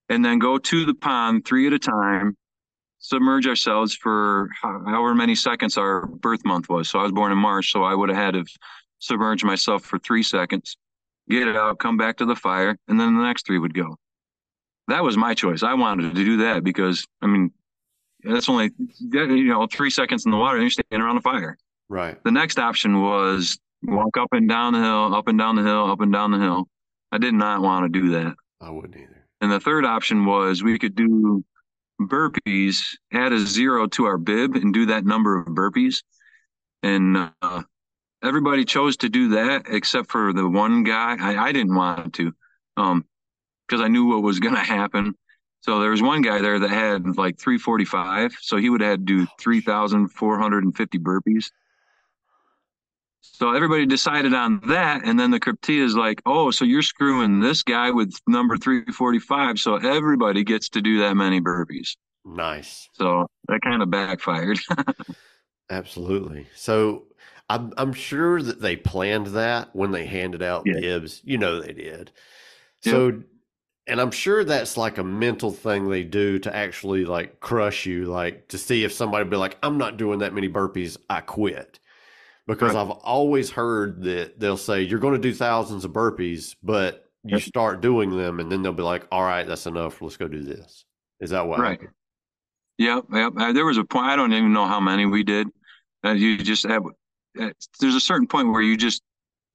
and 0.08 0.24
then 0.24 0.38
go 0.38 0.58
to 0.58 0.84
the 0.84 0.94
pond 0.94 1.44
three 1.44 1.66
at 1.66 1.72
a 1.72 1.78
time, 1.78 2.36
submerge 2.98 3.46
ourselves 3.46 3.94
for 3.94 4.48
however 4.62 5.14
many 5.14 5.34
seconds 5.34 5.76
our 5.76 6.06
birth 6.06 6.44
month 6.44 6.68
was. 6.68 6.88
So 6.88 7.00
I 7.00 7.02
was 7.02 7.12
born 7.12 7.32
in 7.32 7.38
March, 7.38 7.72
so 7.72 7.82
I 7.82 7.94
would 7.94 8.10
have 8.10 8.18
had 8.18 8.34
to 8.34 8.44
submerge 9.00 9.42
myself 9.42 9.82
for 9.84 9.98
three 9.98 10.22
seconds, 10.22 10.76
get 11.28 11.48
it 11.48 11.56
out, 11.56 11.78
come 11.78 11.96
back 11.96 12.18
to 12.18 12.26
the 12.26 12.36
fire, 12.36 12.76
and 12.86 13.00
then 13.00 13.16
the 13.16 13.22
next 13.22 13.46
three 13.46 13.58
would 13.58 13.74
go. 13.74 13.96
That 14.90 15.03
was 15.03 15.16
my 15.16 15.35
choice. 15.35 15.62
I 15.62 15.74
wanted 15.74 16.14
to 16.14 16.24
do 16.24 16.37
that 16.38 16.64
because 16.64 17.07
I 17.22 17.26
mean, 17.26 17.53
that's 18.22 18.48
only 18.48 18.70
you 19.00 19.44
know 19.44 19.66
three 19.66 19.90
seconds 19.90 20.24
in 20.24 20.31
the 20.31 20.37
water 20.37 20.57
and 20.57 20.64
you're 20.64 20.70
standing 20.70 21.00
around 21.00 21.16
the 21.16 21.22
fire. 21.22 21.57
Right. 21.88 22.22
The 22.22 22.31
next 22.31 22.59
option 22.59 23.00
was 23.00 23.59
walk 23.83 24.16
up 24.16 24.29
and 24.33 24.48
down 24.48 24.72
the 24.72 24.81
hill, 24.81 25.14
up 25.14 25.29
and 25.29 25.38
down 25.38 25.57
the 25.57 25.62
hill, 25.62 25.90
up 25.90 26.00
and 26.00 26.12
down 26.12 26.31
the 26.31 26.38
hill. 26.38 26.68
I 27.12 27.18
did 27.18 27.35
not 27.35 27.62
want 27.62 27.92
to 27.92 28.00
do 28.00 28.11
that. 28.11 28.35
I 28.61 28.70
wouldn't 28.70 28.96
either. 28.96 29.26
And 29.40 29.50
the 29.50 29.61
third 29.61 29.85
option 29.85 30.26
was 30.26 30.62
we 30.62 30.79
could 30.79 30.94
do 30.94 31.44
burpees, 32.00 32.83
add 33.12 33.33
a 33.33 33.38
zero 33.38 33.87
to 33.88 34.05
our 34.05 34.18
bib, 34.18 34.55
and 34.55 34.72
do 34.72 34.87
that 34.87 35.05
number 35.05 35.38
of 35.38 35.46
burpees. 35.46 36.03
And 36.83 37.31
uh, 37.42 37.62
everybody 38.22 38.64
chose 38.64 38.96
to 38.98 39.09
do 39.09 39.31
that 39.31 39.64
except 39.68 40.11
for 40.11 40.33
the 40.33 40.48
one 40.48 40.83
guy. 40.83 41.16
I, 41.18 41.48
I 41.48 41.53
didn't 41.53 41.74
want 41.74 42.14
to, 42.14 42.33
um, 42.76 43.05
because 43.70 43.83
I 43.85 43.88
knew 43.88 44.06
what 44.06 44.22
was 44.22 44.40
going 44.40 44.54
to 44.54 44.61
happen. 44.61 45.14
So 45.61 45.78
there 45.78 45.90
was 45.90 46.02
one 46.02 46.22
guy 46.22 46.40
there 46.40 46.59
that 46.59 46.70
had 46.70 47.16
like 47.16 47.38
345. 47.38 48.35
So 48.40 48.56
he 48.56 48.68
would 48.68 48.80
have 48.80 48.90
had 48.90 49.06
to 49.06 49.24
do 49.24 49.26
3,450 49.38 50.98
burpees. 50.98 51.50
So 53.20 53.54
everybody 53.54 53.87
decided 53.87 54.35
on 54.35 54.61
that. 54.68 55.02
And 55.04 55.20
then 55.20 55.30
the 55.30 55.38
CRIPTEA 55.38 55.83
is 55.85 55.94
like, 55.94 56.20
oh, 56.26 56.50
so 56.50 56.64
you're 56.64 56.83
screwing 56.83 57.40
this 57.40 57.62
guy 57.62 57.90
with 57.90 58.14
number 58.26 58.56
345. 58.56 59.59
So 59.61 59.76
everybody 59.76 60.42
gets 60.42 60.70
to 60.70 60.80
do 60.80 61.00
that 61.00 61.14
many 61.14 61.40
burpees. 61.40 61.96
Nice. 62.24 62.88
So 62.94 63.26
that 63.48 63.61
kind 63.62 63.83
of 63.83 63.90
backfired. 63.90 64.59
Absolutely. 65.70 66.48
So 66.56 67.04
I'm 67.48 67.72
I'm 67.76 67.92
sure 67.92 68.42
that 68.42 68.61
they 68.61 68.76
planned 68.76 69.28
that 69.28 69.74
when 69.74 69.92
they 69.92 70.06
handed 70.06 70.42
out 70.42 70.64
yeah. 70.66 70.80
bibs. 70.80 71.20
You 71.24 71.38
know 71.38 71.61
they 71.61 71.72
did. 71.72 72.11
So 72.83 73.09
yep. 73.09 73.20
And 73.90 74.00
I'm 74.00 74.12
sure 74.12 74.44
that's 74.44 74.76
like 74.76 74.98
a 74.98 75.05
mental 75.05 75.50
thing 75.50 75.90
they 75.90 76.05
do 76.05 76.38
to 76.38 76.55
actually 76.55 77.05
like 77.05 77.40
crush 77.40 77.87
you, 77.87 78.05
like 78.05 78.46
to 78.48 78.57
see 78.57 78.85
if 78.85 78.92
somebody 78.92 79.29
be 79.29 79.37
like, 79.37 79.59
I'm 79.64 79.79
not 79.79 79.96
doing 79.96 80.20
that 80.20 80.33
many 80.33 80.48
burpees, 80.48 80.96
I 81.11 81.20
quit. 81.20 81.81
Because 82.46 82.74
right. 82.74 82.81
I've 82.81 82.90
always 82.90 83.50
heard 83.50 84.03
that 84.05 84.38
they'll 84.38 84.57
say 84.57 84.83
you're 84.83 85.00
going 85.00 85.14
to 85.14 85.20
do 85.20 85.35
thousands 85.35 85.85
of 85.85 85.92
burpees, 85.92 86.55
but 86.62 87.11
you 87.24 87.37
yep. 87.37 87.42
start 87.42 87.81
doing 87.81 88.16
them 88.16 88.38
and 88.38 88.50
then 88.50 88.62
they'll 88.62 88.72
be 88.72 88.85
like, 88.85 89.07
All 89.11 89.22
right, 89.22 89.46
that's 89.46 89.66
enough. 89.66 90.00
Let's 90.00 90.16
go 90.16 90.29
do 90.29 90.42
this. 90.42 90.85
Is 91.18 91.31
that 91.31 91.46
what 91.46 91.59
right. 91.59 91.81
Yep, 92.79 93.05
yep. 93.12 93.33
Uh, 93.37 93.53
there 93.53 93.66
was 93.66 93.76
a 93.76 93.85
point 93.85 94.07
I 94.07 94.16
don't 94.16 94.33
even 94.33 94.53
know 94.53 94.66
how 94.66 94.81
many 94.81 95.05
we 95.05 95.24
did. 95.24 95.48
Uh, 96.05 96.12
you 96.12 96.38
just 96.38 96.64
have 96.66 96.85
there's 97.35 97.94
a 97.94 98.00
certain 98.00 98.26
point 98.26 98.53
where 98.53 98.62
you 98.62 98.76
just 98.76 99.03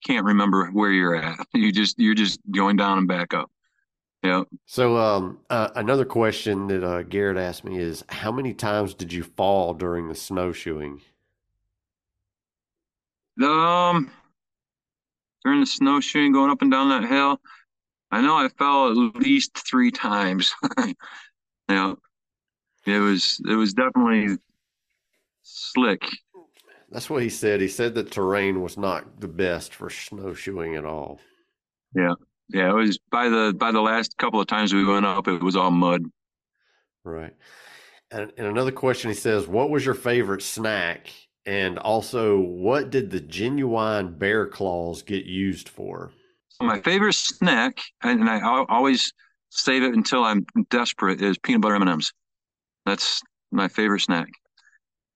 can't 0.06 0.26
remember 0.26 0.67
where 0.67 0.91
you're 0.91 1.15
at. 1.15 1.39
You 1.54 1.71
just 1.71 1.98
you're 1.98 2.15
just 2.15 2.39
going 2.52 2.76
down 2.76 2.98
and 2.98 3.08
back 3.08 3.34
up. 3.34 3.50
Yeah. 4.25 4.43
So 4.65 4.97
um, 4.97 5.39
uh, 5.49 5.69
another 5.75 6.05
question 6.05 6.67
that 6.67 6.83
uh, 6.83 7.03
Garrett 7.03 7.38
asked 7.38 7.63
me 7.63 7.77
is, 7.77 8.03
how 8.09 8.31
many 8.31 8.53
times 8.53 8.93
did 8.93 9.13
you 9.13 9.23
fall 9.23 9.73
during 9.73 10.07
the 10.07 10.15
snowshoeing? 10.15 11.01
Um, 13.43 14.09
during 15.43 15.59
the 15.59 15.65
snowshoeing, 15.65 16.31
going 16.31 16.50
up 16.50 16.62
and 16.62 16.71
down 16.71 16.89
that 16.89 17.08
hill, 17.08 17.39
I 18.12 18.21
know 18.21 18.35
I 18.35 18.47
fell 18.50 18.89
at 18.89 19.15
least 19.15 19.58
three 19.58 19.91
times. 19.91 20.54
yeah, 21.69 21.93
it 22.87 23.00
was 23.00 23.41
it 23.47 23.56
was 23.56 23.73
definitely 23.73 24.37
slick 25.43 26.02
that's 26.95 27.10
what 27.10 27.21
he 27.21 27.29
said. 27.29 27.60
He 27.60 27.67
said 27.67 27.95
that 27.95 28.12
terrain 28.12 28.62
was 28.62 28.77
not 28.77 29.19
the 29.19 29.27
best 29.27 29.75
for 29.75 29.89
snowshoeing 29.89 30.75
at 30.75 30.85
all. 30.85 31.19
Yeah. 31.93 32.13
Yeah, 32.50 32.69
it 32.69 32.73
was 32.73 33.00
by 33.12 33.29
the 33.29 33.54
by 33.58 33.71
the 33.71 33.81
last 33.81 34.17
couple 34.17 34.39
of 34.39 34.48
times 34.48 34.73
we 34.73 34.85
went 34.85 35.06
up, 35.06 35.27
it 35.27 35.41
was 35.41 35.56
all 35.56 35.71
mud. 35.71 36.04
Right. 37.04 37.33
And, 38.12 38.31
and 38.37 38.48
another 38.48 38.71
question 38.71 39.10
he 39.10 39.15
says, 39.15 39.48
what 39.48 39.69
was 39.69 39.85
your 39.85 39.96
favorite 39.96 40.41
snack? 40.41 41.12
And 41.46 41.77
also, 41.79 42.39
what 42.39 42.89
did 42.89 43.12
the 43.12 43.19
genuine 43.19 44.17
bear 44.17 44.48
claws 44.48 45.02
get 45.02 45.25
used 45.25 45.69
for? 45.69 46.12
My 46.62 46.79
favorite 46.81 47.13
snack, 47.13 47.81
and 48.02 48.29
I 48.29 48.39
always 48.69 49.13
save 49.50 49.83
it 49.83 49.93
until 49.93 50.23
I'm 50.23 50.46
desperate, 50.69 51.21
is 51.21 51.37
peanut 51.37 51.62
butter 51.62 51.75
M&Ms. 51.75 52.12
That's 52.85 53.21
my 53.52 53.67
favorite 53.67 54.02
snack. 54.02 54.27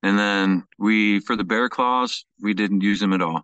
And 0.04 0.20
then 0.20 0.64
we, 0.78 1.20
for 1.22 1.36
the 1.36 1.44
bear 1.44 1.70
claws, 1.70 2.26
we 2.42 2.54
didn't 2.54 2.82
use 2.82 3.00
them 3.00 3.14
at 3.14 3.22
all. 3.22 3.44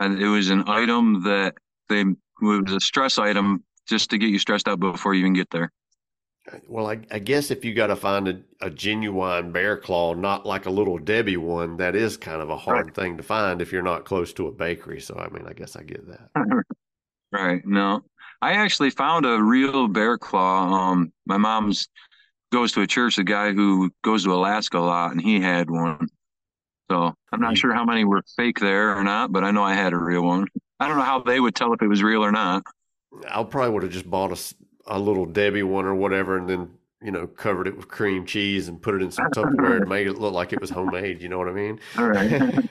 And 0.00 0.20
it 0.20 0.28
was 0.28 0.50
an 0.50 0.64
item 0.68 1.24
that 1.24 1.54
they, 1.88 2.04
was 2.40 2.72
a 2.72 2.80
stress 2.80 3.18
item 3.18 3.64
just 3.86 4.10
to 4.10 4.18
get 4.18 4.30
you 4.30 4.38
stressed 4.38 4.68
out 4.68 4.80
before 4.80 5.14
you 5.14 5.20
even 5.20 5.32
get 5.32 5.50
there. 5.50 5.72
Well, 6.68 6.88
I, 6.88 7.00
I 7.10 7.18
guess 7.18 7.50
if 7.50 7.64
you 7.64 7.74
got 7.74 7.88
to 7.88 7.96
find 7.96 8.28
a, 8.28 8.40
a 8.60 8.70
genuine 8.70 9.50
bear 9.50 9.76
claw, 9.76 10.14
not 10.14 10.46
like 10.46 10.66
a 10.66 10.70
little 10.70 10.98
Debbie 10.98 11.36
one, 11.36 11.76
that 11.78 11.96
is 11.96 12.16
kind 12.16 12.40
of 12.40 12.50
a 12.50 12.56
hard 12.56 12.86
right. 12.86 12.94
thing 12.94 13.16
to 13.16 13.22
find 13.22 13.60
if 13.60 13.72
you're 13.72 13.82
not 13.82 14.04
close 14.04 14.32
to 14.34 14.46
a 14.46 14.52
bakery. 14.52 15.00
So, 15.00 15.16
I 15.16 15.28
mean, 15.28 15.46
I 15.48 15.52
guess 15.52 15.74
I 15.74 15.82
get 15.82 16.06
that. 16.06 16.30
right. 17.32 17.62
No, 17.66 18.02
I 18.40 18.52
actually 18.52 18.90
found 18.90 19.26
a 19.26 19.42
real 19.42 19.88
bear 19.88 20.18
claw. 20.18 20.72
Um, 20.72 21.12
my 21.26 21.36
mom's 21.36 21.88
goes 22.52 22.72
to 22.72 22.82
a 22.82 22.86
church, 22.86 23.18
a 23.18 23.24
guy 23.24 23.52
who 23.52 23.90
goes 24.04 24.24
to 24.24 24.32
Alaska 24.32 24.78
a 24.78 24.80
lot, 24.80 25.12
and 25.12 25.20
he 25.20 25.40
had 25.40 25.68
one. 25.68 26.06
So 26.90 27.12
I'm 27.32 27.40
not 27.40 27.48
mm-hmm. 27.48 27.54
sure 27.54 27.74
how 27.74 27.84
many 27.84 28.04
were 28.04 28.22
fake 28.36 28.60
there 28.60 28.96
or 28.96 29.02
not, 29.02 29.32
but 29.32 29.42
I 29.42 29.50
know 29.50 29.64
I 29.64 29.74
had 29.74 29.92
a 29.92 29.98
real 29.98 30.22
one. 30.22 30.46
I 30.78 30.88
don't 30.88 30.98
know 30.98 31.04
how 31.04 31.20
they 31.20 31.40
would 31.40 31.54
tell 31.54 31.72
if 31.72 31.82
it 31.82 31.88
was 31.88 32.02
real 32.02 32.24
or 32.24 32.32
not. 32.32 32.64
I 33.30 33.42
probably 33.44 33.70
would 33.70 33.82
have 33.82 33.92
just 33.92 34.10
bought 34.10 34.32
a, 34.32 34.94
a 34.94 34.98
little 34.98 35.26
Debbie 35.26 35.62
one 35.62 35.86
or 35.86 35.94
whatever, 35.94 36.36
and 36.36 36.48
then 36.48 36.70
you 37.02 37.10
know 37.10 37.26
covered 37.26 37.66
it 37.66 37.76
with 37.76 37.88
cream 37.88 38.26
cheese 38.26 38.68
and 38.68 38.80
put 38.80 38.94
it 38.94 39.02
in 39.02 39.10
some 39.10 39.30
Tupperware 39.30 39.78
and 39.78 39.88
made 39.88 40.06
it 40.06 40.18
look 40.18 40.34
like 40.34 40.52
it 40.52 40.60
was 40.60 40.70
homemade. 40.70 41.22
You 41.22 41.28
know 41.28 41.38
what 41.38 41.48
I 41.48 41.52
mean? 41.52 41.80
All 41.96 42.08
right. 42.08 42.70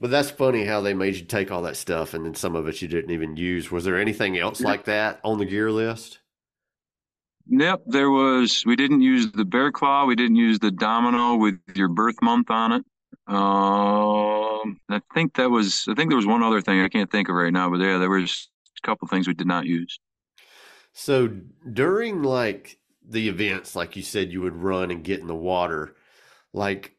but 0.00 0.10
that's 0.10 0.30
funny 0.30 0.64
how 0.64 0.80
they 0.80 0.94
made 0.94 1.16
you 1.16 1.24
take 1.24 1.50
all 1.50 1.62
that 1.62 1.76
stuff 1.76 2.14
and 2.14 2.24
then 2.24 2.34
some 2.34 2.54
of 2.54 2.68
it 2.68 2.80
you 2.82 2.88
didn't 2.88 3.10
even 3.10 3.36
use. 3.36 3.70
Was 3.70 3.84
there 3.84 3.98
anything 3.98 4.38
else 4.38 4.60
like 4.60 4.84
that 4.84 5.20
on 5.24 5.38
the 5.38 5.44
gear 5.44 5.70
list? 5.70 6.20
Yep, 7.48 7.82
there 7.86 8.10
was. 8.10 8.64
We 8.64 8.76
didn't 8.76 9.02
use 9.02 9.32
the 9.32 9.44
bear 9.44 9.72
claw. 9.72 10.06
We 10.06 10.14
didn't 10.14 10.36
use 10.36 10.58
the 10.60 10.70
domino 10.70 11.36
with 11.36 11.58
your 11.74 11.88
birth 11.88 12.14
month 12.22 12.50
on 12.50 12.72
it. 12.72 12.84
Um, 13.32 14.78
I 14.90 15.00
think 15.14 15.36
that 15.36 15.50
was. 15.50 15.86
I 15.88 15.94
think 15.94 16.10
there 16.10 16.16
was 16.16 16.26
one 16.26 16.42
other 16.42 16.60
thing 16.60 16.80
I 16.80 16.88
can't 16.88 17.10
think 17.10 17.28
of 17.28 17.34
right 17.34 17.52
now, 17.52 17.70
but 17.70 17.80
yeah, 17.80 17.98
there 17.98 18.10
was 18.10 18.48
a 18.82 18.86
couple 18.86 19.08
things 19.08 19.26
we 19.26 19.34
did 19.34 19.46
not 19.46 19.64
use. 19.64 19.98
So 20.92 21.28
during 21.72 22.22
like 22.22 22.78
the 23.06 23.28
events, 23.28 23.74
like 23.74 23.96
you 23.96 24.02
said, 24.02 24.32
you 24.32 24.42
would 24.42 24.56
run 24.56 24.90
and 24.90 25.02
get 25.02 25.20
in 25.20 25.26
the 25.26 25.34
water. 25.34 25.96
Like, 26.52 26.94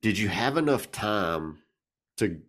did 0.00 0.18
you 0.18 0.28
have 0.28 0.56
enough 0.56 0.90
time 0.90 1.58
to 2.16 2.40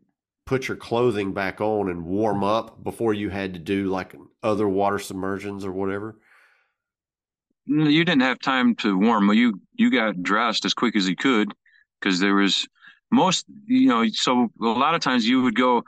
put 0.45 0.67
your 0.67 0.77
clothing 0.77 1.33
back 1.33 1.59
on 1.59 1.89
and 1.89 2.05
warm 2.05 2.43
up 2.43 2.83
before 2.83 3.13
you 3.13 3.29
had 3.29 3.53
to 3.53 3.59
do 3.59 3.89
like 3.89 4.15
other 4.43 4.69
water 4.69 4.99
submersions 4.99 5.65
or 5.65 5.71
whatever? 5.73 6.15
You 7.65 8.05
didn't 8.05 8.21
have 8.21 8.39
time 8.39 8.75
to 8.75 8.97
warm. 8.97 9.33
You 9.33 9.59
you 9.73 9.91
got 9.91 10.23
dressed 10.23 10.63
as 10.63 10.73
quick 10.73 10.95
as 10.95 11.09
you 11.09 11.15
could 11.15 11.51
because 11.99 12.19
there 12.19 12.35
was 12.35 12.67
most 13.11 13.45
you 13.65 13.87
know. 13.87 14.05
So 14.09 14.49
a 14.61 14.65
lot 14.65 14.95
of 14.95 15.01
times 15.01 15.27
you 15.27 15.41
would 15.41 15.55
go 15.55 15.83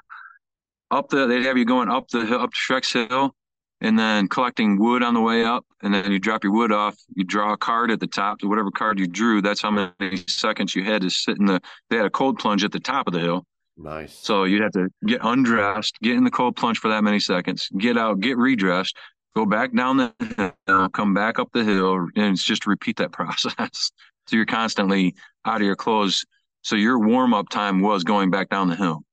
up 0.92 1.10
the. 1.10 1.28
They'd 1.28 1.46
have 1.46 1.58
you 1.58 1.66
going 1.66 1.90
up 1.90 2.08
the 2.10 2.26
hill, 2.26 2.40
up 2.40 2.52
Shrek's 2.54 2.94
Hill, 2.94 3.36
and 3.82 3.98
then 3.98 4.28
collecting 4.28 4.80
wood 4.80 5.04
on 5.04 5.14
the 5.14 5.22
way 5.22 5.44
up, 5.44 5.66
and 5.84 5.94
then 5.94 6.12
you 6.12 6.20
drop 6.20 6.44
your 6.44 6.54
wood 6.54 6.72
off. 6.72 6.96
You 7.16 7.24
draw 7.24 7.54
a 7.54 7.58
card 7.58 7.92
at 7.92 8.00
the 8.00 8.08
top. 8.08 8.42
So 8.42 8.48
whatever 8.48 8.72
card 8.72 9.00
you 9.00 9.08
drew, 9.08 9.42
that's 9.42 9.62
how 9.62 9.72
many 9.72 10.18
seconds 10.28 10.76
you 10.76 10.84
had 10.84 11.02
to 11.02 11.10
sit 11.10 11.38
in 11.38 11.46
the. 11.46 11.62
They 11.90 11.98
had 11.98 12.06
a 12.06 12.12
cold 12.12 12.40
plunge 12.40 12.64
at 12.64 12.72
the 12.72 12.80
top 12.80 13.08
of 13.08 13.14
the 13.14 13.20
hill. 13.20 13.46
Nice. 13.78 14.14
So 14.14 14.46
you'd 14.46 14.64
have 14.64 14.72
to 14.72 14.90
get 15.06 15.22
undressed, 15.24 16.00
get 16.02 16.16
in 16.16 16.24
the 16.24 16.32
cold 16.32 16.56
plunge 16.56 16.80
for 16.80 16.88
that 16.90 17.04
many 17.04 17.20
seconds, 17.20 17.70
get 17.78 17.96
out, 17.96 18.20
get 18.20 18.38
redressed, 18.38 18.98
go 19.36 19.46
back 19.46 19.74
down 19.76 19.98
the 19.98 20.52
hill, 20.68 20.90
come 20.90 21.14
back 21.14 21.38
up 21.38 21.50
the 21.54 21.64
hill, 21.64 22.08
and 22.16 22.34
it's 22.34 22.44
just 22.44 22.66
repeat 22.66 22.98
that 22.98 23.12
process. 23.12 23.92
so 24.26 24.36
you're 24.36 24.46
constantly 24.46 25.14
out 25.46 25.62
of 25.62 25.66
your 25.66 25.76
clothes. 25.76 26.26
So 26.68 26.76
your 26.76 27.00
warm 27.00 27.34
up 27.34 27.48
time 27.48 27.80
was 27.80 28.04
going 28.04 28.30
back 28.30 28.50
down 28.50 28.68
the 28.68 28.76
hill. 28.76 29.06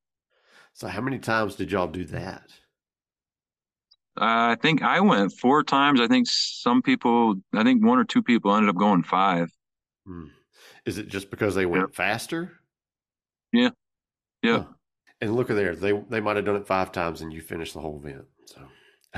So 0.73 0.89
how 0.89 1.01
many 1.01 1.21
times 1.21 1.55
did 1.55 1.71
y'all 1.71 1.87
do 1.87 2.05
that? 2.07 2.43
Uh, 4.21 4.51
I 4.51 4.57
think 4.61 4.83
I 4.83 4.99
went 4.99 5.33
four 5.35 5.63
times. 5.63 6.01
I 6.01 6.09
think 6.09 6.27
some 6.29 6.83
people, 6.83 7.37
I 7.55 7.63
think 7.63 7.85
one 7.85 8.01
or 8.01 8.05
two 8.05 8.25
people 8.25 8.53
ended 8.57 8.71
up 8.71 8.77
going 8.77 9.05
five. 9.05 9.53
Hmm. 10.05 10.25
Is 10.85 10.99
it 10.99 11.07
just 11.07 11.31
because 11.31 11.55
they 11.55 11.65
went 11.65 11.95
faster? 11.95 12.55
Yeah. 13.53 13.71
Yeah. 14.43 14.65
Huh. 14.65 14.73
And 15.21 15.37
look 15.37 15.49
at 15.49 15.55
there, 15.55 15.77
they 15.77 15.93
they 15.93 16.19
might 16.19 16.35
have 16.35 16.45
done 16.45 16.57
it 16.57 16.67
five 16.67 16.91
times 16.91 17.21
and 17.21 17.33
you 17.33 17.41
finished 17.41 17.75
the 17.75 17.81
whole 17.81 18.03
event. 18.05 18.25
So 18.47 18.63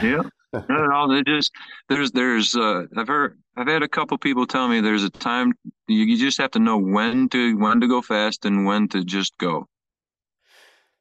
yeah. 0.02 0.24
No, 0.68 0.86
no, 0.86 1.14
they 1.14 1.22
just 1.22 1.52
there's 1.88 2.12
there's 2.12 2.56
uh 2.56 2.84
I've 2.96 3.08
heard 3.08 3.38
I've 3.56 3.66
had 3.66 3.82
a 3.82 3.88
couple 3.88 4.18
people 4.18 4.46
tell 4.46 4.68
me 4.68 4.80
there's 4.80 5.04
a 5.04 5.10
time 5.10 5.52
you, 5.88 6.04
you 6.04 6.16
just 6.16 6.38
have 6.38 6.50
to 6.52 6.58
know 6.58 6.78
when 6.78 7.28
to 7.30 7.56
when 7.56 7.80
to 7.80 7.88
go 7.88 8.02
fast 8.02 8.44
and 8.44 8.66
when 8.66 8.88
to 8.88 9.04
just 9.04 9.36
go. 9.38 9.68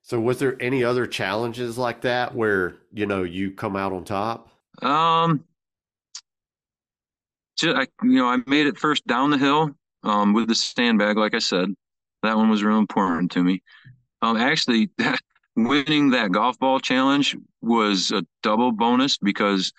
So 0.01 0.20
was 0.20 0.39
there 0.39 0.56
any 0.62 0.84
other 0.84 1.08
challenges 1.08 1.78
like 1.78 2.01
that 2.01 2.36
where, 2.36 2.76
you 2.93 3.08
know, 3.08 3.24
you 3.24 3.51
come 3.51 3.76
out 3.76 3.91
on 3.91 4.03
top? 4.03 4.49
Um 4.82 5.43
just, 7.58 7.76
I 7.76 7.88
you 8.03 8.18
know, 8.18 8.28
I 8.28 8.38
made 8.47 8.68
it 8.68 8.78
first 8.78 9.06
down 9.08 9.32
the 9.32 9.38
hill 9.38 9.72
um 10.03 10.34
with 10.34 10.47
the 10.47 10.56
sandbag 10.56 11.18
like 11.18 11.34
I 11.34 11.39
said. 11.39 11.70
That 12.24 12.38
one 12.38 12.49
was 12.49 12.64
real 12.64 12.80
important 12.80 13.32
to 13.34 13.43
me. 13.43 13.62
Um 14.22 14.38
actually 14.38 14.89
winning 15.56 16.12
that 16.12 16.32
golf 16.32 16.60
ball 16.60 16.80
challenge 16.80 17.36
was 17.62 18.12
a 18.12 18.26
double 18.43 18.72
bonus 18.72 19.18
because 19.18 19.72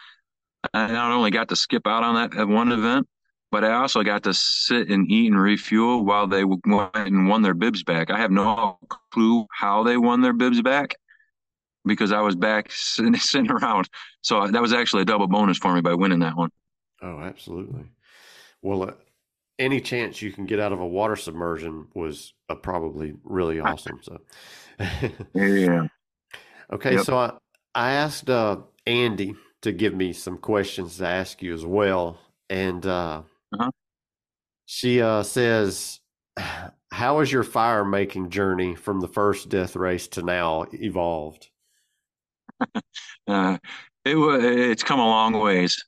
I 0.73 0.89
not 0.89 1.13
only 1.13 1.31
got 1.31 1.49
to 1.51 1.57
skip 1.57 1.87
out 1.87 2.03
on 2.03 2.15
that 2.15 2.39
at 2.39 2.49
one 2.49 2.73
event, 2.73 3.07
but 3.53 3.65
I 3.65 3.75
also 3.75 4.03
got 4.03 4.25
to 4.25 4.35
sit 4.35 4.91
and 4.91 5.11
eat 5.11 5.31
and 5.31 5.41
refuel 5.41 6.05
while 6.05 6.27
they 6.27 6.45
went 6.45 6.91
and 6.95 7.29
won 7.29 7.43
their 7.43 7.55
bibs 7.55 7.83
back. 7.83 8.11
I 8.11 8.19
have 8.19 8.31
no 8.31 8.79
clue 9.13 9.47
how 9.53 9.85
they 9.85 9.97
won 9.97 10.21
their 10.21 10.33
bibs 10.33 10.61
back 10.63 10.97
because 11.85 12.13
I 12.13 12.21
was 12.21 12.35
back 12.35 12.67
sitting, 12.71 13.15
sitting 13.17 13.51
around. 13.51 13.89
So 14.23 14.47
that 14.47 14.61
was 14.61 14.73
actually 14.73 15.03
a 15.03 15.07
double 15.07 15.29
bonus 15.29 15.59
for 15.59 15.75
me 15.75 15.81
by 15.81 15.95
winning 15.95 16.21
that 16.21 16.37
one. 16.37 16.51
Oh, 17.03 17.21
absolutely. 17.21 17.85
Well, 18.63 18.83
uh, 18.83 18.93
any 19.59 19.81
chance 19.81 20.21
you 20.21 20.33
can 20.33 20.47
get 20.47 20.61
out 20.61 20.73
of 20.73 20.81
a 20.81 20.87
water 20.87 21.17
submersion 21.17 21.87
was 21.95 22.35
uh, 22.49 22.55
probably 22.55 23.15
really 23.25 23.61
awesome. 23.61 24.01
So, 24.03 24.19
yeah. 25.35 25.87
Okay, 26.73 26.95
yep. 26.95 27.05
so 27.05 27.17
I, 27.17 27.33
I 27.75 27.93
asked 27.93 28.29
uh, 28.29 28.59
Andy 28.87 29.35
to 29.63 29.73
give 29.73 29.95
me 29.95 30.13
some 30.13 30.39
questions 30.39 30.99
to 30.99 31.07
ask 31.07 31.43
you 31.43 31.55
as 31.55 31.65
well, 31.65 32.19
and 32.51 32.85
uh, 32.85 33.23
uh-huh. 33.53 33.71
She 34.67 35.01
uh, 35.01 35.23
says, 35.23 36.01
"How 36.37 37.21
has 37.21 37.33
your 37.33 37.45
fire 37.45 37.85
making 37.85 38.31
journey 38.31 38.75
from 38.75 39.01
the 39.01 39.09
first 39.09 39.49
death 39.49 39.77
race 39.77 40.09
to 40.09 40.23
now 40.23 40.67
evolved?" 40.73 41.49
uh, 43.29 43.59
it 44.05 44.17
it's 44.17 44.83
come 44.83 45.01
a 45.01 45.07
long 45.07 45.35
ways. 45.35 45.83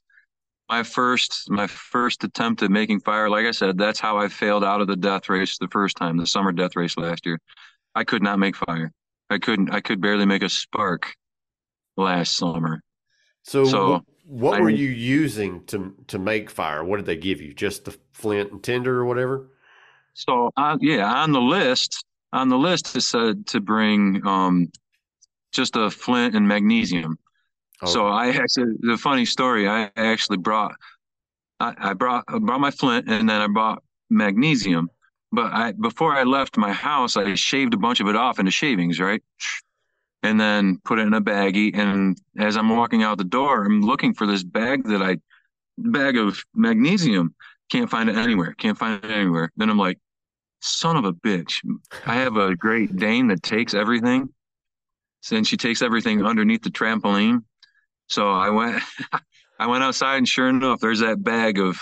My 0.71 0.83
first 0.83 1.51
my 1.51 1.67
first 1.67 2.25
attempt 2.25 2.63
at 2.63 2.71
making 2.71 3.01
fire, 3.01 3.29
like 3.29 3.47
I 3.47 3.51
said, 3.51 3.79
that's 3.79 4.01
how 4.01 4.19
I 4.19 4.29
failed 4.29 4.65
out 4.65 4.81
of 4.81 4.87
the 4.87 4.97
death 4.97 5.29
race 5.29 5.59
the 5.59 5.69
first 5.69 5.97
time, 5.97 6.17
the 6.17 6.27
summer 6.27 6.53
death 6.53 6.77
race 6.77 6.97
last 6.97 7.27
year. 7.27 7.41
I 7.99 8.05
could 8.05 8.23
not 8.23 8.39
make 8.39 8.55
fire. 8.55 8.93
I 9.29 9.39
couldn't. 9.39 9.71
I 9.71 9.81
could 9.81 10.01
barely 10.01 10.25
make 10.25 10.43
a 10.45 10.49
spark 10.49 11.17
last 11.97 12.37
summer. 12.37 12.81
So, 13.43 13.65
so 13.65 14.05
what 14.25 14.59
I, 14.59 14.61
were 14.61 14.71
you 14.71 14.89
using 14.89 15.65
to 15.67 15.95
to 16.07 16.19
make 16.19 16.49
fire? 16.49 16.85
What 16.85 16.99
did 16.99 17.07
they 17.07 17.17
give 17.17 17.41
you? 17.41 17.53
Just 17.53 17.85
the 17.85 17.99
flint 18.13 18.53
and 18.53 18.63
tinder 18.63 19.01
or 19.01 19.05
whatever? 19.05 19.49
So 20.15 20.51
uh, 20.57 20.79
yeah, 20.81 21.13
on 21.13 21.33
the 21.33 21.41
list, 21.41 22.05
on 22.33 22.49
the 22.49 22.57
list 22.57 22.95
it 22.95 23.01
said 23.01 23.49
to 23.49 23.61
bring 23.61 24.25
um, 24.25 24.71
just 25.51 25.75
a 25.75 25.91
flint 25.91 26.37
and 26.37 26.47
magnesium. 26.47 27.19
Oh. 27.83 27.87
So 27.87 28.07
I 28.07 28.29
actually 28.29 28.75
the 28.79 28.97
funny 28.97 29.25
story, 29.25 29.69
I 29.69 29.91
actually 29.97 30.39
brought 30.39 30.77
I, 31.59 31.75
I 31.79 31.93
brought 31.95 32.25
I 32.29 32.39
brought 32.39 32.61
my 32.61 32.71
flint 32.71 33.09
and 33.09 33.29
then 33.29 33.41
I 33.41 33.49
brought 33.49 33.83
magnesium. 34.09 34.89
But 35.31 35.53
I 35.53 35.73
before 35.73 36.15
I 36.15 36.23
left 36.23 36.57
my 36.57 36.73
house, 36.73 37.17
I 37.17 37.35
shaved 37.35 37.75
a 37.75 37.79
bunch 37.79 38.01
of 38.01 38.09
it 38.09 38.17
off 38.17 38.39
into 38.39 38.51
shavings, 38.51 38.99
right? 38.99 39.23
and 40.23 40.41
then 40.41 40.79
put 40.85 40.99
it 40.99 41.07
in 41.07 41.15
a 41.15 41.21
baggie. 41.21 41.77
And 41.77 42.19
as 42.39 42.57
I'm 42.57 42.69
walking 42.69 43.03
out 43.03 43.19
the 43.19 43.25
door, 43.25 43.65
I'm 43.65 43.83
looking 43.83 44.15
for 44.15 44.27
this 44.27 44.43
bag 44.43 44.85
that 44.85 45.03
I 45.03 45.19
bag 45.79 46.17
of 46.17 46.43
magnesium. 46.55 47.35
Can't 47.71 47.91
find 47.91 48.09
it 48.09 48.17
anywhere. 48.17 48.55
Can't 48.59 48.79
find 48.79 49.05
it 49.05 49.11
anywhere. 49.11 49.53
Then 49.57 49.71
I'm 49.71 49.79
like, 49.79 49.99
son 50.61 50.97
of 50.97 51.05
a 51.05 51.13
bitch. 51.13 51.59
I 52.07 52.15
have 52.17 52.37
a 52.37 52.57
Great 52.57 52.97
Dane 52.97 53.29
that 53.29 53.43
takes 53.43 53.75
everything. 53.75 54.31
And 55.31 55.47
she 55.47 55.57
takes 55.57 55.83
everything 55.83 56.25
underneath 56.25 56.63
the 56.63 56.71
trampoline. 56.71 57.43
So 58.09 58.31
I 58.31 58.51
went 58.51 58.83
I 59.61 59.67
went 59.67 59.83
outside 59.83 60.17
and 60.17 60.29
sure 60.29 60.49
enough, 60.49 60.81
there's 60.81 61.01
that 61.01 61.23
bag 61.23 61.59
of 61.59 61.79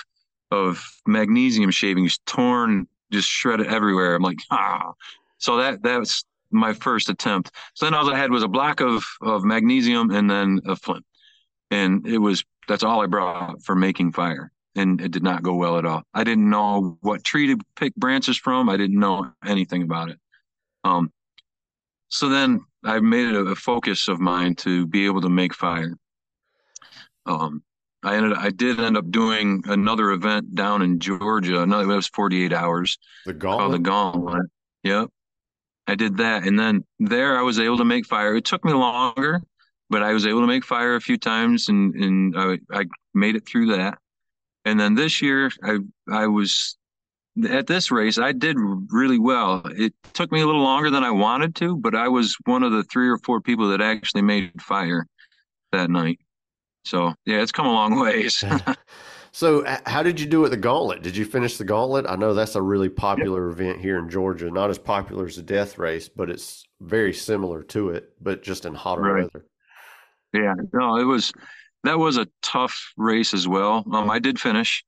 of 0.50 0.84
magnesium 1.06 1.70
shavings 1.70 2.18
torn, 2.26 2.86
just 3.12 3.28
shredded 3.28 3.66
everywhere. 3.66 4.14
I'm 4.14 4.22
like, 4.22 4.38
ah. 4.50 4.92
So 5.38 5.56
that 5.58 5.82
that's 5.82 6.24
my 6.50 6.72
first 6.72 7.08
attempt. 7.08 7.50
So 7.74 7.86
then 7.86 7.94
all 7.94 8.12
I 8.12 8.16
had 8.16 8.30
was 8.30 8.42
a 8.42 8.48
block 8.48 8.80
of 8.80 9.04
of 9.20 9.44
magnesium 9.44 10.10
and 10.10 10.30
then 10.30 10.60
a 10.66 10.76
flint, 10.76 11.04
and 11.70 12.06
it 12.06 12.18
was 12.18 12.44
that's 12.68 12.82
all 12.82 13.02
I 13.02 13.06
brought 13.06 13.62
for 13.62 13.74
making 13.74 14.12
fire, 14.12 14.52
and 14.74 15.00
it 15.00 15.10
did 15.10 15.22
not 15.22 15.42
go 15.42 15.54
well 15.54 15.78
at 15.78 15.84
all. 15.84 16.02
I 16.14 16.24
didn't 16.24 16.48
know 16.48 16.98
what 17.00 17.24
tree 17.24 17.48
to 17.48 17.58
pick 17.76 17.94
branches 17.96 18.36
from. 18.36 18.68
I 18.68 18.76
didn't 18.76 18.98
know 18.98 19.30
anything 19.44 19.82
about 19.82 20.10
it. 20.10 20.18
Um, 20.84 21.12
so 22.08 22.28
then 22.28 22.64
I 22.84 23.00
made 23.00 23.34
it 23.34 23.46
a, 23.46 23.54
focus 23.56 24.08
of 24.08 24.20
mine 24.20 24.54
to 24.56 24.86
be 24.86 25.06
able 25.06 25.20
to 25.22 25.28
make 25.28 25.54
fire. 25.54 25.96
Um, 27.26 27.62
I 28.02 28.16
ended 28.16 28.34
I 28.34 28.50
did 28.50 28.78
end 28.78 28.96
up 28.96 29.10
doing 29.10 29.62
another 29.66 30.10
event 30.10 30.54
down 30.54 30.82
in 30.82 30.98
Georgia. 30.98 31.62
Another 31.62 31.84
it 31.84 31.96
was 31.96 32.08
48 32.08 32.52
hours. 32.52 32.98
The 33.24 33.34
Called 33.34 33.72
the 33.72 33.78
gauntlet. 33.78 34.24
Gauntlet. 34.24 34.50
Yep. 34.84 35.08
I 35.88 35.94
did 35.94 36.16
that. 36.18 36.46
And 36.46 36.58
then 36.58 36.84
there 36.98 37.38
I 37.38 37.42
was 37.42 37.58
able 37.58 37.78
to 37.78 37.84
make 37.84 38.06
fire. 38.06 38.34
It 38.34 38.44
took 38.44 38.64
me 38.64 38.72
longer, 38.72 39.42
but 39.88 40.02
I 40.02 40.12
was 40.12 40.26
able 40.26 40.40
to 40.40 40.46
make 40.46 40.64
fire 40.64 40.96
a 40.96 41.00
few 41.00 41.16
times 41.16 41.68
and, 41.68 41.94
and 41.94 42.34
I, 42.36 42.58
I 42.72 42.84
made 43.14 43.36
it 43.36 43.46
through 43.46 43.76
that. 43.76 43.98
And 44.64 44.78
then 44.78 44.94
this 44.94 45.22
year 45.22 45.50
I 45.62 45.78
I 46.10 46.26
was 46.26 46.76
at 47.48 47.66
this 47.66 47.90
race, 47.90 48.18
I 48.18 48.32
did 48.32 48.56
really 48.90 49.18
well. 49.18 49.62
It 49.66 49.92
took 50.14 50.32
me 50.32 50.40
a 50.40 50.46
little 50.46 50.62
longer 50.62 50.90
than 50.90 51.04
I 51.04 51.10
wanted 51.10 51.54
to, 51.56 51.76
but 51.76 51.94
I 51.94 52.08
was 52.08 52.36
one 52.46 52.62
of 52.62 52.72
the 52.72 52.82
three 52.84 53.08
or 53.08 53.18
four 53.18 53.40
people 53.40 53.68
that 53.68 53.82
actually 53.82 54.22
made 54.22 54.62
fire 54.62 55.06
that 55.72 55.90
night. 55.90 56.18
So 56.86 57.14
yeah, 57.26 57.42
it's 57.42 57.52
come 57.52 57.66
a 57.66 57.72
long 57.72 58.00
ways. 58.00 58.42
So, 59.32 59.66
how 59.84 60.02
did 60.02 60.18
you 60.18 60.24
do 60.24 60.46
at 60.46 60.50
the 60.50 60.56
gauntlet? 60.56 61.02
Did 61.02 61.14
you 61.14 61.26
finish 61.26 61.58
the 61.58 61.64
gauntlet? 61.64 62.06
I 62.08 62.16
know 62.16 62.32
that's 62.32 62.54
a 62.54 62.62
really 62.62 62.88
popular 62.88 63.50
event 63.50 63.80
here 63.82 63.98
in 63.98 64.08
Georgia. 64.08 64.50
Not 64.50 64.70
as 64.70 64.78
popular 64.78 65.26
as 65.26 65.36
the 65.36 65.42
death 65.42 65.76
race, 65.76 66.08
but 66.08 66.30
it's 66.30 66.64
very 66.80 67.12
similar 67.12 67.62
to 67.64 67.90
it, 67.90 68.14
but 68.18 68.42
just 68.42 68.64
in 68.64 68.74
hotter 68.74 69.02
Right. 69.02 69.24
weather. 69.24 69.44
Yeah, 70.32 70.54
no, 70.72 70.96
it 70.96 71.04
was 71.04 71.34
that 71.84 71.98
was 71.98 72.16
a 72.16 72.26
tough 72.40 72.94
race 72.96 73.34
as 73.34 73.46
well. 73.46 73.84
Um, 73.92 74.08
I 74.10 74.18
did 74.20 74.40
finish, 74.40 74.82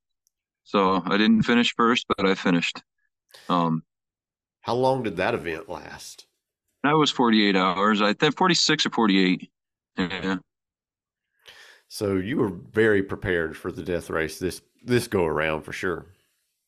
so 0.63 1.03
I 1.05 1.17
didn't 1.17 1.43
finish 1.43 1.75
first, 1.75 2.07
but 2.17 2.25
I 2.25 2.33
finished. 2.33 2.81
Um, 3.49 3.83
How 4.61 4.73
long 4.73 5.03
did 5.03 5.17
that 5.17 5.35
event 5.35 5.69
last? 5.69 6.25
that 6.83 6.93
was 6.93 7.11
48 7.11 7.55
hours. 7.55 8.01
I 8.01 8.13
think 8.13 8.35
46 8.35 8.87
or 8.87 8.89
48. 8.89 9.47
Yeah. 9.95 10.37
So 11.89 12.17
you 12.17 12.37
were 12.37 12.49
very 12.49 13.01
prepared 13.01 13.57
for 13.57 13.71
the 13.71 13.83
death 13.83 14.09
race 14.09 14.39
this 14.39 14.61
this 14.83 15.07
go 15.07 15.25
around 15.25 15.63
for 15.63 15.73
sure. 15.73 16.05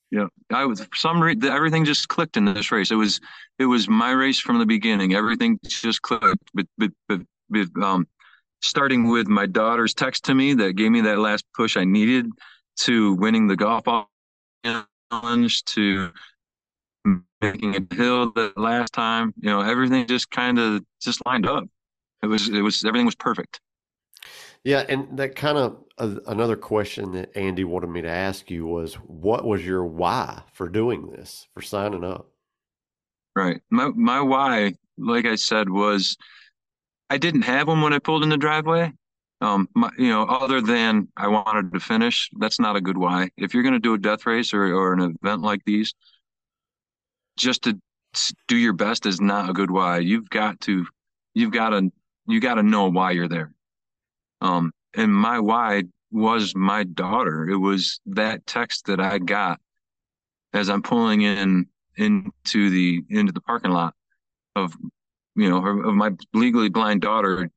Yeah, 0.09 0.27
I 0.51 0.65
was 0.65 0.81
for 0.81 0.95
some 0.95 1.23
everything 1.23 1.85
just 1.85 2.09
clicked 2.09 2.35
in 2.35 2.45
this 2.45 2.71
race. 2.71 2.91
It 2.91 2.95
was 2.95 3.21
it 3.59 3.65
was 3.65 3.87
my 3.87 4.11
race 4.11 4.39
from 4.39 4.59
the 4.59 4.65
beginning. 4.65 5.13
Everything 5.13 5.57
just 5.63 6.01
clicked. 6.01 6.51
But 6.53 6.65
but 6.77 6.91
but, 7.07 7.21
but 7.49 7.67
um, 7.81 8.07
starting 8.61 9.09
with 9.09 9.27
my 9.27 9.45
daughter's 9.45 9.93
text 9.93 10.25
to 10.25 10.35
me 10.35 10.53
that 10.55 10.73
gave 10.73 10.91
me 10.91 11.01
that 11.01 11.19
last 11.19 11.45
push 11.55 11.77
I 11.77 11.85
needed 11.85 12.27
to 12.79 13.13
winning 13.15 13.47
the 13.47 13.55
golf 13.55 13.85
challenge 14.65 15.63
to 15.65 16.11
making 17.41 17.75
a 17.75 17.95
hill 17.95 18.31
the 18.31 18.51
last 18.57 18.91
time. 18.91 19.33
You 19.39 19.49
know, 19.49 19.61
everything 19.61 20.07
just 20.07 20.29
kind 20.31 20.59
of 20.59 20.83
just 21.01 21.25
lined 21.25 21.47
up. 21.47 21.65
It 22.23 22.27
was 22.27 22.49
it 22.49 22.61
was 22.61 22.83
everything 22.83 23.05
was 23.05 23.15
perfect. 23.15 23.61
Yeah, 24.63 24.85
and 24.87 25.17
that 25.17 25.35
kind 25.35 25.57
of 25.57 25.77
uh, 25.97 26.19
another 26.27 26.55
question 26.55 27.13
that 27.13 27.35
Andy 27.35 27.63
wanted 27.63 27.89
me 27.89 28.01
to 28.03 28.09
ask 28.09 28.51
you 28.51 28.67
was, 28.67 28.93
what 28.95 29.43
was 29.43 29.65
your 29.65 29.83
why 29.83 30.43
for 30.53 30.69
doing 30.69 31.09
this, 31.09 31.47
for 31.53 31.61
signing 31.61 32.03
up? 32.03 32.29
Right. 33.35 33.61
My 33.69 33.89
my 33.95 34.21
why, 34.21 34.75
like 34.97 35.25
I 35.25 35.35
said, 35.35 35.69
was 35.69 36.17
I 37.09 37.17
didn't 37.17 37.43
have 37.43 37.67
one 37.67 37.81
when 37.81 37.93
I 37.93 37.99
pulled 37.99 38.23
in 38.23 38.29
the 38.29 38.37
driveway. 38.37 38.93
Um, 39.39 39.67
my, 39.75 39.89
you 39.97 40.09
know, 40.09 40.23
other 40.23 40.61
than 40.61 41.07
I 41.17 41.27
wanted 41.27 41.73
to 41.73 41.79
finish, 41.79 42.29
that's 42.39 42.59
not 42.59 42.75
a 42.75 42.81
good 42.81 42.97
why. 42.97 43.31
If 43.37 43.53
you're 43.53 43.63
going 43.63 43.73
to 43.73 43.79
do 43.79 43.95
a 43.95 43.97
death 43.97 44.27
race 44.27 44.53
or, 44.53 44.65
or 44.75 44.93
an 44.93 45.17
event 45.23 45.41
like 45.41 45.63
these, 45.65 45.93
just 47.37 47.63
to 47.63 47.79
do 48.47 48.55
your 48.55 48.73
best 48.73 49.07
is 49.07 49.19
not 49.19 49.49
a 49.49 49.53
good 49.53 49.71
why. 49.71 49.97
You've 49.97 50.29
got 50.29 50.59
to, 50.61 50.85
you've 51.33 51.51
got 51.51 51.71
to, 51.71 51.91
you 52.27 52.39
got 52.39 52.55
to 52.55 52.63
know 52.63 52.89
why 52.89 53.11
you're 53.11 53.27
there. 53.27 53.51
Um, 54.41 54.71
and 54.95 55.13
my 55.13 55.39
why 55.39 55.83
was 56.11 56.55
my 56.55 56.83
daughter. 56.83 57.47
It 57.47 57.57
was 57.57 57.99
that 58.07 58.45
text 58.45 58.87
that 58.87 58.99
I 58.99 59.17
got 59.17 59.59
as 60.53 60.69
I'm 60.69 60.81
pulling 60.81 61.21
in 61.21 61.67
into 61.97 62.69
the 62.69 63.03
into 63.09 63.31
the 63.31 63.41
parking 63.41 63.71
lot 63.71 63.93
of 64.55 64.75
you 65.35 65.49
know 65.49 65.61
her, 65.61 65.83
of 65.83 65.93
my 65.93 66.11
legally 66.33 66.69
blind 66.69 67.01
daughter 67.01 67.49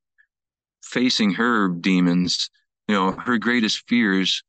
facing 0.82 1.32
her 1.32 1.68
demons 1.68 2.50
you 2.88 2.94
know 2.94 3.12
her 3.12 3.38
greatest 3.38 3.88
fears 3.88 4.42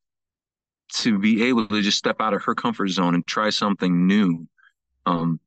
to 0.92 1.18
be 1.18 1.44
able 1.44 1.66
to 1.66 1.82
just 1.82 1.98
step 1.98 2.16
out 2.20 2.34
of 2.34 2.42
her 2.42 2.54
comfort 2.54 2.88
zone 2.88 3.14
and 3.14 3.26
try 3.26 3.50
something 3.50 4.06
new 4.06 4.46
um 5.06 5.40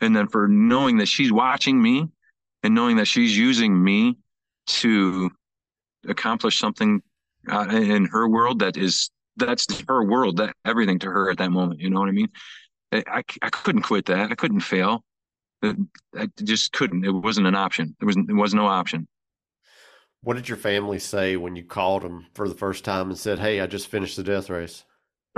and 0.00 0.14
then 0.14 0.28
for 0.28 0.48
knowing 0.48 0.98
that 0.98 1.08
she's 1.08 1.32
watching 1.32 1.80
me 1.80 2.06
and 2.62 2.74
knowing 2.74 2.96
that 2.96 3.06
she's 3.06 3.36
using 3.36 3.82
me 3.82 4.16
to 4.66 5.30
accomplish 6.08 6.58
something 6.58 7.02
uh, 7.50 7.66
in 7.70 8.06
her 8.06 8.28
world 8.28 8.60
that 8.60 8.76
is 8.76 9.10
that's 9.36 9.66
her 9.88 10.04
world 10.04 10.36
that 10.36 10.54
everything 10.64 10.98
to 10.98 11.06
her 11.06 11.30
at 11.30 11.38
that 11.38 11.50
moment 11.50 11.80
you 11.80 11.90
know 11.90 12.00
what 12.00 12.08
i 12.08 12.12
mean 12.12 12.28
I, 12.92 13.02
I, 13.06 13.22
I 13.42 13.50
couldn't 13.50 13.82
quit 13.82 14.06
that. 14.06 14.30
I 14.30 14.34
couldn't 14.34 14.60
fail. 14.60 15.04
It- 15.62 15.76
I 16.16 16.28
just 16.42 16.72
couldn't. 16.72 17.04
It 17.04 17.10
wasn't 17.12 17.46
an 17.46 17.54
option. 17.54 17.96
There 18.00 18.06
was 18.06 18.16
it 18.16 18.34
was 18.34 18.54
no 18.54 18.66
option. 18.66 19.08
What 20.22 20.34
did 20.34 20.48
your 20.48 20.58
family 20.58 20.98
say 20.98 21.36
when 21.36 21.56
you 21.56 21.64
called 21.64 22.02
them 22.02 22.26
for 22.34 22.48
the 22.48 22.54
first 22.54 22.84
time 22.84 23.08
and 23.08 23.18
said, 23.18 23.38
"Hey, 23.38 23.60
I 23.60 23.66
just 23.66 23.88
finished 23.88 24.16
the 24.16 24.22
death 24.22 24.50
race"? 24.50 24.84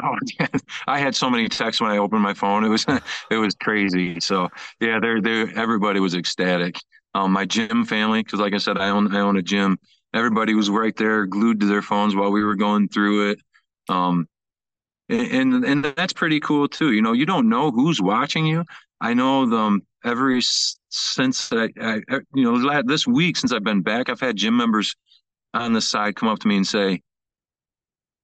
Oh, 0.03 0.17
I 0.87 0.99
had 0.99 1.15
so 1.15 1.31
many 1.31 1.49
texts 1.49 1.81
when 1.81 1.91
I 1.91 1.99
opened 1.99 2.23
my 2.23 2.35
phone. 2.35 2.65
It 2.65 2.69
was 2.69 2.85
it 3.31 3.37
was 3.37 3.55
crazy. 3.55 4.21
So 4.21 4.49
yeah, 4.81 4.99
they're 5.01 5.21
they're 5.21 5.57
everybody 5.59 6.01
was 6.01 6.15
ecstatic. 6.15 6.77
Um, 7.15 7.33
my 7.33 7.45
gym 7.45 7.85
family, 7.85 8.23
because 8.23 8.41
like 8.41 8.55
I 8.55 8.59
said, 8.59 8.77
I 8.77 8.89
own 8.91 9.15
I 9.15 9.21
own 9.21 9.37
a 9.37 9.43
gym. 9.43 9.79
Everybody 10.15 10.55
was 10.55 10.71
right 10.71 10.97
there, 10.97 11.27
glued 11.27 11.61
to 11.61 11.67
their 11.67 11.83
phones 11.83 12.15
while 12.17 12.31
we 12.31 12.45
were 12.45 12.55
going 12.55 12.89
through 12.89 13.33
it. 13.33 13.41
Um, 13.89 14.29
and 15.09 15.65
and 15.65 15.85
that's 15.85 16.13
pretty 16.13 16.41
cool 16.41 16.69
too. 16.69 16.93
You 16.93 17.03
know, 17.03 17.13
you 17.13 17.27
don't 17.27 17.49
know 17.49 17.71
who's 17.71 18.01
watching 18.01 18.47
you. 18.47 18.65
I 19.01 19.15
know 19.15 19.47
them 19.47 19.83
every 20.05 20.41
since 20.89 21.53
I 21.53 21.69
I- 21.81 22.01
you 22.35 22.45
know 22.45 22.83
this 22.83 23.07
week 23.07 23.37
since 23.37 23.53
I've 23.53 23.65
been 23.65 23.83
back, 23.83 24.09
I've 24.09 24.21
had 24.21 24.37
gym 24.37 24.57
members 24.57 24.97
on 25.53 25.73
the 25.73 25.81
side 25.81 26.17
come 26.17 26.29
up 26.29 26.39
to 26.41 26.49
me 26.49 26.57
and 26.57 26.67
say, 26.67 27.03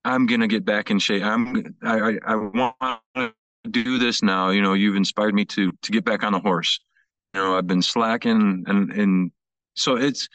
"I'm 0.04 0.26
gonna 0.26 0.48
get 0.48 0.64
back 0.64 0.90
in 0.90 0.98
shape. 0.98 1.22
I'm 1.22 1.76
I 1.82 2.00
I, 2.12 2.18
I 2.26 2.34
want 2.36 2.76
to 3.16 3.32
do 3.70 3.98
this 3.98 4.22
now. 4.22 4.50
You 4.50 4.62
know, 4.62 4.72
you've 4.74 4.96
inspired 4.96 5.34
me 5.34 5.44
to 5.46 5.72
to 5.72 5.92
get 5.92 6.04
back 6.04 6.22
on 6.24 6.32
the 6.32 6.40
horse. 6.40 6.80
You 7.34 7.40
know, 7.40 7.56
I've 7.56 7.66
been 7.66 7.82
slacking 7.82 8.64
and 8.66 8.90
and 8.92 9.32
so 9.74 9.96
it's 9.96 10.28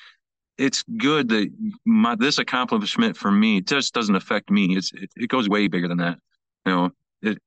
it's 0.58 0.84
good 0.97 1.30
that 1.30 1.51
my 1.86 2.16
this 2.16 2.38
accomplishment 2.38 3.18
for 3.18 3.32
me 3.32 3.62
just 3.62 3.93
doesn't 3.93 4.16
affect 4.16 4.49
me. 4.49 4.76
It's 4.76 4.91
it, 4.93 5.10
it 5.16 5.28
goes 5.28 5.49
way 5.49 5.68
bigger 5.68 5.88
than 5.88 5.97
that. 5.97 6.18
You 6.66 6.72
know, 6.72 6.91
it 7.22 7.38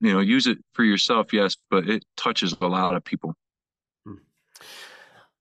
you 0.00 0.12
know 0.12 0.20
use 0.20 0.46
it 0.46 0.58
for 0.72 0.84
yourself, 0.84 1.32
yes, 1.32 1.56
but 1.70 1.88
it 1.88 2.04
touches 2.16 2.54
a 2.60 2.66
lot 2.66 2.94
of 2.94 3.04
people. 3.04 3.34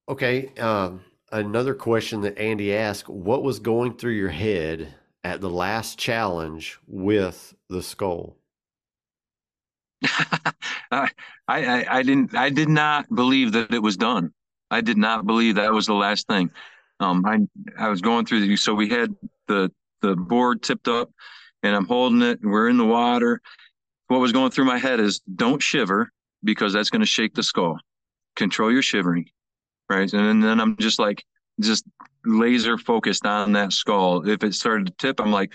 Okay. 0.07 0.51
Um, 0.59 1.01
another 1.32 1.74
question 1.74 2.22
that 2.22 2.38
Andy 2.38 2.76
asked: 2.76 3.09
What 3.09 3.43
was 3.43 3.59
going 3.59 3.97
through 3.97 4.13
your 4.13 4.30
head 4.30 4.93
at 5.24 5.41
the 5.41 5.49
last 5.49 5.97
challenge 5.97 6.78
with 6.88 7.55
the 7.70 7.82
skull? 7.82 8.38
I, 10.91 11.09
I 11.47 11.86
I 11.89 12.03
didn't 12.03 12.36
I 12.36 12.49
did 12.49 12.70
not 12.70 13.13
believe 13.13 13.53
that 13.53 13.74
it 13.74 13.82
was 13.82 13.97
done. 13.97 14.34
I 14.70 14.82
did 14.82 14.97
not 14.97 15.26
believe 15.26 15.55
that 15.55 15.74
was 15.74 15.86
the 15.86 15.93
last 15.93 16.28
thing. 16.28 16.51
Um, 17.00 17.26
I 17.26 17.39
I 17.78 17.89
was 17.89 18.02
going 18.02 18.26
through 18.26 18.48
the 18.48 18.56
so 18.56 18.74
we 18.74 18.89
had 18.89 19.16
the 19.48 19.72
the 20.02 20.16
board 20.16 20.62
tipped 20.62 20.88
up, 20.88 21.12
and 21.64 21.76
I'm 21.76 21.86
holding 21.86 22.22
it. 22.22 22.41
And 22.41 22.52
we're 22.52 22.70
in 22.70 22.78
the 22.78 22.86
water. 22.86 23.41
What 24.08 24.20
was 24.20 24.32
going 24.32 24.52
through 24.52 24.66
my 24.66 24.78
head 24.78 25.00
is 25.00 25.20
don't 25.22 25.62
shiver 25.62 26.12
because 26.43 26.74
that's 26.74 26.89
going 26.89 27.02
to 27.02 27.08
shake 27.08 27.34
the 27.34 27.43
skull. 27.43 27.78
Control 28.36 28.72
your 28.72 28.84
shivering, 28.84 29.26
right? 29.89 30.12
And 30.14 30.43
then 30.43 30.60
I'm 30.62 30.78
just 30.78 31.00
like 31.00 31.24
just 31.60 31.86
laser 32.26 32.78
focused 32.78 33.26
on 33.26 33.54
that 33.54 33.74
skull. 33.74 34.28
If 34.28 34.43
it 34.43 34.54
started 34.54 34.88
to 34.88 34.93
tip, 34.98 35.20
I'm 35.20 35.32
like, 35.32 35.54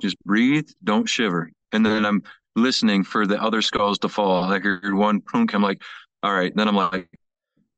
just 0.00 0.18
breathe, 0.24 0.68
don't 0.82 1.08
shiver. 1.08 1.50
And 1.72 1.84
then 1.84 2.04
I'm 2.04 2.22
listening 2.56 3.04
for 3.04 3.26
the 3.26 3.40
other 3.40 3.62
skulls 3.62 3.98
to 4.00 4.08
fall. 4.08 4.44
I 4.44 4.58
heard 4.58 4.94
one 4.94 5.20
plunk. 5.20 5.54
I'm 5.54 5.62
like, 5.62 5.82
all 6.22 6.34
right. 6.34 6.54
Then 6.54 6.68
I'm 6.68 6.76
like, 6.76 7.08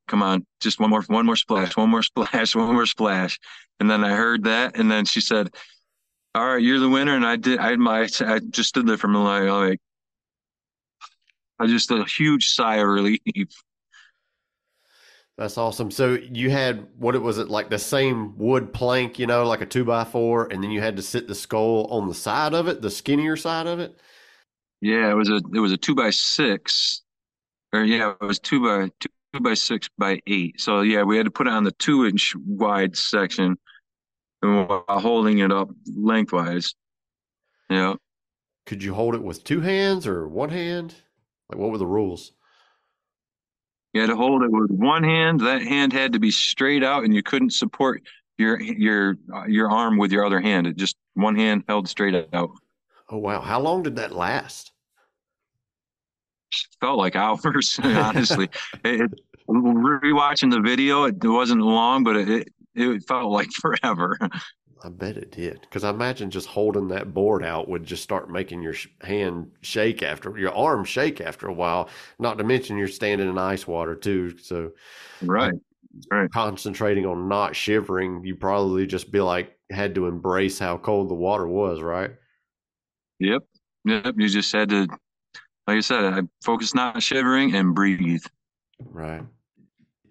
come 0.06 0.22
on, 0.22 0.46
just 0.60 0.80
one 0.80 0.90
more, 0.90 1.02
one 1.08 1.26
more 1.26 1.36
splash, 1.36 1.76
one 1.76 1.90
more 1.90 2.02
splash, 2.04 2.54
one 2.54 2.72
more 2.74 2.86
splash. 2.86 3.38
And 3.80 3.90
then 3.90 4.04
I 4.04 4.14
heard 4.14 4.44
that, 4.44 4.76
and 4.78 4.90
then 4.90 5.04
she 5.04 5.20
said, 5.20 5.54
"All 6.34 6.46
right, 6.46 6.62
you're 6.62 6.80
the 6.80 6.88
winner." 6.90 7.16
And 7.16 7.26
I 7.26 7.36
did. 7.36 7.58
I 7.60 7.76
my 7.76 8.08
I 8.20 8.40
just 8.50 8.70
stood 8.70 8.86
there 8.86 8.98
for 8.98 9.08
a 9.08 9.10
minute, 9.10 9.24
like, 9.24 9.48
like 9.70 9.80
I 11.58 11.66
just 11.66 11.90
a 11.90 12.04
huge 12.04 12.48
sigh 12.48 12.76
of 12.76 12.88
relief. 12.88 13.20
That's 15.38 15.58
awesome. 15.58 15.90
So 15.90 16.14
you 16.14 16.50
had 16.50 16.88
what 16.96 17.14
it 17.14 17.18
was 17.18 17.36
it 17.38 17.48
like 17.50 17.68
the 17.68 17.78
same 17.78 18.36
wood 18.38 18.72
plank, 18.72 19.18
you 19.18 19.26
know, 19.26 19.46
like 19.46 19.60
a 19.60 19.66
two 19.66 19.84
by 19.84 20.04
four, 20.04 20.46
and 20.50 20.62
then 20.64 20.70
you 20.70 20.80
had 20.80 20.96
to 20.96 21.02
sit 21.02 21.28
the 21.28 21.34
skull 21.34 21.86
on 21.88 22.08
the 22.08 22.14
side 22.14 22.54
of 22.54 22.68
it, 22.68 22.80
the 22.80 22.90
skinnier 22.90 23.36
side 23.36 23.66
of 23.66 23.78
it. 23.78 24.00
Yeah, 24.80 25.10
it 25.10 25.14
was 25.14 25.28
a 25.28 25.36
it 25.54 25.60
was 25.60 25.72
a 25.72 25.76
two 25.76 25.94
by 25.94 26.10
six, 26.10 27.02
or 27.72 27.84
yeah, 27.84 28.14
it 28.20 28.24
was 28.24 28.38
two 28.40 28.62
by 28.62 28.90
two, 29.00 29.08
two 29.32 29.40
by 29.40 29.54
six 29.54 29.88
by 29.98 30.20
eight. 30.26 30.60
So 30.60 30.80
yeah, 30.80 31.02
we 31.02 31.16
had 31.16 31.26
to 31.26 31.30
put 31.30 31.46
it 31.46 31.52
on 31.52 31.64
the 31.64 31.72
two 31.72 32.06
inch 32.06 32.34
wide 32.46 32.96
section, 32.96 33.56
and 34.42 34.68
while 34.68 34.84
holding 34.88 35.38
it 35.38 35.52
up 35.52 35.70
lengthwise. 35.96 36.74
Yeah. 37.68 37.94
Could 38.66 38.82
you 38.82 38.94
hold 38.94 39.14
it 39.14 39.22
with 39.22 39.44
two 39.44 39.60
hands 39.60 40.06
or 40.06 40.28
one 40.28 40.50
hand? 40.50 40.94
Like, 41.48 41.58
what 41.58 41.70
were 41.70 41.78
the 41.78 41.86
rules? 41.86 42.32
You 43.92 44.00
had 44.00 44.10
to 44.10 44.16
hold 44.16 44.42
it 44.42 44.50
with 44.50 44.70
one 44.70 45.04
hand. 45.04 45.40
That 45.40 45.62
hand 45.62 45.92
had 45.92 46.12
to 46.12 46.18
be 46.18 46.30
straight 46.30 46.84
out, 46.84 47.04
and 47.04 47.14
you 47.14 47.22
couldn't 47.22 47.54
support 47.54 48.02
your 48.36 48.60
your 48.60 49.16
uh, 49.32 49.46
your 49.46 49.70
arm 49.70 49.96
with 49.96 50.12
your 50.12 50.24
other 50.24 50.40
hand. 50.40 50.66
It 50.66 50.76
just 50.76 50.96
one 51.14 51.36
hand 51.36 51.64
held 51.68 51.88
straight 51.88 52.28
out. 52.32 52.50
Oh 53.08 53.18
wow! 53.18 53.40
How 53.40 53.60
long 53.60 53.82
did 53.82 53.96
that 53.96 54.12
last? 54.12 54.72
Felt 56.80 56.98
like 56.98 57.16
hours, 57.16 57.78
honestly. 57.82 58.48
it, 58.84 59.00
it, 59.02 59.10
rewatching 59.48 60.50
the 60.50 60.60
video, 60.60 61.04
it 61.04 61.16
wasn't 61.22 61.60
long, 61.60 62.04
but 62.04 62.16
it 62.16 62.48
it 62.74 63.04
felt 63.08 63.30
like 63.30 63.48
forever. 63.60 64.18
I 64.84 64.88
bet 64.90 65.16
it 65.16 65.32
did. 65.32 65.60
Because 65.62 65.84
I 65.84 65.90
imagine 65.90 66.30
just 66.30 66.46
holding 66.46 66.88
that 66.88 67.14
board 67.14 67.42
out 67.42 67.68
would 67.68 67.84
just 67.84 68.02
start 68.02 68.30
making 68.30 68.62
your 68.62 68.74
hand 69.00 69.50
shake 69.62 70.02
after 70.02 70.36
your 70.38 70.54
arm 70.54 70.84
shake 70.84 71.20
after 71.20 71.48
a 71.48 71.52
while. 71.52 71.88
Not 72.18 72.38
to 72.38 72.44
mention 72.44 72.76
you're 72.76 72.88
standing 72.88 73.28
in 73.28 73.38
ice 73.38 73.66
water 73.66 73.94
too. 73.96 74.36
So, 74.38 74.72
right, 75.22 75.54
right. 76.10 76.30
Concentrating 76.30 77.06
on 77.06 77.28
not 77.28 77.56
shivering, 77.56 78.22
you 78.24 78.36
probably 78.36 78.86
just 78.86 79.10
be 79.10 79.20
like 79.20 79.56
had 79.70 79.94
to 79.94 80.06
embrace 80.06 80.58
how 80.58 80.76
cold 80.76 81.08
the 81.08 81.14
water 81.14 81.48
was, 81.48 81.80
right? 81.80 82.12
Yep, 83.18 83.42
yep. 83.86 84.14
You 84.16 84.28
just 84.28 84.52
had 84.52 84.68
to, 84.68 84.86
like 85.66 85.78
I 85.78 85.80
said, 85.80 86.04
I 86.04 86.22
focus 86.42 86.74
not 86.74 87.02
shivering 87.02 87.54
and 87.54 87.74
breathe. 87.74 88.24
Right. 88.78 89.22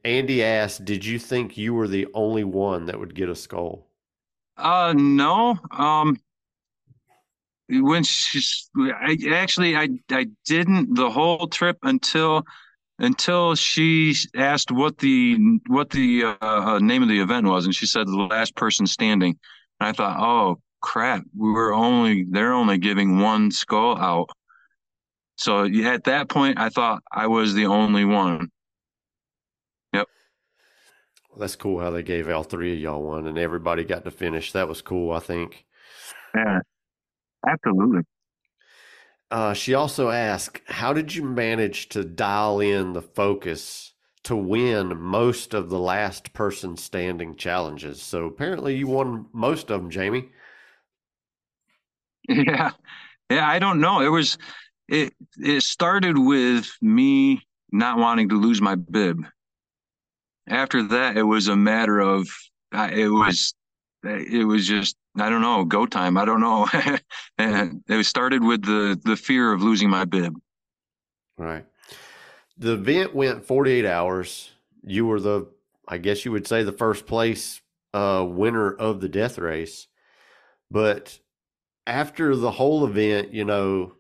Andy 0.04 0.44
asked, 0.44 0.86
"Did 0.86 1.06
you 1.06 1.18
think 1.18 1.58
you 1.58 1.74
were 1.74 1.88
the 1.88 2.08
only 2.14 2.44
one 2.44 2.86
that 2.86 3.00
would 3.00 3.16
get 3.16 3.30
a 3.30 3.36
skull?" 3.36 3.88
Uh, 4.58 4.94
no. 4.96 5.58
Um, 5.72 6.20
when 7.70 8.04
she, 8.04 8.42
I 8.78 9.18
actually, 9.32 9.76
I, 9.76 9.90
I 10.12 10.28
didn't 10.46 10.96
the 10.96 11.10
whole 11.10 11.48
trip 11.48 11.78
until, 11.84 12.44
until 13.00 13.56
she 13.56 14.16
asked 14.36 14.72
what 14.72 15.00
the, 15.00 15.60
what 15.68 15.90
the 15.90 16.26
uh, 16.26 16.36
uh, 16.42 16.80
name 16.80 17.02
of 17.02 17.10
the 17.10 17.20
event 17.20 17.48
was, 17.48 17.66
and 17.66 17.74
she 17.74 17.88
said 17.88 18.08
the 18.08 18.28
last 18.30 18.56
person 18.56 18.86
standing. 18.86 19.38
And 19.80 19.90
I 19.90 19.92
thought, 19.92 20.18
oh 20.20 20.60
crap, 20.82 21.24
we 21.36 21.52
were 21.52 21.74
only, 21.74 22.26
they're 22.30 22.54
only 22.54 22.78
giving 22.78 23.20
one 23.20 23.52
skull 23.52 23.98
out. 23.98 24.30
So 25.38 25.66
at 25.66 26.06
that 26.06 26.30
point, 26.30 26.58
I 26.58 26.70
thought 26.70 27.04
I 27.12 27.28
was 27.28 27.54
the 27.54 27.66
only 27.66 28.06
one. 28.06 28.50
Yep. 29.94 30.08
That's 31.38 31.56
cool 31.56 31.80
how 31.80 31.92
they 31.92 32.04
gave 32.04 32.30
all 32.30 32.44
three 32.44 32.74
of 32.74 32.80
y'all 32.80 33.04
one 33.04 33.28
and 33.28 33.38
everybody 33.38 33.84
got 33.84 34.06
to 34.06 34.12
finish. 34.12 34.54
That 34.54 34.70
was 34.70 34.82
cool, 34.82 35.12
I 35.12 35.20
think. 35.20 35.66
Yeah, 36.34 36.60
absolutely. 37.48 38.02
Uh, 39.32 39.54
she 39.54 39.74
also 39.74 40.10
asked, 40.10 40.62
How 40.68 40.94
did 40.94 41.14
you 41.14 41.24
manage 41.24 41.90
to 41.90 42.04
dial 42.04 42.60
in 42.60 42.94
the 42.94 43.02
focus 43.02 43.94
to 44.24 44.36
win 44.36 44.98
most 44.98 45.54
of 45.54 45.70
the 45.70 45.80
last 45.80 46.32
person 46.34 46.78
standing 46.78 47.36
challenges? 47.36 48.02
So 48.02 48.26
apparently 48.26 48.76
you 48.78 48.88
won 48.88 49.26
most 49.34 49.70
of 49.70 49.82
them, 49.82 49.92
Jamy. 49.92 50.30
Yeah. 52.28 52.72
Yeah, 53.30 53.48
I 53.48 53.60
don't 53.60 53.80
know. 53.80 54.02
It 54.02 54.10
was 54.10 54.38
it 54.88 55.14
it 55.38 55.64
started 55.64 56.18
with 56.18 56.70
me 56.82 57.42
not 57.72 57.98
wanting 57.98 58.30
to 58.30 58.40
lose 58.40 58.62
my 58.62 58.76
bib 58.76 59.26
after 60.48 60.84
that, 60.84 61.18
it 61.18 61.24
was 61.24 61.48
a 61.48 61.56
matter 61.56 62.00
of 62.00 62.28
it 62.72 63.10
was 63.10 63.54
it 64.04 64.46
was 64.46 64.68
just 64.68 64.96
I 65.18 65.30
don't 65.30 65.42
know 65.42 65.66
go 65.66 65.86
time. 65.86 66.18
I 66.18 66.26
don't 66.26 66.42
know. 66.42 66.68
and 67.38 67.84
it 67.88 68.06
started 68.06 68.44
with 68.44 68.64
the 68.64 69.00
the 69.04 69.16
fear 69.16 69.52
of 69.52 69.62
losing 69.62 69.90
my 69.90 70.06
bib. 70.06 70.38
Right. 71.38 71.66
The 72.58 72.74
event 72.74 73.14
went 73.14 73.46
48 73.46 73.86
hours. 73.86 74.52
You 74.84 75.06
were 75.06 75.20
the 75.20 75.48
I 75.88 75.98
guess 75.98 76.26
you 76.26 76.32
would 76.32 76.48
say 76.48 76.64
the 76.64 76.72
first 76.72 77.06
place 77.06 77.62
uh, 77.94 78.26
winner 78.28 78.74
of 78.74 79.02
the 79.02 79.10
death 79.10 79.38
race. 79.38 79.88
But 80.70 81.20
after 81.88 82.36
the 82.36 82.52
whole 82.52 82.86
event, 82.86 83.34
you 83.34 83.46
know, 83.46 83.94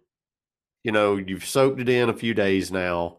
you 0.85 0.91
know, 0.91 1.17
you've 1.17 1.45
soaked 1.45 1.79
it 1.79 1.89
in 1.89 2.09
a 2.09 2.13
few 2.13 2.35
days 2.35 2.71
now. 2.71 3.17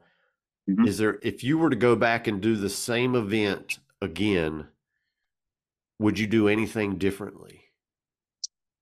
Mm-hmm. 0.70 0.86
Is 0.86 0.98
there 0.98 1.18
if 1.20 1.42
you 1.42 1.58
were 1.58 1.68
to 1.68 1.74
go 1.74 1.96
back 1.96 2.28
and 2.28 2.40
do 2.40 2.54
the 2.54 2.70
same 2.70 3.16
event 3.16 3.80
again, 4.00 4.68
would 5.98 6.16
you 6.16 6.28
do 6.28 6.46
anything 6.46 6.96
differently? 6.96 7.64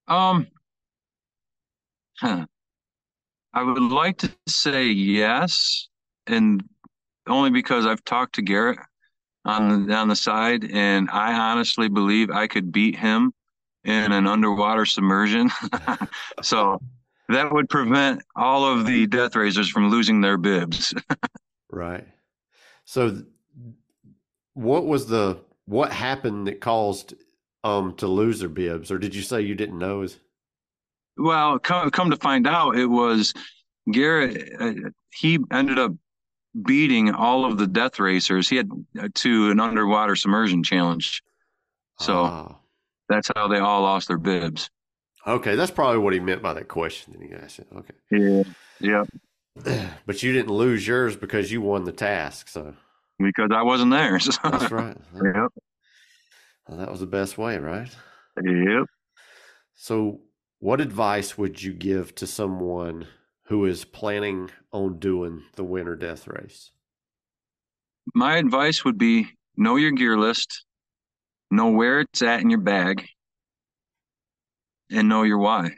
Um 0.06 0.48
huh. 2.20 2.44
I 3.54 3.62
would 3.62 3.80
like 3.80 4.18
to 4.18 4.30
say 4.46 4.84
yes, 4.84 5.88
and 6.26 6.62
only 7.26 7.50
because 7.50 7.86
I've 7.86 8.04
talked 8.04 8.34
to 8.34 8.42
Garrett 8.42 8.80
on 9.46 9.86
the 9.86 9.94
on 9.94 10.08
the 10.08 10.16
side, 10.16 10.70
and 10.70 11.08
I 11.10 11.32
honestly 11.32 11.88
believe 11.88 12.30
I 12.30 12.48
could 12.48 12.70
beat 12.70 12.96
him 12.96 13.32
in 13.84 14.12
an 14.12 14.26
underwater 14.26 14.84
submersion. 14.84 15.50
so 16.42 16.78
that 17.28 17.52
would 17.52 17.68
prevent 17.68 18.22
all 18.36 18.66
of 18.66 18.86
the 18.86 19.06
death 19.06 19.34
raisers 19.36 19.68
from 19.68 19.90
losing 19.90 20.20
their 20.20 20.36
bibs. 20.36 20.94
Right. 21.74 22.06
So, 22.84 23.22
what 24.52 24.86
was 24.86 25.08
the 25.08 25.40
what 25.66 25.92
happened 25.92 26.46
that 26.46 26.60
caused 26.60 27.14
um 27.64 27.96
to 27.96 28.06
lose 28.06 28.38
their 28.38 28.48
bibs, 28.48 28.92
or 28.92 28.98
did 28.98 29.12
you 29.12 29.22
say 29.22 29.40
you 29.40 29.56
didn't 29.56 29.78
know? 29.78 30.02
Is 30.02 30.20
well, 31.16 31.58
come 31.58 31.90
come 31.90 32.10
to 32.10 32.16
find 32.16 32.46
out, 32.46 32.76
it 32.76 32.86
was 32.86 33.34
Garrett. 33.90 34.52
Uh, 34.58 34.90
he 35.12 35.38
ended 35.50 35.80
up 35.80 35.92
beating 36.62 37.10
all 37.10 37.44
of 37.44 37.58
the 37.58 37.66
death 37.66 37.98
racers. 37.98 38.48
He 38.48 38.56
had 38.56 38.70
uh, 39.00 39.08
to 39.14 39.50
an 39.50 39.58
underwater 39.58 40.14
submersion 40.14 40.62
challenge, 40.62 41.24
so 41.98 42.24
ah. 42.24 42.56
that's 43.08 43.30
how 43.34 43.48
they 43.48 43.58
all 43.58 43.82
lost 43.82 44.06
their 44.06 44.18
bibs. 44.18 44.70
Okay, 45.26 45.54
that's 45.56 45.70
probably 45.70 45.98
what 45.98 46.12
he 46.12 46.20
meant 46.20 46.42
by 46.42 46.52
that 46.54 46.68
question 46.68 47.14
that 47.14 47.22
he 47.22 47.32
asked. 47.32 47.60
Okay. 47.74 47.94
Yeah. 48.10 48.42
Yeah. 48.80 49.88
but 50.06 50.22
you 50.22 50.32
didn't 50.32 50.52
lose 50.52 50.86
yours 50.86 51.16
because 51.16 51.50
you 51.50 51.60
won 51.60 51.84
the 51.84 51.92
task. 51.92 52.48
So 52.48 52.74
because 53.18 53.50
I 53.52 53.62
wasn't 53.62 53.92
there. 53.92 54.18
So. 54.18 54.32
That's 54.42 54.70
right. 54.70 54.96
Yep. 55.14 55.52
Well, 56.68 56.78
that 56.78 56.90
was 56.90 57.00
the 57.00 57.06
best 57.06 57.36
way, 57.36 57.58
right? 57.58 57.90
Yep. 58.42 58.86
So, 59.74 60.20
what 60.60 60.80
advice 60.80 61.36
would 61.36 61.62
you 61.62 61.74
give 61.74 62.14
to 62.14 62.26
someone 62.26 63.06
who 63.44 63.66
is 63.66 63.84
planning 63.84 64.50
on 64.72 64.98
doing 64.98 65.42
the 65.56 65.64
winter 65.64 65.94
death 65.94 66.26
race? 66.26 66.70
My 68.14 68.38
advice 68.38 68.84
would 68.84 68.96
be 68.96 69.28
know 69.56 69.76
your 69.76 69.90
gear 69.90 70.16
list, 70.16 70.64
know 71.50 71.70
where 71.70 72.00
it's 72.00 72.22
at 72.22 72.40
in 72.40 72.48
your 72.48 72.60
bag, 72.60 73.06
and 74.94 75.08
know 75.08 75.22
your 75.22 75.38
why. 75.38 75.70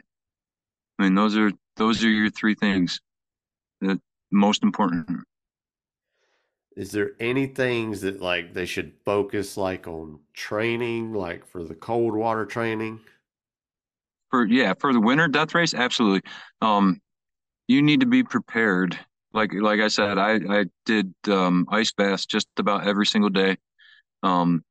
I 0.99 1.03
mean, 1.03 1.15
those 1.15 1.35
are 1.35 1.51
those 1.75 2.03
are 2.03 2.09
your 2.09 2.29
three 2.29 2.55
things 2.55 2.99
the 3.81 3.99
most 4.31 4.63
important. 4.63 5.07
Is 6.75 6.91
there 6.91 7.11
any 7.19 7.47
things 7.47 8.01
that 8.01 8.21
like 8.21 8.53
they 8.53 8.65
should 8.65 8.93
focus 9.03 9.57
like 9.57 9.87
on 9.87 10.19
training, 10.33 11.13
like 11.13 11.45
for 11.47 11.63
the 11.63 11.75
cold 11.75 12.15
water 12.15 12.45
training? 12.45 12.99
For 14.29 14.45
yeah, 14.45 14.73
for 14.79 14.93
the 14.93 14.99
winter 14.99 15.27
death 15.27 15.55
race, 15.55 15.73
absolutely. 15.73 16.21
Um, 16.61 17.01
you 17.67 17.81
need 17.81 18.01
to 18.01 18.05
be 18.05 18.23
prepared. 18.23 18.97
Like 19.33 19.51
like 19.53 19.79
I 19.79 19.87
said, 19.87 20.17
I 20.17 20.39
I 20.49 20.65
did 20.85 21.13
um, 21.27 21.67
ice 21.71 21.91
baths 21.91 22.25
just 22.25 22.47
about 22.57 22.85
every 22.87 23.05
single 23.05 23.29
day. 23.29 23.57
Um, 24.21 24.63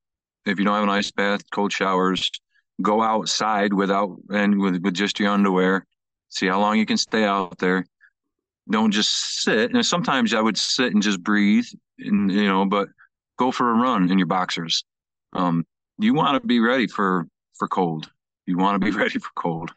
if 0.45 0.59
you 0.59 0.65
don't 0.65 0.75
have 0.75 0.85
an 0.85 0.91
ice 0.91 1.11
bath, 1.11 1.43
cold 1.51 1.73
showers, 1.73 2.31
go 2.83 3.03
outside 3.03 3.73
without 3.73 4.17
and 4.31 4.61
with 4.61 4.83
with 4.83 4.95
just 4.95 5.19
your 5.21 5.31
underwear. 5.31 5.87
See 6.29 6.47
how 6.47 6.61
long 6.61 6.79
you 6.79 6.87
can 6.87 6.97
stay 6.97 7.25
out 7.25 7.59
there 7.59 7.87
don't 8.71 8.91
just 8.91 9.43
sit. 9.43 9.73
And 9.73 9.85
sometimes 9.85 10.35
I 10.35 10.41
would 10.41 10.59
sit 10.59 10.93
and 10.93 11.03
just 11.03 11.23
breathe, 11.23 11.67
and 11.99 12.31
you 12.31 12.47
know, 12.47 12.67
but 12.67 12.89
go 13.39 13.51
for 13.51 13.71
a 13.71 13.75
run 13.75 14.11
in 14.11 14.19
your 14.19 14.27
boxers. 14.27 14.85
Um, 15.33 15.65
you 15.99 16.15
want 16.15 16.41
to 16.41 16.47
be 16.47 16.61
ready 16.61 16.87
for 16.87 17.27
for 17.59 17.69
cold. 17.69 18.11
You 18.47 18.59
want 18.59 18.81
to 18.81 18.85
be 18.85 18.97
ready 18.97 19.19
for 19.19 19.31
cold. 19.37 19.73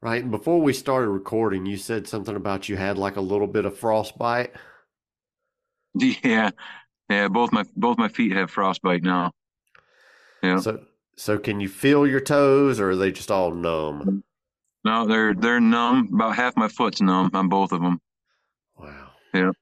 Right. 0.00 0.28
Before 0.28 0.60
we 0.60 0.72
started 0.72 1.08
recording, 1.08 1.64
you 1.64 1.76
said 1.76 2.08
something 2.08 2.34
about 2.34 2.68
you 2.68 2.76
had 2.76 2.98
like 2.98 3.16
a 3.16 3.20
little 3.20 3.46
bit 3.46 3.64
of 3.64 3.76
frostbite. 3.76 4.52
Yeah, 5.94 6.52
yeah. 7.10 7.28
Both 7.28 7.52
my 7.52 7.64
both 7.76 7.98
my 7.98 8.08
feet 8.08 8.32
have 8.32 8.50
frostbite 8.50 9.02
now. 9.02 9.32
Yeah. 10.42 10.56
So 10.56 10.82
so 11.22 11.38
can 11.38 11.60
you 11.60 11.68
feel 11.68 12.04
your 12.04 12.20
toes, 12.20 12.80
or 12.80 12.90
are 12.90 12.96
they 12.96 13.12
just 13.12 13.30
all 13.30 13.52
numb? 13.52 14.24
No, 14.84 15.06
they're 15.06 15.32
they're 15.34 15.60
numb. 15.60 16.10
About 16.12 16.34
half 16.34 16.56
my 16.56 16.66
foot's 16.66 17.00
numb 17.00 17.30
on 17.32 17.48
both 17.48 17.70
of 17.70 17.80
them. 17.80 18.00
Wow. 18.76 19.10
Yeah. 19.32 19.52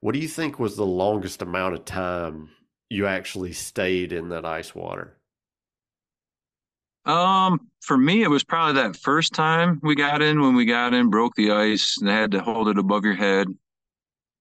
What 0.00 0.14
do 0.14 0.18
you 0.18 0.26
think 0.26 0.58
was 0.58 0.74
the 0.74 0.84
longest 0.84 1.42
amount 1.42 1.74
of 1.74 1.84
time 1.84 2.48
you 2.88 3.06
actually 3.06 3.52
stayed 3.52 4.12
in 4.12 4.30
that 4.30 4.44
ice 4.44 4.74
water? 4.74 5.16
Um, 7.04 7.68
for 7.82 7.96
me, 7.96 8.24
it 8.24 8.28
was 8.28 8.42
probably 8.42 8.82
that 8.82 8.96
first 8.96 9.32
time 9.32 9.78
we 9.84 9.94
got 9.94 10.22
in 10.22 10.40
when 10.40 10.56
we 10.56 10.64
got 10.64 10.92
in, 10.92 11.08
broke 11.08 11.36
the 11.36 11.52
ice, 11.52 11.98
and 12.00 12.10
had 12.10 12.32
to 12.32 12.40
hold 12.40 12.66
it 12.66 12.78
above 12.78 13.04
your 13.04 13.14
head. 13.14 13.46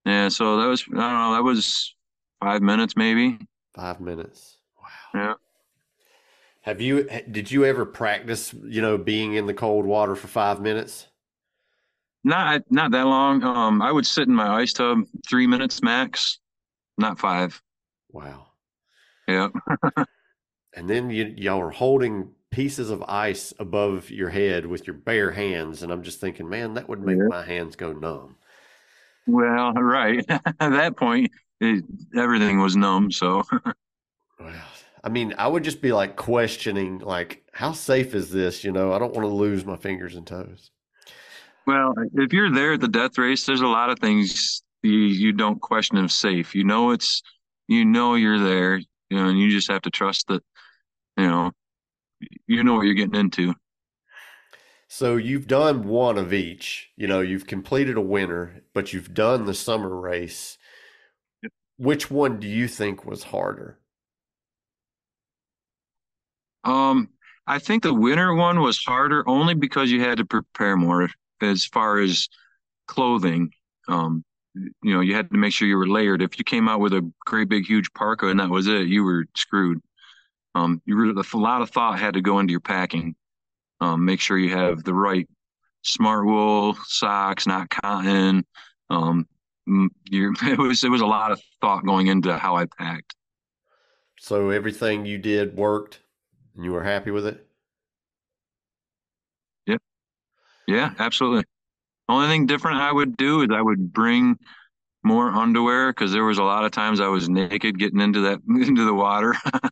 Yeah, 0.03 0.29
so 0.29 0.59
that 0.59 0.67
was 0.67 0.83
I 0.87 0.93
don't 0.93 0.97
know, 0.97 1.33
that 1.35 1.43
was 1.43 1.93
five 2.41 2.63
minutes 2.63 2.95
maybe. 2.95 3.37
Five 3.75 4.01
minutes. 4.01 4.57
Wow. 4.81 4.89
Yeah. 5.13 5.33
Have 6.69 6.81
you 6.81 7.09
did 7.31 7.49
you 7.49 7.65
ever 7.65 7.83
practice, 7.83 8.53
you 8.53 8.79
know, 8.79 8.95
being 8.95 9.33
in 9.33 9.47
the 9.47 9.55
cold 9.55 9.87
water 9.87 10.15
for 10.15 10.27
five 10.27 10.61
minutes? 10.61 11.07
Not 12.23 12.61
not 12.69 12.91
that 12.91 13.07
long. 13.07 13.41
Um, 13.43 13.81
I 13.81 13.91
would 13.91 14.05
sit 14.05 14.27
in 14.27 14.35
my 14.35 14.61
ice 14.61 14.71
tub 14.71 14.99
three 15.27 15.47
minutes 15.47 15.81
max, 15.81 16.37
not 16.95 17.17
five. 17.17 17.59
Wow. 18.11 18.49
Yeah. 19.27 19.49
and 20.75 20.87
then 20.87 21.09
you 21.09 21.33
y'all 21.35 21.59
are 21.59 21.71
holding 21.71 22.33
pieces 22.51 22.91
of 22.91 23.01
ice 23.07 23.51
above 23.57 24.11
your 24.11 24.29
head 24.29 24.67
with 24.67 24.85
your 24.85 24.95
bare 24.95 25.31
hands, 25.31 25.81
and 25.81 25.91
I'm 25.91 26.03
just 26.03 26.19
thinking, 26.21 26.47
man, 26.47 26.75
that 26.75 26.87
would 26.87 27.01
make 27.01 27.17
Yeah. 27.17 27.29
my 27.29 27.43
hands 27.43 27.75
go 27.75 27.93
numb. 27.93 28.35
Well, 29.25 29.73
right. 29.73 30.23
At 30.29 30.59
that 30.59 30.97
point, 30.97 31.31
it, 31.61 31.83
everything 32.15 32.59
was 32.59 32.75
numb. 32.75 33.09
So 33.09 33.41
Well, 34.39 34.53
I 35.03 35.09
mean, 35.09 35.33
I 35.37 35.47
would 35.47 35.63
just 35.63 35.81
be 35.81 35.91
like 35.91 36.15
questioning, 36.15 36.99
like, 36.99 37.43
how 37.53 37.71
safe 37.71 38.13
is 38.13 38.31
this? 38.31 38.63
You 38.63 38.71
know, 38.71 38.93
I 38.93 38.99
don't 38.99 39.13
want 39.13 39.27
to 39.27 39.33
lose 39.33 39.65
my 39.65 39.77
fingers 39.77 40.15
and 40.15 40.25
toes. 40.27 40.71
Well, 41.65 41.93
if 42.13 42.33
you're 42.33 42.51
there 42.51 42.73
at 42.73 42.81
the 42.81 42.87
death 42.87 43.17
race, 43.17 43.45
there's 43.45 43.61
a 43.61 43.67
lot 43.67 43.89
of 43.89 43.99
things 43.99 44.63
you, 44.81 44.91
you 44.91 45.31
don't 45.31 45.61
question 45.61 45.97
if 45.97 46.11
safe. 46.11 46.55
You 46.55 46.63
know 46.63 46.91
it's 46.91 47.21
you 47.67 47.85
know 47.85 48.15
you're 48.15 48.39
there, 48.39 48.77
you 48.77 49.17
know, 49.17 49.29
and 49.29 49.39
you 49.39 49.51
just 49.51 49.69
have 49.69 49.83
to 49.83 49.89
trust 49.89 50.27
that, 50.27 50.43
you 51.17 51.27
know, 51.27 51.51
you 52.47 52.63
know 52.63 52.75
what 52.75 52.85
you're 52.85 52.95
getting 52.95 53.19
into. 53.19 53.53
So 54.87 55.17
you've 55.17 55.47
done 55.47 55.87
one 55.87 56.17
of 56.17 56.33
each. 56.33 56.89
You 56.97 57.07
know, 57.07 57.21
you've 57.21 57.45
completed 57.45 57.95
a 57.95 58.01
winter, 58.01 58.63
but 58.73 58.91
you've 58.91 59.13
done 59.13 59.45
the 59.45 59.53
summer 59.53 59.95
race. 59.95 60.57
Yep. 61.43 61.51
Which 61.77 62.09
one 62.09 62.39
do 62.39 62.47
you 62.47 62.67
think 62.67 63.05
was 63.05 63.23
harder? 63.23 63.78
Um, 66.63 67.09
I 67.47 67.59
think 67.59 67.83
the 67.83 67.93
winter 67.93 68.33
one 68.33 68.61
was 68.61 68.83
harder 68.83 69.27
only 69.27 69.55
because 69.55 69.91
you 69.91 70.01
had 70.01 70.17
to 70.19 70.25
prepare 70.25 70.77
more 70.77 71.09
as 71.41 71.65
far 71.65 71.99
as 71.99 72.29
clothing. 72.87 73.51
Um, 73.87 74.23
you 74.55 74.93
know, 74.93 74.99
you 74.99 75.15
had 75.15 75.29
to 75.31 75.37
make 75.37 75.53
sure 75.53 75.67
you 75.67 75.77
were 75.77 75.87
layered. 75.87 76.21
If 76.21 76.37
you 76.37 76.43
came 76.43 76.67
out 76.67 76.79
with 76.79 76.93
a 76.93 77.09
great 77.25 77.49
big 77.49 77.65
huge 77.65 77.91
parka 77.93 78.27
and 78.27 78.39
that 78.39 78.49
was 78.49 78.67
it, 78.67 78.87
you 78.87 79.03
were 79.03 79.25
screwed. 79.35 79.79
Um, 80.55 80.81
you 80.85 81.11
a 81.11 81.37
lot 81.37 81.61
of 81.61 81.69
thought 81.69 81.99
had 81.99 82.15
to 82.15 82.21
go 82.21 82.39
into 82.39 82.51
your 82.51 82.59
packing. 82.59 83.15
Um, 83.81 84.05
make 84.05 84.19
sure 84.19 84.37
you 84.37 84.55
have 84.55 84.83
the 84.83 84.93
right 84.93 85.27
smart 85.83 86.25
wool 86.25 86.75
socks, 86.85 87.47
not 87.47 87.69
cotton. 87.69 88.45
Um, 88.89 89.27
it 89.67 90.57
was 90.57 90.83
it 90.83 90.89
was 90.89 91.01
a 91.01 91.05
lot 91.05 91.31
of 91.31 91.41
thought 91.61 91.85
going 91.85 92.07
into 92.07 92.35
how 92.37 92.57
I 92.57 92.65
packed. 92.65 93.15
So 94.19 94.49
everything 94.49 95.05
you 95.05 95.17
did 95.17 95.55
worked 95.55 95.99
and 96.59 96.65
you 96.65 96.73
were 96.73 96.83
happy 96.83 97.09
with 97.09 97.25
it? 97.25 97.47
Yeah, 99.65 99.77
Yeah, 100.67 100.91
absolutely. 100.99 101.45
Only 102.09 102.27
thing 102.27 102.47
different 102.47 102.79
I 102.79 102.91
would 102.91 103.15
do 103.15 103.43
is 103.43 103.47
I 103.49 103.61
would 103.61 103.93
bring 103.93 104.37
more 105.01 105.29
underwear 105.29 105.93
because 105.93 106.11
there 106.11 106.25
was 106.25 106.37
a 106.37 106.43
lot 106.43 106.65
of 106.65 106.71
times 106.71 106.99
I 106.99 107.07
was 107.07 107.29
naked 107.29 107.79
getting 107.79 108.01
into 108.01 108.19
that 108.23 108.41
into 108.49 108.83
the 108.83 108.93
water. 108.93 109.35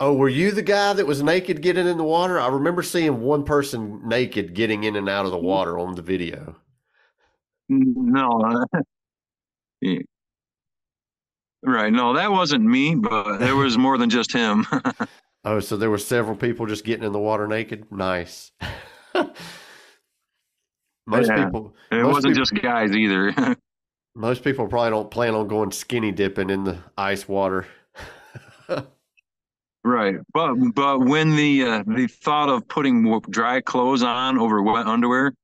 Oh, 0.00 0.14
were 0.14 0.28
you 0.30 0.50
the 0.50 0.62
guy 0.62 0.94
that 0.94 1.06
was 1.06 1.22
naked 1.22 1.62
getting 1.62 1.86
in 1.86 1.96
the 1.96 2.02
water? 2.02 2.40
I 2.40 2.48
remember 2.48 2.82
seeing 2.82 3.20
one 3.20 3.44
person 3.44 4.08
naked 4.08 4.52
getting 4.54 4.82
in 4.82 4.96
and 4.96 5.08
out 5.08 5.26
of 5.26 5.30
the 5.30 5.36
mm. 5.38 5.42
water 5.42 5.78
on 5.78 5.94
the 5.94 6.02
video. 6.02 6.56
no, 7.68 8.64
yeah. 9.80 10.00
right. 11.62 11.92
No, 11.92 12.14
that 12.14 12.32
wasn't 12.32 12.64
me, 12.64 12.96
but 12.96 13.38
there 13.38 13.54
was 13.54 13.78
more 13.78 13.96
than 13.96 14.10
just 14.10 14.32
him. 14.32 14.66
Oh, 15.44 15.58
so 15.60 15.76
there 15.76 15.90
were 15.90 15.98
several 15.98 16.36
people 16.36 16.66
just 16.66 16.84
getting 16.84 17.04
in 17.04 17.12
the 17.12 17.18
water 17.18 17.46
naked? 17.48 17.90
Nice. 17.90 18.52
Most 21.06 21.28
Yeah. 21.28 21.44
people 21.46 21.74
It 21.90 22.04
wasn't 22.04 22.34
people- 22.34 22.44
just 22.44 22.54
guys 22.62 22.92
either. 22.94 23.34
most 24.14 24.44
people 24.44 24.68
probably 24.68 24.90
don't 24.90 25.10
plan 25.10 25.34
on 25.34 25.48
going 25.48 25.72
skinny 25.72 26.12
dipping 26.12 26.50
in 26.50 26.64
the 26.64 26.78
ice 26.96 27.26
water. 27.26 27.66
Right, 29.84 30.14
but 30.32 30.54
but 30.76 31.00
when 31.00 31.34
the 31.34 31.64
uh, 31.64 31.82
the 31.84 32.06
thought 32.06 32.48
of 32.48 32.68
putting 32.68 33.02
more 33.02 33.20
dry 33.28 33.60
clothes 33.60 34.04
on 34.04 34.38
over 34.38 34.62
wet 34.62 34.86
underwear, 34.86 35.34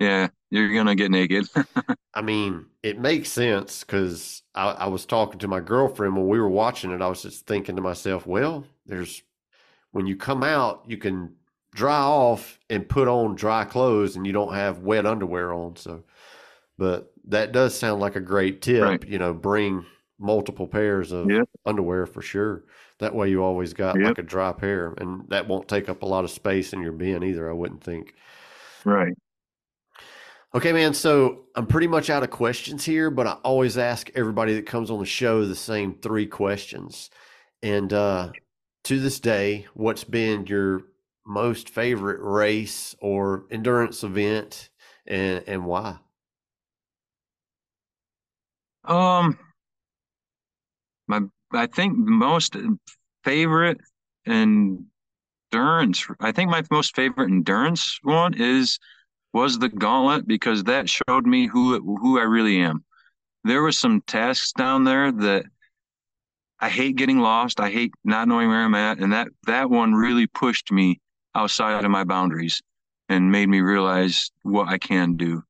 yeah, 0.00 0.26
you're 0.50 0.74
gonna 0.74 0.96
get 0.96 1.12
naked. 1.12 1.46
I 2.14 2.20
mean, 2.22 2.66
it 2.82 2.98
makes 2.98 3.30
sense 3.30 3.84
because 3.84 4.42
I, 4.56 4.70
I 4.72 4.86
was 4.88 5.06
talking 5.06 5.38
to 5.38 5.46
my 5.46 5.60
girlfriend 5.60 6.16
when 6.16 6.26
we 6.26 6.40
were 6.40 6.48
watching 6.48 6.90
it. 6.90 7.00
I 7.00 7.06
was 7.06 7.22
just 7.22 7.46
thinking 7.46 7.76
to 7.76 7.82
myself, 7.82 8.26
well, 8.26 8.64
there's 8.86 9.22
when 9.96 10.06
you 10.06 10.14
come 10.14 10.42
out, 10.42 10.84
you 10.86 10.98
can 10.98 11.34
dry 11.74 12.02
off 12.02 12.58
and 12.68 12.86
put 12.86 13.08
on 13.08 13.34
dry 13.34 13.64
clothes 13.64 14.14
and 14.14 14.26
you 14.26 14.32
don't 14.32 14.52
have 14.52 14.80
wet 14.80 15.06
underwear 15.06 15.54
on. 15.54 15.74
So, 15.76 16.04
but 16.76 17.14
that 17.28 17.52
does 17.52 17.74
sound 17.74 18.02
like 18.02 18.14
a 18.14 18.20
great 18.20 18.60
tip. 18.60 18.82
Right. 18.84 19.08
You 19.08 19.18
know, 19.18 19.32
bring 19.32 19.86
multiple 20.18 20.66
pairs 20.66 21.12
of 21.12 21.30
Yep. 21.30 21.48
underwear 21.64 22.04
for 22.04 22.20
sure. 22.20 22.64
That 22.98 23.14
way 23.14 23.30
you 23.30 23.42
always 23.42 23.72
got 23.72 23.96
Yep. 23.96 24.04
like 24.04 24.18
a 24.18 24.22
dry 24.22 24.52
pair 24.52 24.92
and 24.98 25.26
that 25.30 25.48
won't 25.48 25.66
take 25.66 25.88
up 25.88 26.02
a 26.02 26.06
lot 26.06 26.24
of 26.24 26.30
space 26.30 26.74
in 26.74 26.82
your 26.82 26.92
bin 26.92 27.22
either, 27.22 27.48
I 27.48 27.54
wouldn't 27.54 27.82
think. 27.82 28.12
Right. 28.84 29.14
Okay, 30.54 30.74
man. 30.74 30.92
So 30.92 31.46
I'm 31.54 31.66
pretty 31.66 31.86
much 31.86 32.10
out 32.10 32.22
of 32.22 32.28
questions 32.28 32.84
here, 32.84 33.10
but 33.10 33.26
I 33.26 33.32
always 33.44 33.78
ask 33.78 34.10
everybody 34.14 34.56
that 34.56 34.66
comes 34.66 34.90
on 34.90 34.98
the 34.98 35.06
show 35.06 35.46
the 35.46 35.56
same 35.56 35.94
three 35.94 36.26
questions. 36.26 37.08
And 37.62 37.90
uh, 37.94 38.32
to 38.86 39.00
this 39.00 39.18
day, 39.18 39.66
what's 39.74 40.04
been 40.04 40.46
your 40.46 40.82
most 41.26 41.70
favorite 41.70 42.20
race 42.20 42.94
or 43.00 43.44
endurance 43.50 44.04
event 44.04 44.70
and, 45.08 45.42
and 45.48 45.66
why? 45.66 45.98
Um, 48.84 49.36
my 51.08 51.22
I 51.52 51.66
think 51.66 51.96
most 51.96 52.56
favorite 53.24 53.80
endurance. 54.24 54.86
I 56.20 56.30
think 56.30 56.50
my 56.50 56.62
most 56.70 56.94
favorite 56.94 57.30
endurance 57.30 57.98
one 58.04 58.34
is 58.34 58.78
was 59.32 59.58
the 59.58 59.68
gauntlet 59.68 60.28
because 60.28 60.62
that 60.64 60.88
showed 60.88 61.26
me 61.26 61.48
who 61.48 61.80
who 61.80 62.20
I 62.20 62.22
really 62.22 62.60
am. 62.60 62.84
There 63.42 63.62
were 63.62 63.72
some 63.72 64.00
tasks 64.02 64.52
down 64.52 64.84
there 64.84 65.10
that 65.10 65.46
I 66.60 66.68
hate 66.68 66.96
getting 66.96 67.18
lost. 67.18 67.60
I 67.60 67.70
hate 67.70 67.92
not 68.04 68.28
knowing 68.28 68.48
where 68.48 68.64
I'm 68.64 68.74
at, 68.74 68.98
and 68.98 69.12
that 69.12 69.28
that 69.46 69.70
one 69.70 69.94
really 69.94 70.26
pushed 70.26 70.72
me 70.72 71.00
outside 71.34 71.84
of 71.84 71.90
my 71.90 72.04
boundaries 72.04 72.62
and 73.08 73.30
made 73.30 73.48
me 73.48 73.60
realize 73.60 74.30
what 74.42 74.68
I 74.68 74.78
can 74.78 75.16
do. 75.16 75.42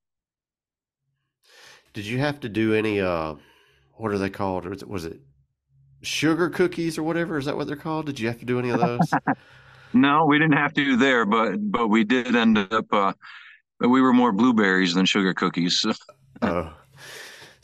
Did 1.94 2.06
you 2.06 2.18
have 2.18 2.40
to 2.40 2.48
do 2.48 2.74
any, 2.74 3.00
uh, 3.00 3.36
what 3.94 4.12
are 4.12 4.18
they 4.18 4.28
called? 4.28 4.66
Or 4.66 4.70
was 4.70 4.82
it, 4.82 4.88
was 4.88 5.04
it 5.06 5.20
sugar 6.02 6.50
cookies 6.50 6.98
or 6.98 7.02
whatever? 7.02 7.38
Is 7.38 7.46
that 7.46 7.56
what 7.56 7.66
they're 7.66 7.76
called? 7.76 8.06
Did 8.06 8.20
you 8.20 8.26
have 8.28 8.38
to 8.40 8.44
do 8.44 8.58
any 8.58 8.70
of 8.70 8.80
those? 8.80 9.10
No, 9.92 10.26
we 10.26 10.38
didn't 10.38 10.58
have 10.58 10.74
to 10.74 10.84
do 10.84 10.96
there, 10.96 11.24
but 11.24 11.56
but 11.58 11.88
we 11.88 12.04
did 12.04 12.36
end 12.36 12.58
up. 12.58 12.92
Uh, 12.92 13.12
we 13.80 14.02
were 14.02 14.12
more 14.12 14.32
blueberries 14.32 14.92
than 14.94 15.06
sugar 15.06 15.32
cookies. 15.32 15.84
Oh. 16.42 16.70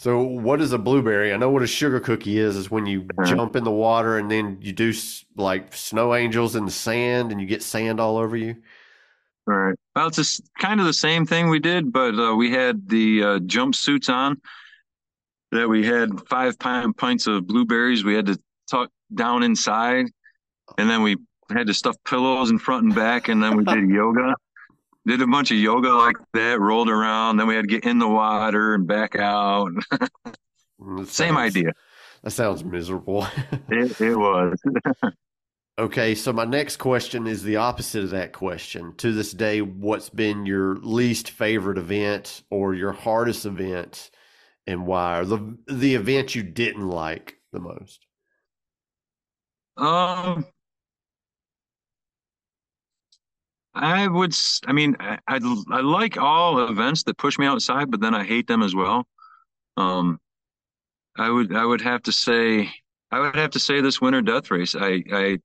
So 0.03 0.21
what 0.21 0.61
is 0.61 0.73
a 0.73 0.79
blueberry? 0.79 1.33
I 1.33 1.37
know 1.37 1.51
what 1.51 1.63
a 1.63 1.67
sugar 1.69 2.01
cookie 2.01 2.37
is. 2.37 2.57
Is 2.57 2.69
when 2.69 2.87
you 2.87 3.03
Uh-huh. 3.03 3.37
jump 3.37 3.55
in 3.55 3.63
the 3.63 3.71
water 3.71 4.19
and 4.19 4.29
then 4.29 4.59
you 4.61 4.73
do 4.73 4.93
like 5.37 5.73
snow 5.77 6.13
angels 6.17 6.57
in 6.57 6.65
the 6.65 6.73
sand 6.73 7.31
and 7.31 7.41
you 7.41 7.47
get 7.47 7.63
sand 7.63 8.01
all 8.01 8.17
over 8.19 8.37
you. 8.37 8.57
Right. 9.47 9.77
Well, 9.95 10.09
it's 10.09 10.17
just 10.17 10.43
kind 10.59 10.81
of 10.81 10.87
the 10.87 10.93
same 10.93 11.25
thing 11.25 11.51
we 11.51 11.61
did, 11.61 11.93
but 11.93 12.19
uh, 12.19 12.35
we 12.35 12.51
had 12.51 12.89
the 12.89 13.23
uh, 13.23 13.39
jumpsuits 13.39 14.13
on. 14.13 14.41
That 15.53 15.69
we 15.69 15.87
had 15.87 16.09
five 16.29 16.59
pint, 16.59 16.97
pints 16.97 17.29
of 17.29 17.47
blueberries. 17.47 18.03
We 18.03 18.15
had 18.15 18.27
to 18.27 18.41
tuck 18.69 18.91
down 19.15 19.45
inside, 19.45 20.07
and 20.79 20.91
then 20.91 21.03
we 21.03 21.17
had 21.51 21.69
to 21.69 21.75
stuff 21.75 21.97
pillows 22.05 22.51
in 22.51 22.59
front 22.59 22.85
and 22.87 22.95
back, 22.95 23.29
and 23.29 23.41
then 23.41 23.57
we 23.57 23.65
did 23.65 23.89
yoga. 24.01 24.35
Did 25.07 25.21
a 25.21 25.27
bunch 25.27 25.51
of 25.51 25.57
yoga 25.57 25.89
like 25.89 26.17
that, 26.35 26.61
rolled 26.61 26.89
around. 26.89 27.37
Then 27.39 27.49
we 27.49 27.55
had 27.57 27.63
to 27.63 27.69
get 27.69 27.85
in 27.85 27.99
the 27.99 28.09
water 28.09 28.75
and 28.75 28.87
back 28.87 29.17
out. 29.17 29.71
Mm, 30.81 31.07
Same 31.07 31.35
sounds- 31.35 31.57
idea. 31.57 31.73
That 32.25 32.31
sounds 32.33 32.65
miserable. 32.65 33.25
It, 33.69 34.01
it 34.01 34.17
was. 34.17 34.61
okay, 35.79 36.17
so 36.17 36.33
my 36.33 36.45
next 36.45 36.79
question 36.79 37.29
is 37.29 37.45
the 37.45 37.57
opposite 37.57 38.03
of 38.03 38.11
that 38.11 38.33
question. 38.33 38.93
To 38.97 39.13
this 39.13 39.31
day, 39.31 39.61
what's 39.63 40.09
been 40.09 40.45
your 40.45 40.75
least 40.79 41.31
favorite 41.31 41.79
event 41.79 42.43
or 42.51 42.75
your 42.75 42.91
hardest 42.91 43.47
event, 43.47 44.11
and 44.67 44.85
why? 44.87 45.19
Or 45.21 45.25
the 45.25 45.57
the 45.69 45.95
event 45.95 46.35
you 46.35 46.43
didn't 46.43 46.89
like 46.89 47.37
the 47.53 47.61
most? 47.61 48.05
Um, 49.77 50.45
I 53.75 54.07
would. 54.07 54.35
I 54.67 54.73
mean, 54.73 54.97
I, 55.01 55.19
I, 55.27 55.65
I 55.71 55.81
like 55.81 56.17
all 56.19 56.69
events 56.69 57.05
that 57.05 57.19
push 57.19 57.39
me 57.39 57.47
outside, 57.47 57.91
but 57.91 58.01
then 58.01 58.15
I 58.15 58.25
hate 58.25 58.47
them 58.47 58.63
as 58.63 58.75
well. 58.75 59.07
Um, 59.77 60.19
I 61.17 61.31
would 61.31 61.55
I 61.55 61.65
would 61.65 61.81
have 61.81 62.03
to 62.05 62.13
say 62.13 62.71
I 63.11 63.21
would 63.21 63.37
have 63.37 63.51
to 63.53 63.59
say 63.61 63.81
this 63.81 64.01
winter 64.01 64.23
death 64.23 64.51
race. 64.51 64.75
I 64.75 65.03
I 65.13 65.39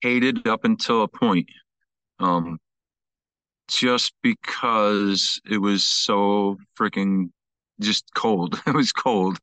hated 0.00 0.46
up 0.46 0.64
until 0.64 1.02
a 1.02 1.08
point. 1.08 1.48
Um, 2.18 2.58
just 3.68 4.12
because 4.22 5.40
it 5.48 5.58
was 5.58 5.84
so 5.84 6.56
freaking 6.78 7.30
just 7.80 8.04
cold. 8.14 8.60
it 8.66 8.74
was 8.74 8.92
cold. 8.92 9.38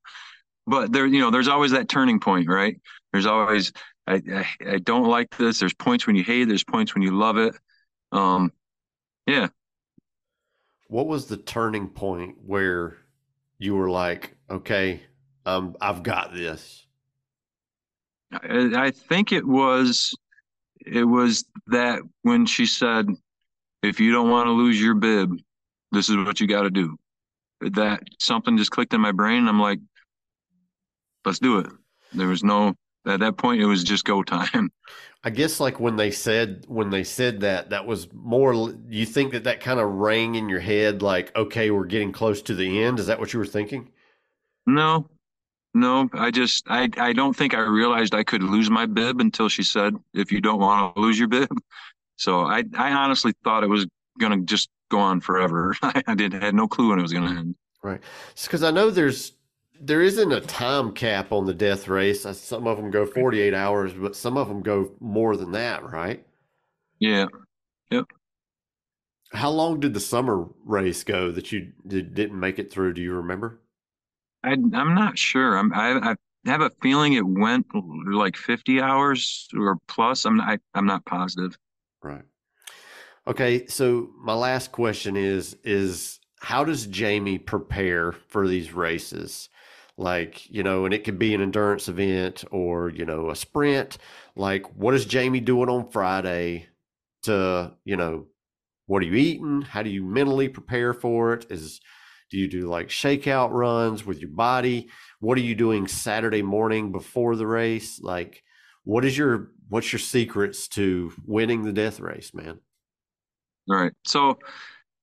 But 0.65 0.93
there, 0.93 1.05
you 1.05 1.19
know, 1.19 1.29
there's 1.29 1.47
always 1.49 1.71
that 1.71 1.89
turning 1.89 2.19
point, 2.19 2.47
right? 2.47 2.79
There's 3.11 3.25
always 3.25 3.71
I, 4.07 4.21
I, 4.33 4.47
I 4.73 4.77
don't 4.79 5.07
like 5.07 5.35
this. 5.37 5.59
There's 5.59 5.73
points 5.73 6.07
when 6.07 6.15
you 6.15 6.23
hate 6.23 6.45
there's 6.45 6.63
points 6.63 6.93
when 6.93 7.03
you 7.03 7.11
love 7.11 7.37
it. 7.37 7.55
Um, 8.13 8.53
yeah. 9.25 9.47
What 10.87 11.07
was 11.07 11.25
the 11.25 11.37
turning 11.37 11.89
point 11.89 12.35
where 12.45 12.97
you 13.57 13.75
were 13.75 13.89
like, 13.89 14.35
okay, 14.49 15.01
um, 15.45 15.75
I've 15.81 16.03
got 16.03 16.33
this? 16.33 16.85
I, 18.31 18.71
I 18.75 18.91
think 18.91 19.31
it 19.31 19.45
was, 19.45 20.13
it 20.85 21.03
was 21.03 21.45
that 21.67 22.01
when 22.21 22.45
she 22.45 22.65
said, 22.65 23.07
if 23.81 23.99
you 23.99 24.11
don't 24.11 24.29
want 24.29 24.47
to 24.47 24.51
lose 24.51 24.79
your 24.79 24.95
bib, 24.95 25.39
this 25.91 26.09
is 26.09 26.17
what 26.17 26.39
you 26.39 26.47
got 26.47 26.63
to 26.63 26.69
do. 26.69 26.95
That 27.61 28.03
something 28.19 28.57
just 28.57 28.71
clicked 28.71 28.93
in 28.93 29.01
my 29.01 29.11
brain. 29.11 29.47
I'm 29.47 29.59
like, 29.59 29.79
let's 31.25 31.39
do 31.39 31.59
it. 31.59 31.67
There 32.13 32.27
was 32.27 32.43
no, 32.43 32.75
at 33.05 33.19
that 33.19 33.37
point, 33.37 33.61
it 33.61 33.65
was 33.65 33.83
just 33.83 34.05
go 34.05 34.23
time. 34.23 34.71
I 35.25 35.29
guess 35.29 35.59
like 35.59 35.79
when 35.79 35.95
they 35.95 36.11
said 36.11 36.65
when 36.67 36.89
they 36.89 37.05
said 37.05 37.39
that 37.41 37.69
that 37.69 37.87
was 37.87 38.11
more 38.11 38.73
you 38.89 39.05
think 39.05 39.31
that 39.31 39.45
that 39.45 39.61
kind 39.61 39.79
of 39.79 39.89
rang 39.89 40.35
in 40.35 40.49
your 40.49 40.59
head 40.59 41.01
like 41.01 41.33
okay 41.33 41.71
we're 41.71 41.85
getting 41.85 42.11
close 42.11 42.41
to 42.41 42.53
the 42.53 42.83
end 42.83 42.99
is 42.99 43.07
that 43.07 43.19
what 43.19 43.31
you 43.31 43.39
were 43.39 43.45
thinking? 43.45 43.89
No. 44.65 45.07
No, 45.73 46.07
I 46.13 46.29
just 46.29 46.65
I 46.69 46.89
I 46.97 47.13
don't 47.13 47.35
think 47.35 47.53
I 47.53 47.61
realized 47.61 48.13
I 48.13 48.23
could 48.23 48.43
lose 48.43 48.69
my 48.69 48.85
bib 48.85 49.21
until 49.21 49.49
she 49.49 49.63
said 49.63 49.95
if 50.13 50.31
you 50.31 50.39
don't 50.39 50.59
want 50.59 50.93
to 50.95 51.01
lose 51.01 51.17
your 51.17 51.29
bib. 51.29 51.49
So 52.15 52.41
I 52.41 52.63
I 52.77 52.91
honestly 52.91 53.33
thought 53.43 53.63
it 53.63 53.69
was 53.69 53.87
going 54.19 54.39
to 54.39 54.45
just 54.45 54.69
go 54.91 54.99
on 54.99 55.19
forever. 55.19 55.75
I 55.81 56.13
did 56.13 56.31
had 56.31 56.53
no 56.53 56.67
clue 56.67 56.89
when 56.89 56.99
it 56.99 57.01
was 57.01 57.11
going 57.11 57.27
to 57.27 57.39
end. 57.39 57.55
Right. 57.81 57.99
Cuz 58.47 58.61
I 58.61 58.69
know 58.69 58.91
there's 58.91 59.33
there 59.79 60.01
isn't 60.01 60.31
a 60.31 60.41
time 60.41 60.91
cap 60.91 61.31
on 61.31 61.45
the 61.45 61.53
death 61.53 61.87
race. 61.87 62.25
Some 62.37 62.67
of 62.67 62.77
them 62.77 62.91
go 62.91 63.05
48 63.05 63.53
hours, 63.53 63.93
but 63.93 64.15
some 64.15 64.37
of 64.37 64.47
them 64.47 64.61
go 64.61 64.91
more 64.99 65.35
than 65.35 65.51
that, 65.53 65.83
right? 65.89 66.25
Yeah. 66.99 67.25
Yep. 67.91 68.05
How 69.33 69.49
long 69.49 69.79
did 69.79 69.93
the 69.93 69.99
summer 69.99 70.47
race 70.63 71.03
go 71.03 71.31
that 71.31 71.51
you 71.51 71.71
did, 71.87 72.17
not 72.17 72.31
make 72.31 72.59
it 72.59 72.71
through? 72.71 72.93
Do 72.93 73.01
you 73.01 73.13
remember? 73.13 73.59
I, 74.43 74.51
I'm 74.51 74.95
not 74.95 75.17
sure. 75.17 75.57
I'm, 75.57 75.73
I, 75.73 76.11
I 76.11 76.15
have 76.45 76.61
a 76.61 76.71
feeling 76.81 77.13
it 77.13 77.25
went 77.25 77.65
like 77.73 78.35
50 78.35 78.79
hours 78.79 79.47
or 79.57 79.77
plus. 79.87 80.25
I'm 80.25 80.37
not, 80.37 80.49
I, 80.49 80.57
I'm 80.75 80.85
not 80.85 81.05
positive. 81.05 81.57
Right. 82.01 82.23
Okay. 83.25 83.65
So 83.67 84.11
my 84.19 84.33
last 84.33 84.71
question 84.71 85.17
is, 85.17 85.57
is 85.63 86.19
how 86.39 86.63
does 86.63 86.87
Jamy 86.87 87.43
prepare 87.43 88.11
for 88.11 88.47
these 88.47 88.73
races? 88.73 89.49
Like 89.97 90.49
you 90.49 90.63
know 90.63 90.85
and 90.85 90.93
it 90.93 91.03
could 91.03 91.19
be 91.19 91.35
an 91.35 91.41
endurance 91.41 91.87
event 91.87 92.43
or 92.51 92.89
you 92.89 93.05
know 93.05 93.29
a 93.29 93.35
sprint. 93.35 93.97
Like 94.35 94.65
what 94.75 94.93
is 94.93 95.05
Jamy 95.05 95.39
doing 95.39 95.69
on 95.69 95.89
friday 95.89 96.67
to 97.23 97.73
you 97.85 97.95
know 97.95 98.25
what 98.85 99.01
are 99.01 99.05
you 99.05 99.15
eating? 99.15 99.61
How 99.61 99.83
do 99.83 99.89
you 99.89 100.03
mentally 100.03 100.49
prepare 100.49 100.93
for 100.93 101.33
it? 101.33 101.45
Is 101.49 101.79
do 102.29 102.37
you 102.37 102.47
do 102.47 102.67
like 102.67 102.89
shakeout 102.89 103.51
runs 103.51 104.05
with 104.05 104.19
your 104.19 104.31
body? 104.31 104.89
What 105.19 105.37
are 105.37 105.41
you 105.41 105.55
doing 105.55 105.87
saturday 105.87 106.41
morning 106.41 106.91
before 106.91 107.35
the 107.35 107.47
race? 107.47 107.99
Like 108.01 108.43
what 108.83 109.05
is 109.05 109.17
your 109.17 109.51
what's 109.69 109.93
your 109.93 109.99
secrets 109.99 110.67
to 110.69 111.13
winning 111.25 111.63
the 111.63 111.73
death 111.73 111.99
race 111.99 112.33
man? 112.33 112.59
All 113.69 113.77
right. 113.77 113.93
So 114.05 114.39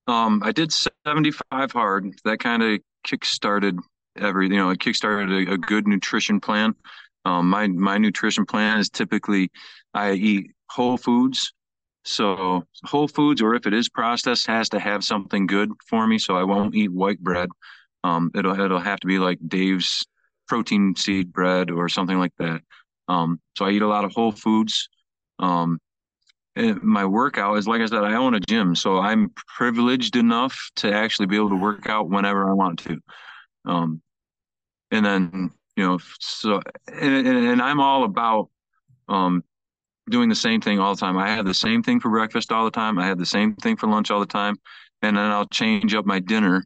um 0.08 0.42
i 0.44 0.50
did 0.52 0.72
75 0.72 1.72
hard. 1.72 2.12
That 2.24 2.40
kind 2.40 2.62
of 2.62 2.80
kick 3.04 3.24
started 3.24 3.78
every 4.16 4.48
you 4.48 4.56
know 4.56 4.70
it 4.70 4.78
kickstarted 4.78 5.48
a, 5.48 5.52
a 5.52 5.58
good 5.58 5.86
nutrition 5.86 6.40
plan. 6.40 6.74
Um, 7.24 7.48
my 7.48 7.68
my 7.68 7.98
nutrition 7.98 8.46
plan 8.46 8.78
is 8.78 8.88
typically 8.88 9.50
I 9.94 10.12
eat 10.12 10.52
whole 10.70 10.96
foods. 10.96 11.52
So 12.04 12.64
whole 12.84 13.08
foods, 13.08 13.42
or 13.42 13.54
if 13.54 13.66
it 13.66 13.74
is 13.74 13.88
processed, 13.90 14.46
has 14.46 14.70
to 14.70 14.80
have 14.80 15.04
something 15.04 15.46
good 15.46 15.70
for 15.86 16.06
me. 16.06 16.18
So 16.18 16.34
I 16.36 16.44
won't 16.44 16.74
eat 16.74 16.90
white 16.90 17.20
bread. 17.20 17.50
Um, 18.04 18.30
it'll 18.34 18.58
it'll 18.58 18.78
have 18.80 19.00
to 19.00 19.06
be 19.06 19.18
like 19.18 19.38
Dave's 19.46 20.06
protein 20.48 20.94
seed 20.96 21.32
bread 21.32 21.70
or 21.70 21.88
something 21.88 22.18
like 22.18 22.32
that. 22.38 22.62
Um, 23.08 23.40
so 23.56 23.66
I 23.66 23.70
eat 23.70 23.82
a 23.82 23.88
lot 23.88 24.04
of 24.04 24.12
whole 24.12 24.32
foods. 24.32 24.88
Um, 25.38 25.78
my 26.56 27.04
workout 27.04 27.56
is 27.58 27.68
like 27.68 27.80
I 27.80 27.86
said, 27.86 28.02
I 28.02 28.14
own 28.14 28.34
a 28.34 28.40
gym, 28.40 28.74
so 28.74 28.98
I'm 28.98 29.32
privileged 29.56 30.16
enough 30.16 30.70
to 30.76 30.92
actually 30.92 31.26
be 31.26 31.36
able 31.36 31.50
to 31.50 31.56
work 31.56 31.88
out 31.88 32.08
whenever 32.08 32.48
I 32.48 32.52
want 32.52 32.78
to. 32.80 32.98
Um, 33.64 34.02
and 34.90 35.04
then 35.04 35.50
you 35.76 35.86
know, 35.86 35.98
so 36.18 36.60
and, 36.88 37.26
and 37.26 37.62
I'm 37.62 37.80
all 37.80 38.04
about 38.04 38.50
um, 39.08 39.44
doing 40.10 40.28
the 40.28 40.34
same 40.34 40.60
thing 40.60 40.78
all 40.78 40.94
the 40.94 41.00
time. 41.00 41.16
I 41.16 41.30
have 41.30 41.46
the 41.46 41.54
same 41.54 41.82
thing 41.82 42.00
for 42.00 42.10
breakfast 42.10 42.52
all 42.52 42.64
the 42.64 42.70
time. 42.70 42.98
I 42.98 43.06
have 43.06 43.18
the 43.18 43.26
same 43.26 43.54
thing 43.56 43.76
for 43.76 43.88
lunch 43.88 44.10
all 44.10 44.20
the 44.20 44.26
time, 44.26 44.56
and 45.02 45.16
then 45.16 45.24
I'll 45.24 45.46
change 45.46 45.94
up 45.94 46.04
my 46.04 46.18
dinner. 46.18 46.64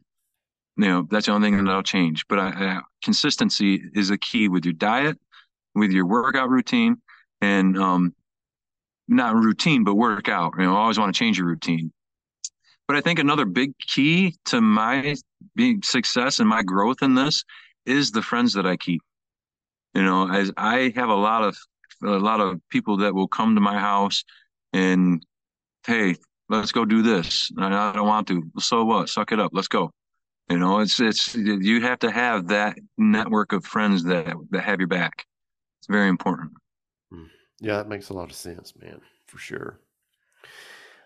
You 0.77 0.87
know, 0.87 1.07
that's 1.09 1.27
the 1.27 1.31
only 1.31 1.49
thing 1.49 1.63
that 1.63 1.71
I'll 1.71 1.83
change. 1.83 2.25
But 2.27 2.39
I, 2.39 2.47
I, 2.49 2.81
consistency 3.03 3.81
is 3.93 4.09
a 4.09 4.17
key 4.17 4.49
with 4.49 4.65
your 4.65 4.73
diet, 4.73 5.17
with 5.73 5.91
your 5.91 6.05
workout 6.05 6.49
routine, 6.49 6.97
and 7.39 7.77
um, 7.77 8.13
not 9.07 9.35
routine, 9.35 9.83
but 9.83 9.95
workout. 9.95 10.53
You 10.57 10.65
know, 10.65 10.75
I 10.75 10.79
always 10.79 10.99
want 10.99 11.13
to 11.13 11.17
change 11.17 11.37
your 11.37 11.47
routine. 11.47 11.91
But 12.87 12.97
I 12.97 13.01
think 13.01 13.19
another 13.19 13.45
big 13.45 13.77
key 13.79 14.35
to 14.45 14.61
my 14.61 15.15
being 15.55 15.81
success 15.83 16.39
and 16.39 16.47
my 16.47 16.61
growth 16.61 17.01
in 17.01 17.15
this 17.15 17.43
is 17.85 18.11
the 18.11 18.21
friends 18.21 18.53
that 18.53 18.65
I 18.65 18.77
keep. 18.77 19.01
You 19.93 20.03
know, 20.03 20.29
as 20.29 20.51
I 20.57 20.93
have 20.95 21.09
a 21.09 21.15
lot 21.15 21.43
of 21.43 21.57
a 22.03 22.19
lot 22.19 22.41
of 22.41 22.59
people 22.69 22.97
that 22.97 23.15
will 23.15 23.27
come 23.27 23.55
to 23.55 23.61
my 23.61 23.79
house 23.79 24.23
and 24.73 25.25
hey, 25.87 26.15
let's 26.49 26.71
go 26.71 26.85
do 26.85 27.01
this. 27.01 27.49
I 27.57 27.93
don't 27.93 28.07
want 28.07 28.27
to. 28.27 28.43
So 28.59 28.83
what? 28.83 29.09
Suck 29.09 29.31
it 29.31 29.39
up. 29.39 29.51
Let's 29.53 29.67
go. 29.67 29.91
You 30.49 30.59
know, 30.59 30.79
it's 30.79 30.99
it's 30.99 31.35
you 31.35 31.81
have 31.81 31.99
to 31.99 32.11
have 32.11 32.47
that 32.49 32.77
network 32.97 33.51
of 33.53 33.65
friends 33.65 34.03
that 34.03 34.35
that 34.51 34.63
have 34.63 34.79
your 34.79 34.87
back. 34.87 35.25
It's 35.79 35.87
very 35.87 36.07
important. 36.07 36.51
Hmm. 37.11 37.25
Yeah, 37.59 37.77
that 37.77 37.87
makes 37.87 38.09
a 38.09 38.13
lot 38.13 38.29
of 38.29 38.35
sense, 38.35 38.73
man, 38.79 39.01
for 39.25 39.39
sure. 39.39 39.79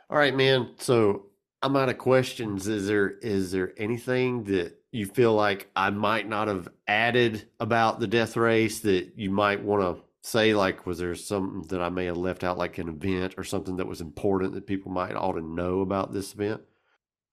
All 0.09 0.17
right, 0.17 0.35
man. 0.35 0.71
So 0.77 1.27
I'm 1.61 1.75
out 1.75 1.89
of 1.89 1.97
questions. 1.97 2.67
Is 2.67 2.87
there 2.87 3.09
is 3.21 3.51
there 3.51 3.73
anything 3.77 4.43
that 4.45 4.79
you 4.91 5.05
feel 5.05 5.33
like 5.33 5.69
I 5.75 5.89
might 5.89 6.27
not 6.27 6.47
have 6.47 6.69
added 6.87 7.47
about 7.59 7.99
the 7.99 8.07
death 8.07 8.37
race 8.37 8.79
that 8.81 9.13
you 9.17 9.29
might 9.29 9.63
want 9.63 9.81
to 9.81 10.03
say? 10.27 10.53
Like, 10.53 10.85
was 10.85 10.99
there 10.99 11.13
something 11.15 11.67
that 11.69 11.81
I 11.81 11.89
may 11.89 12.05
have 12.05 12.17
left 12.17 12.43
out, 12.43 12.57
like 12.57 12.77
an 12.77 12.87
event 12.87 13.35
or 13.37 13.43
something 13.43 13.75
that 13.77 13.87
was 13.87 14.01
important 14.01 14.53
that 14.53 14.67
people 14.67 14.91
might 14.91 15.15
ought 15.15 15.33
to 15.33 15.41
know 15.41 15.81
about 15.81 16.13
this 16.13 16.33
event? 16.33 16.61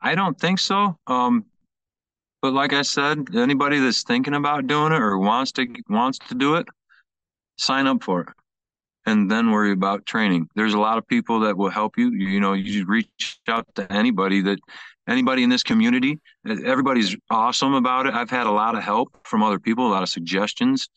I 0.00 0.14
don't 0.14 0.38
think 0.38 0.58
so. 0.58 0.98
Um, 1.06 1.46
but 2.42 2.52
like 2.52 2.72
I 2.72 2.82
said, 2.82 3.34
anybody 3.34 3.78
that's 3.78 4.02
thinking 4.02 4.34
about 4.34 4.66
doing 4.66 4.92
it 4.92 5.00
or 5.00 5.18
wants 5.18 5.52
to 5.52 5.66
wants 5.88 6.18
to 6.28 6.34
do 6.34 6.56
it, 6.56 6.66
sign 7.58 7.86
up 7.86 8.02
for 8.02 8.22
it 8.22 8.28
and 9.06 9.30
then 9.30 9.52
worry 9.52 9.72
about 9.72 10.04
training. 10.04 10.48
There's 10.56 10.74
a 10.74 10.78
lot 10.78 10.98
of 10.98 11.06
people 11.06 11.40
that 11.40 11.56
will 11.56 11.70
help 11.70 11.96
you. 11.96 12.10
You, 12.10 12.40
know, 12.40 12.52
you 12.52 12.84
reach 12.86 13.38
out 13.48 13.66
to 13.76 13.90
anybody 13.90 14.42
that 14.42 14.58
anybody 15.08 15.44
in 15.44 15.48
this 15.48 15.62
community. 15.62 16.18
Everybody's 16.44 17.16
awesome 17.30 17.74
about 17.74 18.06
it. 18.06 18.14
I've 18.14 18.30
had 18.30 18.46
a 18.46 18.50
lot 18.50 18.74
of 18.74 18.82
help 18.82 19.16
from 19.24 19.42
other 19.42 19.60
people, 19.60 19.86
a 19.86 19.92
lot 19.92 20.02
of 20.02 20.08
suggestions. 20.08 20.88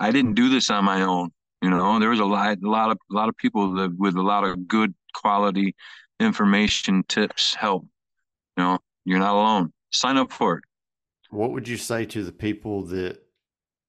I 0.00 0.10
didn't 0.10 0.34
do 0.34 0.48
this 0.48 0.70
on 0.70 0.84
my 0.84 1.02
own. 1.02 1.30
You 1.62 1.68
know, 1.68 1.98
there 1.98 2.08
was 2.08 2.20
a 2.20 2.24
lot, 2.24 2.56
a 2.64 2.68
lot 2.68 2.90
of, 2.90 2.98
a 3.10 3.14
lot 3.14 3.28
of 3.28 3.36
people 3.36 3.74
that 3.74 3.94
with 3.98 4.16
a 4.16 4.22
lot 4.22 4.44
of 4.44 4.66
good 4.66 4.94
quality 5.14 5.74
information, 6.18 7.04
tips, 7.06 7.54
help. 7.54 7.86
You 8.56 8.64
know, 8.64 8.78
you're 9.04 9.18
not 9.18 9.34
alone. 9.34 9.72
Sign 9.90 10.16
up 10.16 10.32
for 10.32 10.58
it. 10.58 10.64
What 11.30 11.52
would 11.52 11.68
you 11.68 11.76
say 11.76 12.06
to 12.06 12.24
the 12.24 12.32
people 12.32 12.82
that 12.86 13.22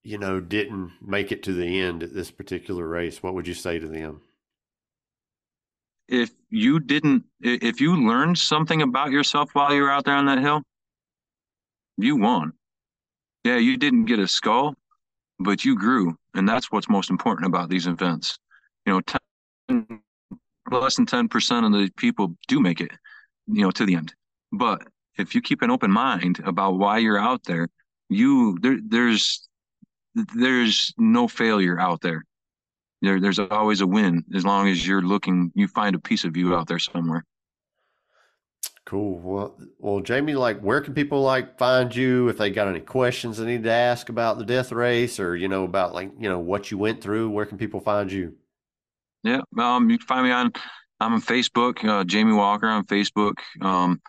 you 0.04 0.18
know, 0.18 0.40
didn't 0.40 0.92
make 1.02 1.32
it 1.32 1.44
to 1.44 1.54
the 1.54 1.80
end 1.80 2.04
at 2.04 2.14
this 2.14 2.32
particular 2.32 2.88
race, 2.88 3.22
what 3.22 3.34
would 3.34 3.48
you 3.48 3.54
say 3.54 3.80
to 3.80 3.88
them? 3.88 4.22
If 6.08 6.32
you 6.50 6.80
didn't, 6.80 7.24
if 7.42 7.80
you 7.80 7.96
learned 7.96 8.38
something 8.38 8.82
about 8.82 9.12
yourself 9.12 9.52
while 9.54 9.74
you 9.74 9.82
were 9.82 9.92
out 9.92 10.06
there 10.06 10.16
on 10.16 10.26
that 10.26 10.40
hill, 10.40 10.64
you 11.98 12.18
won. 12.18 12.54
Yeah, 13.44 13.58
you 13.58 13.78
didn't 13.78 14.06
get 14.06 14.20
a 14.20 14.28
skull, 14.28 14.76
but 15.40 15.64
you 15.64 15.78
grew. 15.78 16.18
And 16.34 16.48
that's 16.48 16.72
what's 16.72 16.90
most 16.90 17.10
important 17.10 17.48
about 17.48 17.70
these 17.70 17.88
events. 17.88 18.38
You 18.86 18.94
know, 18.94 19.02
10, 19.70 20.02
less 20.72 20.96
than 20.96 21.06
10% 21.06 21.66
of 21.66 21.72
the 21.72 21.90
people 21.98 22.36
do 22.48 22.60
make 22.60 22.82
it, 22.82 22.92
you 23.48 23.62
know, 23.62 23.72
to 23.72 23.86
the 23.86 23.96
end. 23.96 24.14
But 24.52 24.88
if 25.18 25.34
you 25.36 25.42
keep 25.42 25.62
an 25.62 25.72
open 25.72 25.92
mind 25.92 26.42
about 26.44 26.78
why 26.78 26.98
you're 26.98 27.20
out 27.20 27.44
there, 27.46 27.70
you 28.10 28.58
there 28.62 28.80
there's 28.84 29.48
there's 30.36 30.94
no 30.98 31.28
failure 31.28 31.80
out 31.80 32.02
there. 32.02 32.26
There 33.02 33.20
there's 33.20 33.40
always 33.40 33.82
a 33.82 33.88
win 33.88 34.24
as 34.36 34.46
long 34.46 34.68
as 34.68 34.86
you're 34.86 35.02
looking 35.02 35.52
you 35.56 35.68
find 35.68 35.96
a 35.96 36.00
piece 36.00 36.24
of 36.24 36.38
you 36.38 36.56
out 36.56 36.68
there 36.68 36.80
somewhere. 36.80 37.26
Cool. 38.86 39.20
Well, 39.20 39.58
well, 39.80 40.02
Jamy, 40.02 40.36
like, 40.36 40.60
where 40.60 40.82
can 40.82 40.94
people 40.94 41.22
like 41.22 41.58
find 41.58 41.96
you 41.96 42.30
if 42.30 42.38
they 42.38 42.50
got 42.50 42.68
any 42.68 42.80
questions 42.80 43.38
they 43.38 43.46
need 43.46 43.64
to 43.64 43.72
ask 43.72 44.10
about 44.10 44.38
the 44.38 44.46
death 44.46 44.72
race, 44.72 45.20
or 45.20 45.36
you 45.36 45.48
know 45.48 45.64
about 45.64 45.94
like 45.94 46.12
you 46.20 46.30
know 46.30 46.40
what 46.40 46.72
you 46.72 46.78
went 46.78 47.02
through? 47.02 47.30
Where 47.30 47.46
can 47.46 47.58
people 47.58 47.80
find 47.80 48.12
you? 48.12 48.36
Yeah, 49.24 49.42
um, 49.58 49.90
you 49.90 49.98
can 49.98 50.08
find 50.08 50.26
me 50.26 50.32
on 50.32 50.52
I'm 51.02 51.14
on 51.14 51.22
Facebook, 51.22 51.84
uh, 51.84 52.04
Jamy 52.04 52.36
Walker 52.36 52.68
on 52.68 52.86
Facebook. 52.86 53.34
Um, 53.60 54.00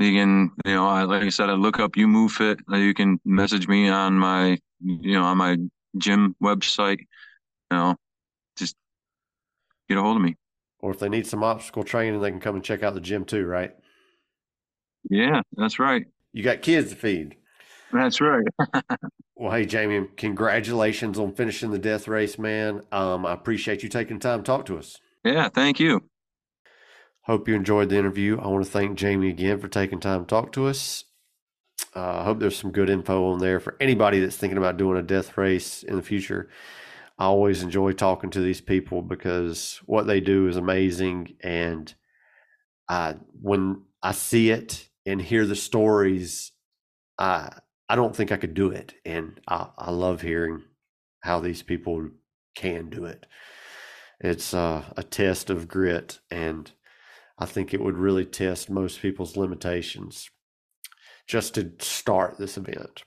you 0.00 0.12
can, 0.12 0.50
you 0.64 0.74
know, 0.74 0.86
I, 0.86 1.04
like 1.04 1.22
I 1.22 1.28
said, 1.28 1.48
I 1.48 1.52
look 1.52 1.78
up 1.78 1.96
you 1.96 2.08
move 2.08 2.32
fit. 2.32 2.58
You 2.68 2.92
can 2.92 3.20
message 3.24 3.68
me 3.68 3.88
on 3.88 4.14
my, 4.14 4.58
you 4.80 5.12
know, 5.12 5.24
on 5.24 5.38
my 5.38 5.56
gym 5.96 6.36
website. 6.42 6.98
You 7.70 7.76
know, 7.76 7.96
just 8.56 8.76
get 9.88 9.98
a 9.98 10.02
hold 10.02 10.16
of 10.16 10.22
me. 10.22 10.36
Or 10.80 10.92
if 10.92 11.00
they 11.00 11.08
need 11.08 11.26
some 11.26 11.42
obstacle 11.42 11.82
training, 11.82 12.20
they 12.20 12.30
can 12.30 12.40
come 12.40 12.54
and 12.54 12.64
check 12.64 12.82
out 12.82 12.94
the 12.94 13.00
gym 13.00 13.24
too, 13.24 13.44
right? 13.44 13.74
Yeah, 15.10 15.42
that's 15.56 15.78
right. 15.78 16.06
You 16.32 16.42
got 16.42 16.62
kids 16.62 16.90
to 16.90 16.96
feed. 16.96 17.36
That's 17.92 18.20
right. 18.20 18.44
well, 19.36 19.52
hey, 19.52 19.64
Jamy, 19.64 20.08
congratulations 20.16 21.18
on 21.18 21.32
finishing 21.32 21.70
the 21.70 21.78
death 21.78 22.06
race, 22.06 22.38
man. 22.38 22.82
Um, 22.92 23.24
I 23.24 23.32
appreciate 23.32 23.82
you 23.82 23.88
taking 23.88 24.20
time 24.20 24.40
to 24.40 24.44
talk 24.44 24.66
to 24.66 24.78
us. 24.78 24.98
Yeah, 25.24 25.48
thank 25.48 25.80
you. 25.80 26.08
Hope 27.22 27.48
you 27.48 27.54
enjoyed 27.54 27.88
the 27.88 27.98
interview. 27.98 28.38
I 28.38 28.48
want 28.48 28.64
to 28.64 28.70
thank 28.70 28.98
Jamy 28.98 29.30
again 29.30 29.58
for 29.58 29.68
taking 29.68 30.00
time 30.00 30.24
to 30.24 30.26
talk 30.26 30.52
to 30.52 30.66
us. 30.66 31.04
Uh, 31.94 32.20
I 32.20 32.24
hope 32.24 32.38
there's 32.38 32.56
some 32.56 32.70
good 32.70 32.90
info 32.90 33.30
on 33.32 33.38
there 33.38 33.60
for 33.60 33.76
anybody 33.80 34.20
that's 34.20 34.36
thinking 34.36 34.58
about 34.58 34.76
doing 34.76 34.98
a 34.98 35.02
death 35.02 35.36
race 35.36 35.82
in 35.82 35.96
the 35.96 36.02
future. 36.02 36.48
I 37.18 37.24
always 37.24 37.62
enjoy 37.62 37.92
talking 37.92 38.30
to 38.30 38.40
these 38.40 38.60
people 38.60 39.02
because 39.02 39.80
what 39.86 40.06
they 40.06 40.20
do 40.20 40.46
is 40.48 40.56
amazing. 40.56 41.36
And 41.42 41.92
I, 42.88 43.16
when 43.40 43.82
I 44.02 44.12
see 44.12 44.50
it 44.50 44.88
and 45.04 45.20
hear 45.20 45.46
the 45.46 45.56
stories, 45.56 46.52
I 47.18 47.58
I 47.88 47.96
don't 47.96 48.14
think 48.14 48.30
I 48.30 48.36
could 48.36 48.52
do 48.52 48.70
it, 48.70 48.94
and 49.06 49.40
I, 49.48 49.68
I 49.78 49.90
love 49.90 50.20
hearing 50.20 50.62
how 51.20 51.40
these 51.40 51.62
people 51.62 52.10
can 52.54 52.90
do 52.90 53.06
it. 53.06 53.26
It's 54.20 54.52
uh, 54.52 54.84
a 54.96 55.02
test 55.02 55.48
of 55.48 55.68
grit, 55.68 56.18
and 56.30 56.70
I 57.38 57.46
think 57.46 57.72
it 57.72 57.80
would 57.80 57.96
really 57.96 58.26
test 58.26 58.68
most 58.68 59.00
people's 59.00 59.36
limitations 59.36 60.28
just 61.28 61.54
to 61.54 61.70
start 61.78 62.38
this 62.38 62.56
event. 62.56 63.04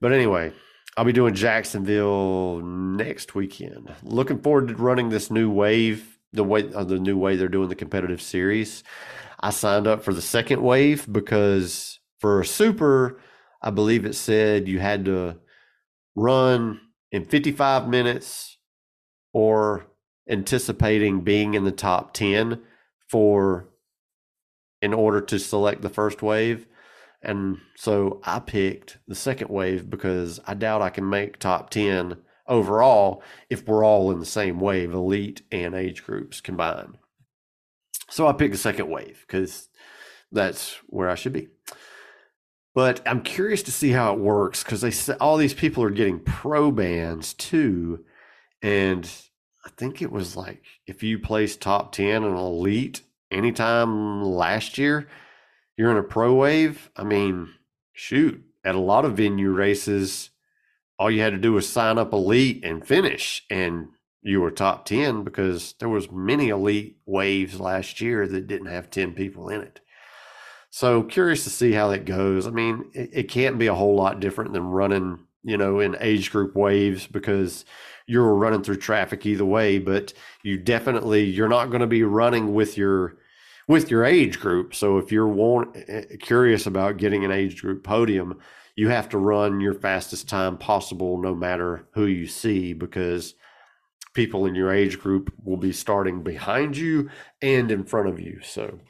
But 0.00 0.12
anyway, 0.12 0.52
I'll 0.96 1.04
be 1.04 1.12
doing 1.12 1.34
Jacksonville 1.34 2.60
next 2.62 3.34
weekend. 3.34 3.92
Looking 4.02 4.38
forward 4.38 4.68
to 4.68 4.74
running 4.76 5.08
this 5.08 5.30
new 5.30 5.50
wave, 5.50 6.18
the 6.32 6.44
way 6.44 6.72
uh, 6.72 6.84
the 6.84 6.98
new 6.98 7.16
way 7.16 7.36
they're 7.36 7.48
doing 7.48 7.68
the 7.68 7.74
competitive 7.74 8.22
series. 8.22 8.84
I 9.40 9.50
signed 9.50 9.86
up 9.86 10.02
for 10.02 10.14
the 10.14 10.22
second 10.22 10.62
wave 10.62 11.10
because 11.10 11.98
for 12.18 12.40
a 12.40 12.46
super, 12.46 13.20
I 13.62 13.70
believe 13.70 14.04
it 14.04 14.14
said 14.14 14.68
you 14.68 14.78
had 14.78 15.04
to 15.06 15.36
run 16.14 16.80
in 17.12 17.24
55 17.24 17.88
minutes 17.88 18.58
or 19.32 19.86
anticipating 20.28 21.20
being 21.20 21.54
in 21.54 21.64
the 21.64 21.72
top 21.72 22.14
10 22.14 22.60
for 23.08 23.68
in 24.82 24.92
order 24.94 25.20
to 25.20 25.38
select 25.38 25.82
the 25.82 25.88
first 25.88 26.22
wave. 26.22 26.66
And 27.26 27.58
so 27.74 28.20
I 28.22 28.38
picked 28.38 28.98
the 29.08 29.16
second 29.16 29.50
wave 29.50 29.90
because 29.90 30.38
I 30.46 30.54
doubt 30.54 30.80
I 30.80 30.90
can 30.90 31.10
make 31.10 31.40
top 31.40 31.70
10 31.70 32.18
overall 32.46 33.20
if 33.50 33.66
we're 33.66 33.84
all 33.84 34.12
in 34.12 34.20
the 34.20 34.24
same 34.24 34.60
wave, 34.60 34.94
elite 34.94 35.42
and 35.50 35.74
age 35.74 36.04
groups 36.04 36.40
combined. 36.40 36.98
So 38.08 38.28
I 38.28 38.32
picked 38.32 38.52
the 38.52 38.58
second 38.58 38.88
wave 38.88 39.24
because 39.26 39.68
that's 40.30 40.76
where 40.86 41.10
I 41.10 41.16
should 41.16 41.32
be. 41.32 41.48
But 42.76 43.00
I'm 43.04 43.22
curious 43.22 43.64
to 43.64 43.72
see 43.72 43.90
how 43.90 44.12
it 44.12 44.20
works 44.20 44.62
because 44.62 44.82
they 44.82 45.14
all 45.14 45.36
these 45.36 45.54
people 45.54 45.82
are 45.82 45.90
getting 45.90 46.20
pro 46.20 46.70
bands 46.70 47.34
too, 47.34 48.04
and 48.62 49.10
I 49.64 49.70
think 49.70 50.00
it 50.00 50.12
was 50.12 50.36
like 50.36 50.62
if 50.86 51.02
you 51.02 51.18
place 51.18 51.56
top 51.56 51.92
ten 51.92 52.22
in 52.22 52.36
elite 52.36 53.00
anytime 53.30 54.22
last 54.22 54.76
year, 54.76 55.08
you're 55.76 55.90
in 55.90 55.96
a 55.96 56.02
pro 56.02 56.34
wave. 56.34 56.90
I 56.96 57.04
mean, 57.04 57.50
shoot, 57.92 58.42
at 58.64 58.74
a 58.74 58.80
lot 58.80 59.04
of 59.04 59.16
venue 59.16 59.50
races, 59.50 60.30
all 60.98 61.10
you 61.10 61.20
had 61.20 61.32
to 61.32 61.38
do 61.38 61.52
was 61.52 61.68
sign 61.68 61.98
up 61.98 62.12
elite 62.12 62.64
and 62.64 62.86
finish, 62.86 63.44
and 63.50 63.88
you 64.26 64.40
were 64.40 64.50
top 64.50 64.84
10 64.84 65.22
because 65.22 65.74
there 65.78 65.88
was 65.88 66.10
many 66.10 66.48
elite 66.48 66.98
waves 67.06 67.60
last 67.60 68.00
year 68.00 68.26
that 68.26 68.48
didn't 68.48 68.66
have 68.66 68.90
10 68.90 69.12
people 69.12 69.48
in 69.48 69.60
it 69.60 69.80
so 70.68 71.02
curious 71.02 71.44
to 71.44 71.50
see 71.50 71.72
how 71.72 71.88
that 71.88 72.04
goes 72.04 72.46
i 72.46 72.50
mean 72.50 72.90
it, 72.92 73.10
it 73.12 73.22
can't 73.24 73.58
be 73.58 73.68
a 73.68 73.74
whole 73.74 73.94
lot 73.94 74.20
different 74.20 74.52
than 74.52 74.64
running 74.64 75.20
you 75.44 75.56
know 75.56 75.78
in 75.78 75.96
age 76.00 76.30
group 76.32 76.56
waves 76.56 77.06
because 77.06 77.64
you're 78.06 78.34
running 78.34 78.62
through 78.62 78.76
traffic 78.76 79.24
either 79.24 79.44
way 79.44 79.78
but 79.78 80.12
you 80.42 80.58
definitely 80.58 81.22
you're 81.24 81.48
not 81.48 81.66
going 81.66 81.80
to 81.80 81.86
be 81.86 82.02
running 82.02 82.52
with 82.52 82.76
your 82.76 83.16
with 83.68 83.90
your 83.90 84.04
age 84.04 84.38
group 84.38 84.74
so 84.74 84.98
if 84.98 85.10
you're 85.10 85.28
want, 85.28 85.76
eh, 85.88 86.04
curious 86.20 86.66
about 86.66 86.96
getting 86.96 87.24
an 87.24 87.30
age 87.30 87.60
group 87.60 87.82
podium 87.82 88.38
you 88.76 88.88
have 88.88 89.08
to 89.08 89.18
run 89.18 89.60
your 89.60 89.74
fastest 89.74 90.28
time 90.28 90.58
possible 90.58 91.20
no 91.20 91.34
matter 91.34 91.88
who 91.94 92.04
you 92.04 92.26
see 92.26 92.74
because 92.74 93.34
people 94.16 94.46
in 94.46 94.54
your 94.54 94.72
age 94.72 94.98
group 94.98 95.32
will 95.44 95.58
be 95.58 95.72
starting 95.72 96.22
behind 96.22 96.76
you 96.76 97.10
and 97.42 97.70
in 97.70 97.84
front 97.84 98.08
of 98.08 98.18
you. 98.18 98.40
So 98.42 98.80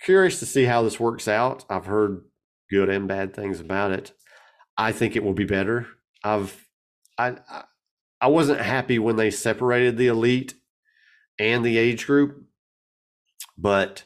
curious 0.00 0.38
to 0.38 0.46
see 0.46 0.64
how 0.64 0.82
this 0.82 1.00
works 1.00 1.26
out. 1.26 1.64
I've 1.68 1.86
heard 1.86 2.22
good 2.70 2.88
and 2.88 3.08
bad 3.08 3.34
things 3.34 3.60
about 3.60 3.90
it. 3.90 4.12
I 4.78 4.92
think 4.92 5.16
it 5.16 5.24
will 5.24 5.34
be 5.34 5.44
better. 5.44 5.88
I've 6.22 6.68
I 7.18 7.36
I 8.20 8.28
wasn't 8.28 8.60
happy 8.60 8.98
when 8.98 9.16
they 9.16 9.30
separated 9.30 9.96
the 9.96 10.06
elite 10.06 10.54
and 11.38 11.64
the 11.64 11.78
age 11.78 12.06
group, 12.06 12.44
but 13.58 14.04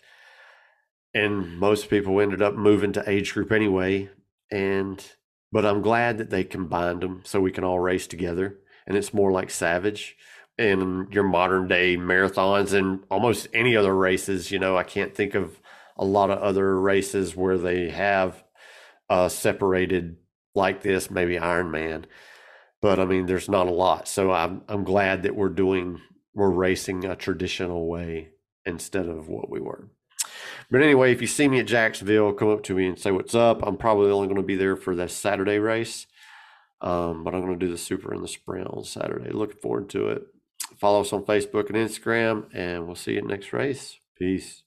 and 1.14 1.58
most 1.58 1.90
people 1.90 2.20
ended 2.20 2.40
up 2.40 2.54
moving 2.54 2.92
to 2.92 3.08
age 3.08 3.34
group 3.34 3.52
anyway 3.52 4.08
and 4.50 5.12
but 5.52 5.66
I'm 5.66 5.82
glad 5.82 6.16
that 6.18 6.30
they 6.30 6.44
combined 6.44 7.02
them 7.02 7.20
so 7.24 7.40
we 7.40 7.52
can 7.52 7.64
all 7.64 7.78
race 7.78 8.06
together 8.06 8.58
and 8.86 8.96
it's 8.96 9.14
more 9.14 9.30
like 9.30 9.50
Savage 9.50 10.16
in 10.58 11.08
your 11.10 11.24
modern 11.24 11.68
day 11.68 11.96
marathons 11.96 12.72
and 12.72 13.04
almost 13.10 13.48
any 13.52 13.76
other 13.76 13.94
races. 13.94 14.50
You 14.50 14.58
know, 14.58 14.76
I 14.76 14.82
can't 14.82 15.14
think 15.14 15.34
of 15.34 15.60
a 15.96 16.04
lot 16.04 16.30
of 16.30 16.38
other 16.38 16.78
races 16.78 17.36
where 17.36 17.58
they 17.58 17.90
have 17.90 18.42
uh, 19.08 19.28
separated 19.28 20.16
like 20.54 20.82
this, 20.82 21.10
maybe 21.10 21.36
Ironman, 21.36 22.04
but 22.80 22.98
I 22.98 23.04
mean, 23.04 23.26
there's 23.26 23.48
not 23.48 23.66
a 23.66 23.72
lot. 23.72 24.08
So 24.08 24.32
I'm 24.32 24.62
I'm 24.68 24.84
glad 24.84 25.22
that 25.22 25.36
we're 25.36 25.48
doing 25.48 26.00
we're 26.34 26.50
racing 26.50 27.04
a 27.04 27.16
traditional 27.16 27.88
way 27.88 28.30
instead 28.64 29.08
of 29.08 29.28
what 29.28 29.50
we 29.50 29.60
were. 29.60 29.88
But 30.70 30.82
anyway, 30.82 31.12
if 31.12 31.20
you 31.20 31.26
see 31.26 31.48
me 31.48 31.60
at 31.60 31.66
Jacksonville, 31.66 32.32
come 32.32 32.48
up 32.48 32.62
to 32.64 32.74
me 32.74 32.86
and 32.86 32.98
say 32.98 33.10
what's 33.10 33.34
up. 33.34 33.62
I'm 33.62 33.76
probably 33.76 34.10
only 34.10 34.28
going 34.28 34.40
to 34.40 34.46
be 34.46 34.56
there 34.56 34.76
for 34.76 34.94
the 34.94 35.08
Saturday 35.08 35.58
race. 35.58 36.06
Um, 36.80 37.22
but 37.22 37.34
I'm 37.34 37.42
going 37.42 37.58
to 37.58 37.64
do 37.64 37.70
the 37.70 37.78
super 37.78 38.12
and 38.12 38.22
the 38.22 38.28
sprint 38.28 38.68
on 38.68 38.84
Saturday. 38.84 39.30
Looking 39.30 39.60
forward 39.60 39.88
to 39.90 40.08
it. 40.08 40.22
Follow 40.78 41.02
us 41.02 41.12
on 41.12 41.24
Facebook 41.24 41.68
and 41.68 41.76
Instagram, 41.76 42.48
and 42.54 42.86
we'll 42.86 42.96
see 42.96 43.12
you 43.12 43.22
next 43.22 43.52
race. 43.52 43.98
Peace. 44.18 44.62